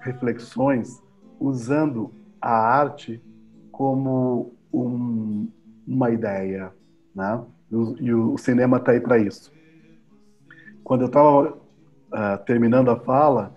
reflexões 0.00 1.02
usando 1.38 2.12
a 2.40 2.52
arte 2.52 3.22
como 3.70 4.54
um, 4.72 5.48
uma 5.86 6.10
ideia, 6.10 6.72
né? 7.14 7.42
E 7.70 7.74
o, 7.74 7.96
e 8.00 8.14
o 8.14 8.38
cinema 8.38 8.78
está 8.78 8.92
aí 8.92 9.00
para 9.00 9.18
isso. 9.18 9.52
Quando 10.82 11.02
eu 11.02 11.06
estava 11.06 11.52
uh, 11.52 12.44
terminando 12.44 12.90
a 12.90 12.98
fala 12.98 13.54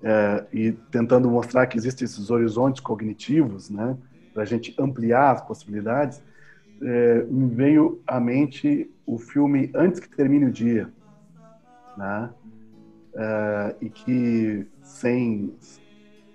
uh, 0.00 0.46
e 0.56 0.72
tentando 0.90 1.28
mostrar 1.28 1.66
que 1.66 1.76
existem 1.76 2.04
esses 2.04 2.30
horizontes 2.30 2.80
cognitivos, 2.80 3.68
né, 3.68 3.96
para 4.32 4.42
a 4.42 4.46
gente 4.46 4.74
ampliar 4.78 5.32
as 5.32 5.42
possibilidades, 5.42 6.18
uh, 6.18 7.32
me 7.32 7.52
veio 7.54 8.00
à 8.06 8.20
mente 8.20 8.90
o 9.08 9.18
filme 9.18 9.72
Antes 9.74 9.98
que 9.98 10.08
Termine 10.14 10.44
o 10.44 10.52
Dia, 10.52 10.92
né, 11.96 12.30
eh, 13.14 13.76
e 13.80 13.88
que 13.88 14.66
sem 14.82 15.56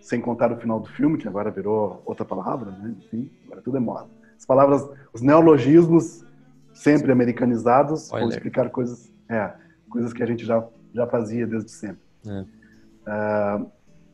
sem 0.02 0.20
contar 0.20 0.52
o 0.52 0.58
final 0.58 0.82
do 0.82 0.90
filme, 0.90 1.18
que 1.18 1.30
agora 1.30 1.50
virou 1.50 2.02
outra 2.06 2.26
palavra, 2.26 2.72
né? 2.72 2.94
Enfim, 2.98 3.32
agora 3.46 3.62
tudo 3.62 3.78
é 3.78 3.80
moda. 3.80 4.10
As 4.38 4.46
palavras, 4.46 4.86
os 5.14 5.22
neologismos 5.22 6.26
sempre 6.74 7.10
americanizados, 7.10 8.10
vão 8.10 8.28
explicar 8.28 8.70
coisas, 8.70 9.10
é, 9.30 9.54
coisas 9.90 10.12
que 10.12 10.22
a 10.22 10.26
gente 10.26 10.44
já 10.44 10.68
já 10.94 11.08
fazia 11.08 11.48
desde 11.48 11.72
sempre. 11.72 12.04
É. 12.28 12.42
Uh, 13.62 13.72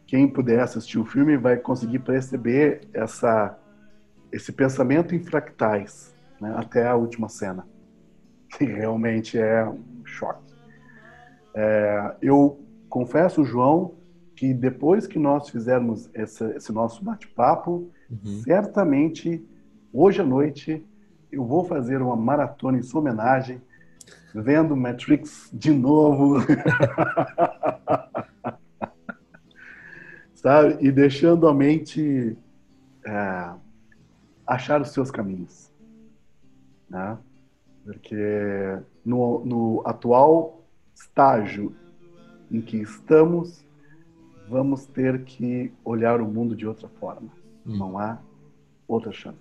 quem 0.07 0.27
puder 0.27 0.59
assistir 0.59 0.97
o 0.97 1.05
filme 1.05 1.37
vai 1.37 1.57
conseguir 1.57 1.99
perceber 1.99 2.81
essa, 2.93 3.57
esse 4.31 4.51
pensamento 4.51 5.13
em 5.13 5.19
fractais 5.19 6.15
né, 6.39 6.53
até 6.55 6.87
a 6.87 6.95
última 6.95 7.29
cena, 7.29 7.67
que 8.57 8.65
realmente 8.65 9.37
é 9.37 9.65
um 9.65 10.05
choque. 10.05 10.53
É, 11.55 12.15
eu 12.21 12.59
confesso, 12.89 13.43
João, 13.43 13.95
que 14.35 14.53
depois 14.53 15.05
que 15.05 15.19
nós 15.19 15.49
fizermos 15.49 16.09
esse, 16.13 16.43
esse 16.55 16.71
nosso 16.71 17.03
bate-papo, 17.03 17.91
uhum. 18.09 18.41
certamente 18.43 19.45
hoje 19.93 20.21
à 20.21 20.25
noite 20.25 20.85
eu 21.31 21.45
vou 21.45 21.63
fazer 21.63 22.01
uma 22.01 22.15
maratona 22.15 22.77
em 22.77 22.81
sua 22.81 23.01
homenagem 23.01 23.61
vendo 24.33 24.75
Matrix 24.75 25.49
de 25.53 25.71
novo. 25.71 26.39
Sabe? 30.33 30.77
E 30.79 30.91
deixando 30.91 31.47
a 31.47 31.53
mente 31.53 32.37
é, 33.05 33.51
achar 34.45 34.81
os 34.81 34.91
seus 34.91 35.11
caminhos. 35.11 35.71
Né? 36.89 37.17
Porque 37.89 38.77
no, 39.03 39.43
no 39.43 39.81
atual 39.83 40.63
estágio 40.93 41.75
em 42.51 42.61
que 42.61 42.77
estamos, 42.77 43.65
vamos 44.47 44.85
ter 44.85 45.23
que 45.23 45.73
olhar 45.83 46.21
o 46.21 46.27
mundo 46.27 46.55
de 46.55 46.67
outra 46.67 46.87
forma. 46.87 47.29
Hum. 47.65 47.77
Não 47.77 47.97
há 47.97 48.19
outra 48.87 49.11
chance. 49.11 49.39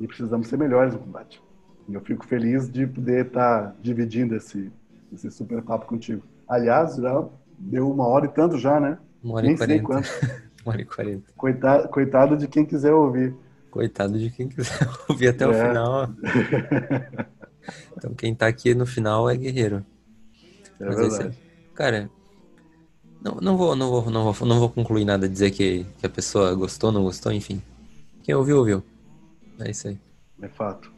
E 0.00 0.06
precisamos 0.08 0.48
ser 0.48 0.56
melhores 0.56 0.92
no 0.92 0.98
combate. 0.98 1.40
Eu 1.88 2.00
fico 2.00 2.26
feliz 2.26 2.68
de 2.68 2.84
poder 2.88 3.26
estar 3.26 3.76
dividindo 3.80 4.34
esse, 4.34 4.72
esse 5.12 5.30
super 5.30 5.62
papo 5.62 5.86
contigo. 5.86 6.24
Aliás, 6.48 6.96
já 6.96 7.28
deu 7.56 7.88
uma 7.88 8.08
hora 8.08 8.26
e 8.26 8.28
tanto 8.28 8.58
já, 8.58 8.80
né? 8.80 8.98
Uma 9.22 9.34
hora 9.34 9.46
Nem 9.46 9.54
e 9.54 9.58
quarenta. 9.58 9.92
uma 10.66 10.72
hora 10.72 10.82
e 10.82 10.84
quarenta. 10.84 11.32
Coitado, 11.36 11.88
coitado 11.88 12.36
de 12.36 12.48
quem 12.48 12.66
quiser 12.66 12.92
ouvir. 12.92 13.36
Coitado 13.70 14.18
de 14.18 14.30
quem 14.30 14.48
quiser 14.48 14.88
ouvir 15.08 15.28
até 15.28 15.44
é. 15.44 15.48
o 15.48 15.54
final. 15.54 16.10
então 17.96 18.14
quem 18.14 18.34
tá 18.34 18.46
aqui 18.46 18.74
no 18.74 18.86
final 18.86 19.30
é 19.30 19.36
guerreiro. 19.36 19.84
É 20.80 20.84
Mas 20.84 20.96
verdade. 20.96 21.38
cara, 21.74 22.10
não, 23.22 23.34
não, 23.36 23.56
vou, 23.56 23.76
não, 23.76 23.90
vou, 23.90 24.10
não, 24.10 24.32
vou, 24.32 24.48
não 24.48 24.58
vou 24.58 24.70
concluir 24.70 25.04
nada, 25.04 25.28
dizer 25.28 25.50
que, 25.50 25.84
que 25.98 26.06
a 26.06 26.10
pessoa 26.10 26.54
gostou, 26.54 26.90
não 26.90 27.04
gostou, 27.04 27.30
enfim. 27.30 27.62
Quem 28.22 28.34
ouviu, 28.34 28.58
ouviu. 28.58 28.82
É 29.58 29.70
isso 29.70 29.88
aí. 29.88 29.98
É 30.40 30.48
fato. 30.48 30.90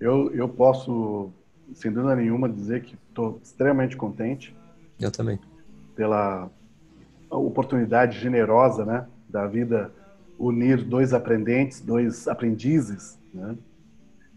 Eu, 0.00 0.34
eu 0.34 0.48
posso, 0.48 1.30
sem 1.74 1.92
dúvida 1.92 2.16
nenhuma, 2.16 2.48
dizer 2.48 2.82
que 2.82 2.96
estou 3.08 3.40
extremamente 3.42 3.96
contente. 3.96 4.54
Eu 4.98 5.12
também. 5.12 5.38
Pela 5.94 6.50
oportunidade 7.30 8.18
generosa, 8.18 8.84
né, 8.84 9.06
da 9.28 9.46
vida 9.46 9.92
unir 10.40 10.82
dois 10.82 11.12
aprendentes, 11.12 11.80
dois 11.82 12.26
aprendizes, 12.26 13.18
né, 13.32 13.54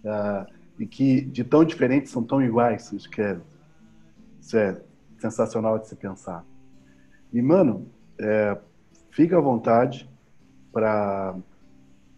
uh, 0.03 0.53
e 0.77 0.85
que 0.85 1.21
de 1.21 1.45
tão 1.45 1.63
diferentes 1.63 2.11
são 2.11 2.21
tão 2.21 2.41
iguais. 2.41 2.91
Isso, 2.91 3.09
que 3.09 3.21
é, 3.21 3.37
isso 4.41 4.57
é 4.57 4.81
sensacional 5.17 5.79
de 5.79 5.87
se 5.87 5.95
pensar. 5.95 6.43
E, 7.31 7.41
mano, 7.41 7.87
é, 8.19 8.57
fica 9.11 9.37
à 9.37 9.41
vontade 9.41 10.09
para 10.71 11.35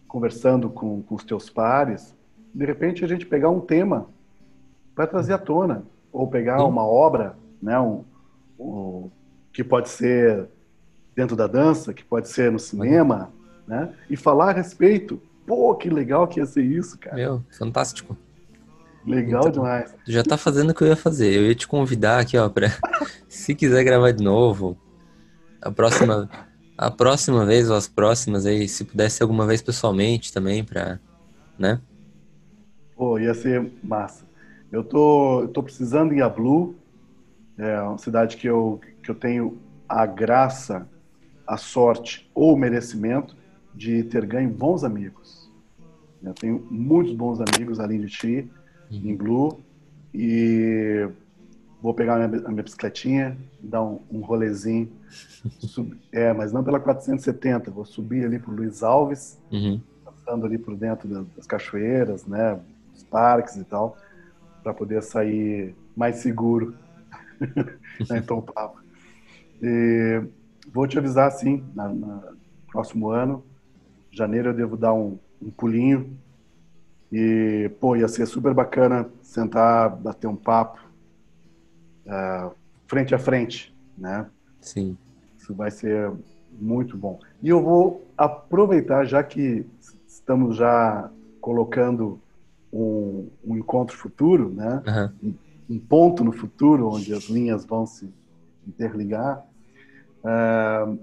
conversando 0.08 0.68
com, 0.68 1.02
com 1.02 1.14
os 1.14 1.24
teus 1.24 1.48
pares, 1.50 2.16
de 2.54 2.64
repente 2.64 3.04
a 3.04 3.08
gente 3.08 3.26
pegar 3.26 3.50
um 3.50 3.60
tema 3.60 4.08
para 4.94 5.06
trazer 5.06 5.34
à 5.34 5.38
tona, 5.38 5.84
ou 6.10 6.26
pegar 6.26 6.64
uma 6.64 6.86
obra, 6.86 7.36
né, 7.60 7.78
um, 7.78 8.02
um, 8.58 9.10
que 9.52 9.62
pode 9.62 9.90
ser 9.90 10.48
dentro 11.14 11.36
da 11.36 11.46
dança, 11.46 11.92
que 11.92 12.04
pode 12.04 12.28
ser 12.28 12.50
no 12.50 12.58
cinema, 12.58 13.30
né, 13.66 13.92
e 14.08 14.16
falar 14.16 14.50
a 14.50 14.52
respeito. 14.52 15.20
Pô, 15.46 15.74
que 15.74 15.88
legal 15.88 16.26
que 16.26 16.40
ia 16.40 16.46
ser 16.46 16.62
isso, 16.62 16.98
cara. 16.98 17.16
Meu, 17.16 17.42
fantástico. 17.56 18.16
Legal 19.06 19.42
então, 19.42 19.52
demais. 19.52 19.94
Tu 20.04 20.10
já 20.10 20.24
tá 20.24 20.36
fazendo 20.36 20.70
o 20.70 20.74
que 20.74 20.82
eu 20.82 20.88
ia 20.88 20.96
fazer. 20.96 21.32
Eu 21.32 21.46
ia 21.46 21.54
te 21.54 21.68
convidar 21.68 22.18
aqui, 22.18 22.36
ó, 22.36 22.48
para 22.48 22.68
se 23.28 23.54
quiser 23.54 23.84
gravar 23.84 24.10
de 24.10 24.24
novo, 24.24 24.76
a 25.62 25.70
próxima 25.70 26.28
a 26.76 26.90
próxima 26.90 27.46
vez 27.46 27.70
ou 27.70 27.76
as 27.76 27.88
próximas 27.88 28.44
aí, 28.44 28.68
se 28.68 28.84
pudesse 28.84 29.22
alguma 29.22 29.46
vez 29.46 29.62
pessoalmente 29.62 30.32
também 30.32 30.62
para, 30.62 31.00
né? 31.58 31.80
Pô, 32.94 33.18
ia 33.18 33.32
ser 33.32 33.72
massa. 33.82 34.26
Eu 34.70 34.84
tô, 34.84 35.42
eu 35.42 35.48
tô 35.48 35.62
precisando 35.62 36.12
ir 36.12 36.20
a 36.20 36.28
Blue, 36.28 36.76
é 37.56 37.80
uma 37.80 37.98
cidade 37.98 38.36
que 38.36 38.46
eu, 38.46 38.80
que 39.02 39.10
eu 39.10 39.14
tenho 39.14 39.58
a 39.88 40.04
graça, 40.04 40.86
a 41.46 41.56
sorte 41.56 42.30
ou 42.34 42.54
o 42.54 42.58
merecimento 42.58 43.35
de 43.76 44.02
ter 44.04 44.24
ganho 44.26 44.48
bons 44.48 44.82
amigos. 44.82 45.50
Eu 46.22 46.34
tenho 46.34 46.66
muitos 46.70 47.14
bons 47.14 47.38
amigos 47.40 47.78
além 47.78 48.00
de 48.00 48.08
ti, 48.08 48.50
uhum. 48.90 49.00
em 49.04 49.16
Blue, 49.16 49.60
e 50.12 51.08
vou 51.80 51.94
pegar 51.94 52.20
a 52.20 52.26
minha, 52.26 52.46
a 52.46 52.48
minha 52.48 52.62
bicicletinha, 52.62 53.36
dar 53.60 53.82
um, 53.82 54.00
um 54.10 54.20
rolezinho. 54.20 54.90
Sub, 55.60 55.96
é, 56.10 56.32
mas 56.32 56.52
não 56.52 56.64
pela 56.64 56.80
470, 56.80 57.70
vou 57.70 57.84
subir 57.84 58.24
ali 58.24 58.38
para 58.38 58.52
Luiz 58.52 58.82
Alves, 58.82 59.38
uhum. 59.52 59.80
passando 60.04 60.46
ali 60.46 60.58
por 60.58 60.74
dentro 60.74 61.08
das, 61.08 61.26
das 61.36 61.46
cachoeiras, 61.46 62.26
né? 62.26 62.58
os 62.94 63.04
parques 63.04 63.56
e 63.56 63.64
tal, 63.64 63.96
para 64.62 64.72
poder 64.72 65.02
sair 65.02 65.74
mais 65.94 66.16
seguro 66.16 66.74
né, 67.40 68.18
então 68.18 68.40
Tompava. 68.40 68.74
E 69.62 70.22
vou 70.72 70.86
te 70.86 70.98
avisar, 70.98 71.30
sim, 71.30 71.64
no 71.74 72.22
próximo 72.70 73.10
ano, 73.10 73.44
janeiro 74.16 74.50
eu 74.50 74.54
devo 74.54 74.76
dar 74.76 74.92
um, 74.92 75.18
um 75.40 75.50
pulinho. 75.50 76.16
E, 77.12 77.70
pô, 77.80 77.94
ia 77.94 78.08
ser 78.08 78.26
super 78.26 78.52
bacana 78.52 79.08
sentar, 79.22 79.90
bater 79.90 80.26
um 80.26 80.36
papo 80.36 80.80
uh, 82.06 82.50
frente 82.86 83.14
a 83.14 83.18
frente, 83.18 83.74
né? 83.96 84.26
Sim. 84.60 84.96
Isso 85.38 85.54
vai 85.54 85.70
ser 85.70 86.10
muito 86.58 86.96
bom. 86.96 87.20
E 87.42 87.48
eu 87.48 87.62
vou 87.62 88.04
aproveitar, 88.16 89.04
já 89.04 89.22
que 89.22 89.64
estamos 90.06 90.56
já 90.56 91.10
colocando 91.40 92.20
um, 92.72 93.28
um 93.44 93.56
encontro 93.56 93.96
futuro, 93.96 94.52
né? 94.52 94.82
Uhum. 95.22 95.30
Um, 95.70 95.74
um, 95.76 95.78
ponto 95.78 96.24
no 96.24 96.32
futuro 96.32 96.88
onde 96.88 97.12
as 97.12 97.24
linhas 97.24 97.64
vão 97.64 97.86
se 97.86 98.12
interligar. 98.66 99.46
Uh, 100.24 100.98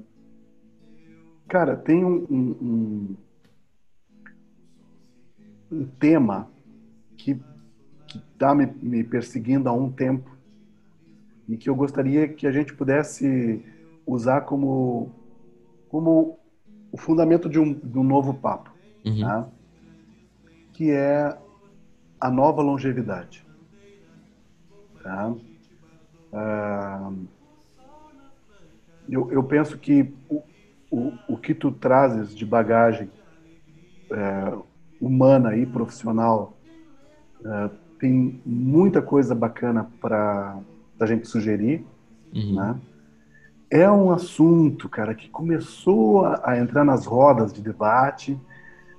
cara, 1.54 1.78
tem 1.78 2.04
um, 2.04 2.26
um, 2.32 3.16
um 5.72 5.86
tema 5.86 6.50
que 7.16 7.40
está 8.10 8.56
me, 8.56 8.66
me 8.82 9.04
perseguindo 9.04 9.70
há 9.70 9.72
um 9.72 9.92
tempo 9.92 10.36
e 11.48 11.56
que 11.56 11.70
eu 11.70 11.76
gostaria 11.76 12.28
que 12.28 12.48
a 12.48 12.52
gente 12.52 12.74
pudesse 12.74 13.64
usar 14.04 14.42
como, 14.42 15.12
como 15.90 16.40
o 16.92 16.98
fundamento 16.98 17.48
de 17.48 17.60
um, 17.60 17.72
de 17.72 18.00
um 18.00 18.04
novo 18.04 18.34
papo, 18.34 18.72
uhum. 19.06 19.22
tá? 19.22 19.48
que 20.74 20.90
é 20.90 21.38
a 22.20 22.32
nova 22.32 22.64
longevidade. 22.64 23.46
Tá? 25.04 25.36
Ah, 26.34 27.12
eu, 29.08 29.32
eu 29.32 29.44
penso 29.44 29.78
que 29.78 30.12
o, 30.28 30.42
o, 30.94 31.12
o 31.28 31.38
que 31.38 31.56
tu 31.56 31.72
trazes 31.72 32.36
de 32.36 32.46
bagagem 32.46 33.10
é, 34.12 34.54
humana 35.02 35.58
e 35.58 35.66
profissional 35.66 36.56
é, 37.44 37.70
tem 38.00 38.40
muita 38.46 39.02
coisa 39.02 39.34
bacana 39.34 39.90
para 40.00 40.60
a 41.00 41.06
gente 41.08 41.28
sugerir, 41.28 41.84
uhum. 42.34 42.56
né? 42.56 42.80
É 43.72 43.90
um 43.90 44.12
assunto, 44.12 44.88
cara, 44.88 45.16
que 45.16 45.28
começou 45.30 46.26
a, 46.26 46.52
a 46.52 46.60
entrar 46.60 46.86
nas 46.86 47.08
rodas 47.08 47.52
de 47.52 47.60
debate. 47.60 48.40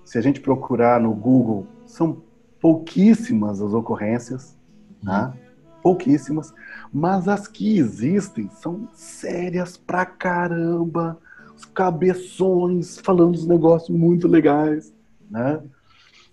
Se 0.05 0.19
a 0.19 0.21
gente 0.21 0.41
procurar 0.41 1.01
no 1.01 1.15
Google, 1.15 1.65
são 1.87 2.21
pouquíssimas 2.61 3.63
as 3.63 3.73
ocorrências, 3.73 4.59
uhum. 5.01 5.13
né? 5.13 5.33
pouquíssimas, 5.81 6.55
mas 6.91 7.29
as 7.29 7.47
que 7.47 7.77
existem 7.77 8.49
são 8.49 8.89
sérias 8.95 9.77
pra 9.77 10.07
caramba, 10.07 11.19
os 11.57 11.65
cabeções 11.65 12.99
falando 12.99 13.35
os 13.35 13.47
negócios 13.47 13.97
muito 13.97 14.27
legais, 14.27 14.93
né? 15.31 15.63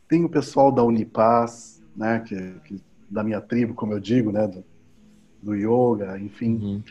Tem 0.08 0.26
o 0.26 0.30
pessoal 0.30 0.72
da 0.72 0.84
Unipaz, 0.84 1.82
né, 1.96 2.20
que, 2.20 2.36
que 2.66 2.82
da 3.10 3.24
minha 3.24 3.42
tribo, 3.42 3.74
como 3.74 3.94
eu 3.94 4.00
digo, 4.00 4.32
né, 4.32 4.48
do, 4.48 4.64
do 5.42 5.56
yoga, 5.56 6.20
enfim, 6.20 6.56
uhum. 6.56 6.84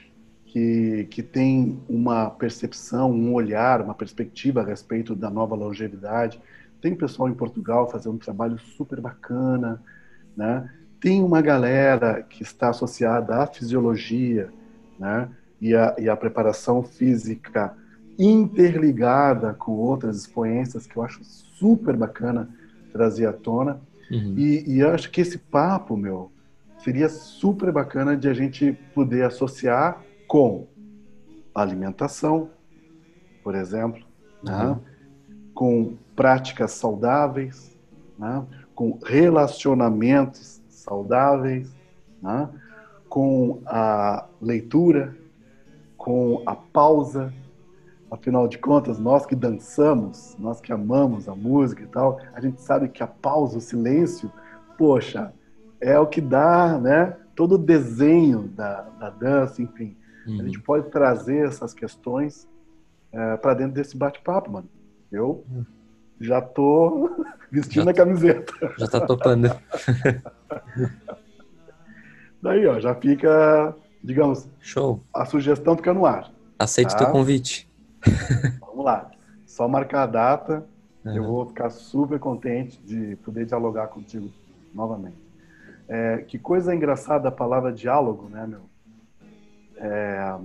que, 0.46 1.06
que 1.10 1.22
tem 1.22 1.78
uma 1.88 2.30
percepção, 2.30 3.10
um 3.10 3.32
olhar, 3.32 3.80
uma 3.82 3.94
perspectiva 3.94 4.60
a 4.60 4.64
respeito 4.64 5.14
da 5.14 5.30
nova 5.30 5.54
longevidade. 5.54 6.40
Tem 6.80 6.94
pessoal 6.94 7.28
em 7.28 7.34
Portugal 7.34 7.90
fazendo 7.90 8.14
um 8.14 8.18
trabalho 8.18 8.58
super 8.58 9.00
bacana, 9.00 9.82
né? 10.36 10.70
Tem 10.98 11.22
uma 11.22 11.40
galera 11.40 12.22
que 12.22 12.42
está 12.42 12.70
associada 12.70 13.36
à 13.36 13.46
fisiologia, 13.46 14.50
né? 14.98 15.28
E 15.60 15.74
a, 15.74 15.94
e 15.98 16.08
a 16.08 16.16
preparação 16.16 16.82
física 16.82 17.74
interligada 18.24 19.54
com 19.54 19.72
outras 19.72 20.16
expoências 20.16 20.86
que 20.86 20.96
eu 20.96 21.02
acho 21.02 21.24
super 21.24 21.96
bacana 21.96 22.48
trazer 22.92 23.26
à 23.26 23.32
tona. 23.32 23.80
Uhum. 24.10 24.34
E, 24.36 24.76
e 24.76 24.82
acho 24.82 25.10
que 25.10 25.20
esse 25.20 25.38
papo, 25.38 25.96
meu, 25.96 26.30
seria 26.78 27.08
super 27.08 27.72
bacana 27.72 28.16
de 28.16 28.28
a 28.28 28.34
gente 28.34 28.72
poder 28.94 29.24
associar 29.24 30.02
com 30.26 30.66
alimentação, 31.54 32.50
por 33.42 33.54
exemplo, 33.54 34.02
né? 34.42 34.52
uhum. 34.52 34.74
né? 34.74 34.80
com 35.54 35.94
práticas 36.14 36.72
saudáveis, 36.72 37.76
né? 38.18 38.44
com 38.74 38.98
relacionamentos 39.04 40.60
saudáveis, 40.68 41.74
né? 42.22 42.48
com 43.08 43.60
a 43.66 44.26
leitura, 44.40 45.16
com 45.96 46.42
a 46.46 46.54
pausa. 46.54 47.32
Afinal 48.10 48.48
de 48.48 48.58
contas, 48.58 48.98
nós 48.98 49.24
que 49.24 49.36
dançamos, 49.36 50.36
nós 50.38 50.60
que 50.60 50.72
amamos 50.72 51.28
a 51.28 51.34
música 51.34 51.82
e 51.82 51.86
tal, 51.86 52.18
a 52.34 52.40
gente 52.40 52.60
sabe 52.60 52.88
que 52.88 53.02
a 53.02 53.06
pausa, 53.06 53.58
o 53.58 53.60
silêncio, 53.60 54.32
poxa, 54.76 55.32
é 55.80 55.96
o 55.98 56.06
que 56.06 56.20
dá, 56.20 56.76
né? 56.78 57.16
Todo 57.36 57.54
o 57.54 57.58
desenho 57.58 58.48
da, 58.48 58.82
da 58.98 59.10
dança, 59.10 59.62
enfim. 59.62 59.96
Uhum. 60.26 60.40
A 60.40 60.44
gente 60.44 60.60
pode 60.60 60.90
trazer 60.90 61.46
essas 61.46 61.72
questões 61.72 62.48
é, 63.12 63.36
para 63.36 63.54
dentro 63.54 63.74
desse 63.74 63.96
bate-papo, 63.96 64.50
mano. 64.50 64.68
Eu 65.10 65.44
uhum. 65.48 65.64
já 66.20 66.40
tô 66.42 67.10
vestindo 67.50 67.84
já, 67.84 67.90
a 67.92 67.94
camiseta. 67.94 68.52
Já 68.76 68.88
tá 68.88 69.06
topando. 69.06 69.48
Daí, 72.42 72.66
ó, 72.66 72.80
já 72.80 72.94
fica, 72.96 73.72
digamos, 74.02 74.48
show. 74.58 75.00
A 75.14 75.24
sugestão 75.24 75.76
fica 75.76 75.94
no 75.94 76.06
ar. 76.06 76.32
Aceito 76.58 76.90
tá? 76.90 76.98
teu 76.98 77.10
convite. 77.10 77.69
Vamos 78.60 78.84
lá. 78.84 79.10
Só 79.46 79.68
marcar 79.68 80.04
a 80.04 80.06
data. 80.06 80.66
Uhum. 81.04 81.14
Eu 81.16 81.24
vou 81.24 81.46
ficar 81.46 81.70
super 81.70 82.18
contente 82.18 82.80
de 82.82 83.16
poder 83.16 83.46
dialogar 83.46 83.88
contigo 83.88 84.30
novamente. 84.74 85.16
É, 85.88 86.18
que 86.18 86.38
coisa 86.38 86.74
engraçada 86.74 87.28
a 87.28 87.32
palavra 87.32 87.72
diálogo, 87.72 88.28
né, 88.28 88.46
meu? 88.46 88.62
É, 89.76 90.38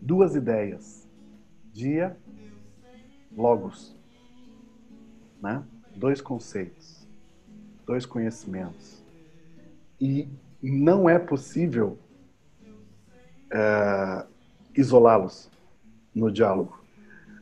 duas 0.00 0.34
ideias. 0.34 1.08
Dia, 1.72 2.16
logos. 3.34 3.96
Né? 5.40 5.62
Dois 5.96 6.20
conceitos. 6.20 7.06
Dois 7.86 8.04
conhecimentos. 8.04 9.02
E 10.00 10.28
não 10.62 11.08
é 11.08 11.18
possível 11.18 11.98
é, 13.52 14.24
isolá-los 14.76 15.50
no 16.14 16.30
diálogo. 16.30 16.80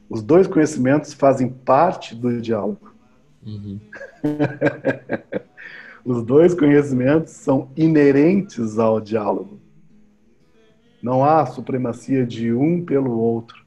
Os 0.09 0.23
dois 0.23 0.47
conhecimentos 0.47 1.13
fazem 1.13 1.49
parte 1.49 2.15
do 2.15 2.41
diálogo. 2.41 2.93
Uhum. 3.45 3.79
Os 6.05 6.25
dois 6.25 6.55
conhecimentos 6.55 7.33
são 7.33 7.71
inerentes 7.77 8.79
ao 8.79 8.99
diálogo. 8.99 9.59
Não 11.03 11.23
há 11.23 11.45
supremacia 11.45 12.27
de 12.27 12.53
um 12.53 12.83
pelo 12.83 13.19
outro. 13.19 13.63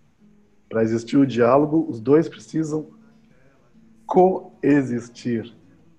Para 0.68 0.81
existir 0.81 1.18
o 1.18 1.27
diálogo, 1.27 1.85
os 1.88 1.99
dois 1.99 2.27
precisam 2.27 2.88
coexistir. 4.07 5.53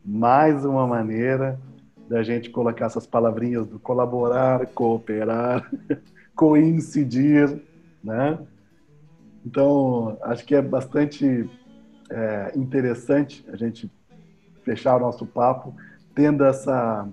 Mais 0.05 0.65
uma 0.65 0.87
maneira 0.87 1.61
da 2.09 2.23
gente 2.23 2.51
colocar 2.51 2.87
essas 2.87 3.07
palavrinhas 3.07 3.67
do 3.67 3.79
colaborar, 3.79 4.67
cooperar, 4.67 5.71
coincidir, 6.35 7.63
né? 8.03 8.39
Então, 9.45 10.17
acho 10.23 10.45
que 10.45 10.55
é 10.55 10.63
bastante 10.63 11.49
é, 12.11 12.53
interessante 12.55 13.45
a 13.49 13.57
gente 13.57 13.91
fechar 14.63 14.97
o 14.97 15.01
nosso 15.01 15.27
papo 15.27 15.75
tendo 16.15 16.45
essa, 16.45 17.09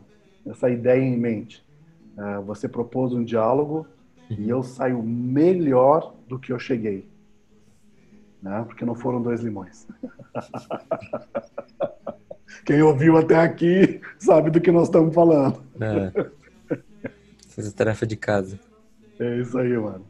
essa 0.45 0.69
ideia 0.69 1.01
em 1.01 1.17
mente. 1.17 1.65
É, 2.17 2.39
você 2.39 2.67
propôs 2.67 3.13
um 3.13 3.23
diálogo 3.23 3.87
e 4.29 4.49
eu 4.49 4.61
saio 4.61 5.01
melhor 5.01 6.13
do 6.27 6.37
que 6.37 6.51
eu 6.51 6.59
cheguei. 6.59 7.07
Né? 8.41 8.63
Porque 8.67 8.85
não 8.85 8.95
foram 8.95 9.21
dois 9.21 9.41
limões. 9.41 9.87
Quem 12.65 12.81
ouviu 12.81 13.17
até 13.17 13.35
aqui 13.35 14.01
sabe 14.17 14.51
do 14.51 14.61
que 14.61 14.71
nós 14.71 14.87
estamos 14.87 15.13
falando. 15.13 15.61
É. 15.79 16.29
A 17.57 17.71
tarefa 17.71 18.05
de 18.05 18.15
casa. 18.15 18.59
É 19.19 19.39
isso 19.39 19.57
aí, 19.57 19.77
mano. 19.77 20.05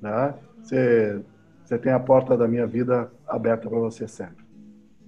Né? 0.00 0.34
Você 0.62 1.22
você 1.64 1.78
tem 1.78 1.92
a 1.92 1.98
porta 1.98 2.36
da 2.36 2.46
minha 2.46 2.66
vida 2.66 3.10
aberta 3.26 3.70
para 3.70 3.78
você 3.78 4.06
sempre. 4.06 4.44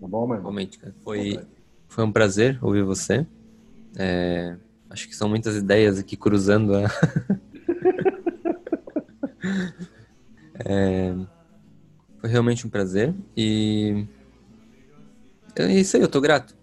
Tá 0.01 0.09
bom, 0.09 0.27
meu 0.27 0.37
irmão? 0.37 0.51
Realmente, 0.51 0.79
cara. 0.79 0.95
Foi, 1.05 1.39
foi 1.87 2.05
um 2.05 2.11
prazer 2.11 2.59
ouvir 2.63 2.83
você. 2.83 3.27
É, 3.99 4.57
acho 4.89 5.07
que 5.07 5.15
são 5.15 5.29
muitas 5.29 5.55
ideias 5.55 5.99
aqui 5.99 6.17
cruzando. 6.17 6.75
A... 6.75 6.85
é, 10.65 11.15
foi 12.19 12.31
realmente 12.31 12.67
um 12.67 12.71
prazer. 12.71 13.15
E 13.37 14.07
é 15.57 15.75
isso 15.75 15.97
aí, 15.97 16.03
eu 16.03 16.09
tô 16.09 16.23
grato. 16.23 16.57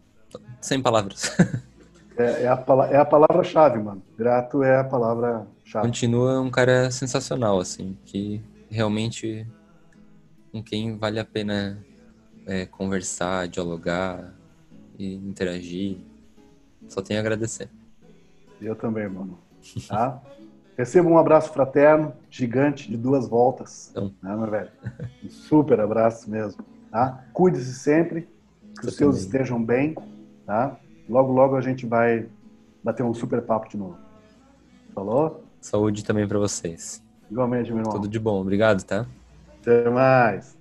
Sem 0.59 0.81
palavras. 0.81 1.37
É, 2.15 2.43
é 2.43 2.47
a, 2.47 2.63
é 2.91 2.97
a 2.97 3.05
palavra-chave, 3.05 3.79
mano. 3.79 3.99
Grato 4.15 4.61
é 4.61 4.77
a 4.77 4.83
palavra-chave. 5.63 5.87
Continua 5.87 6.41
um 6.41 6.51
cara 6.51 6.91
sensacional, 6.91 7.59
assim, 7.59 7.97
que 8.05 8.41
realmente 8.69 9.47
com 10.51 10.61
quem 10.61 10.97
vale 10.97 11.19
a 11.19 11.25
pena 11.25 11.83
é, 12.45 12.65
conversar, 12.65 13.47
dialogar 13.47 14.33
e 14.97 15.15
interagir. 15.15 15.97
Só 16.87 17.01
tenho 17.01 17.19
a 17.19 17.21
agradecer. 17.21 17.69
Eu 18.61 18.75
também, 18.75 19.07
mano. 19.07 19.39
Tá? 19.87 20.21
Receba 20.77 21.07
um 21.07 21.17
abraço 21.17 21.53
fraterno, 21.53 22.13
gigante, 22.29 22.89
de 22.89 22.97
duas 22.97 23.27
voltas. 23.27 23.89
Então. 23.91 24.13
Né, 24.21 24.35
meu 24.35 24.49
velho? 24.49 24.69
Um 25.23 25.29
super 25.29 25.79
abraço 25.79 26.29
mesmo. 26.29 26.63
Tá? 26.91 27.23
Cuide-se 27.31 27.73
sempre, 27.75 28.27
que 28.79 28.87
os 28.87 28.95
seus 28.95 29.19
estejam 29.19 29.63
bem. 29.63 29.95
Tá? 30.45 30.77
Logo, 31.07 31.31
logo 31.31 31.55
a 31.55 31.61
gente 31.61 31.85
vai 31.85 32.27
bater 32.83 33.03
um 33.03 33.13
super 33.13 33.41
papo 33.41 33.69
de 33.69 33.77
novo. 33.77 33.97
Falou? 34.93 35.42
Saúde 35.65 36.03
também 36.03 36.27
para 36.27 36.37
vocês. 36.37 37.01
Igualmente, 37.31 37.71
meu 37.71 37.79
irmão. 37.79 37.93
Tudo 37.93 38.07
de 38.07 38.19
bom. 38.19 38.41
Obrigado, 38.41 38.83
tá? 38.83 39.05
Até 39.61 39.89
mais. 39.89 40.57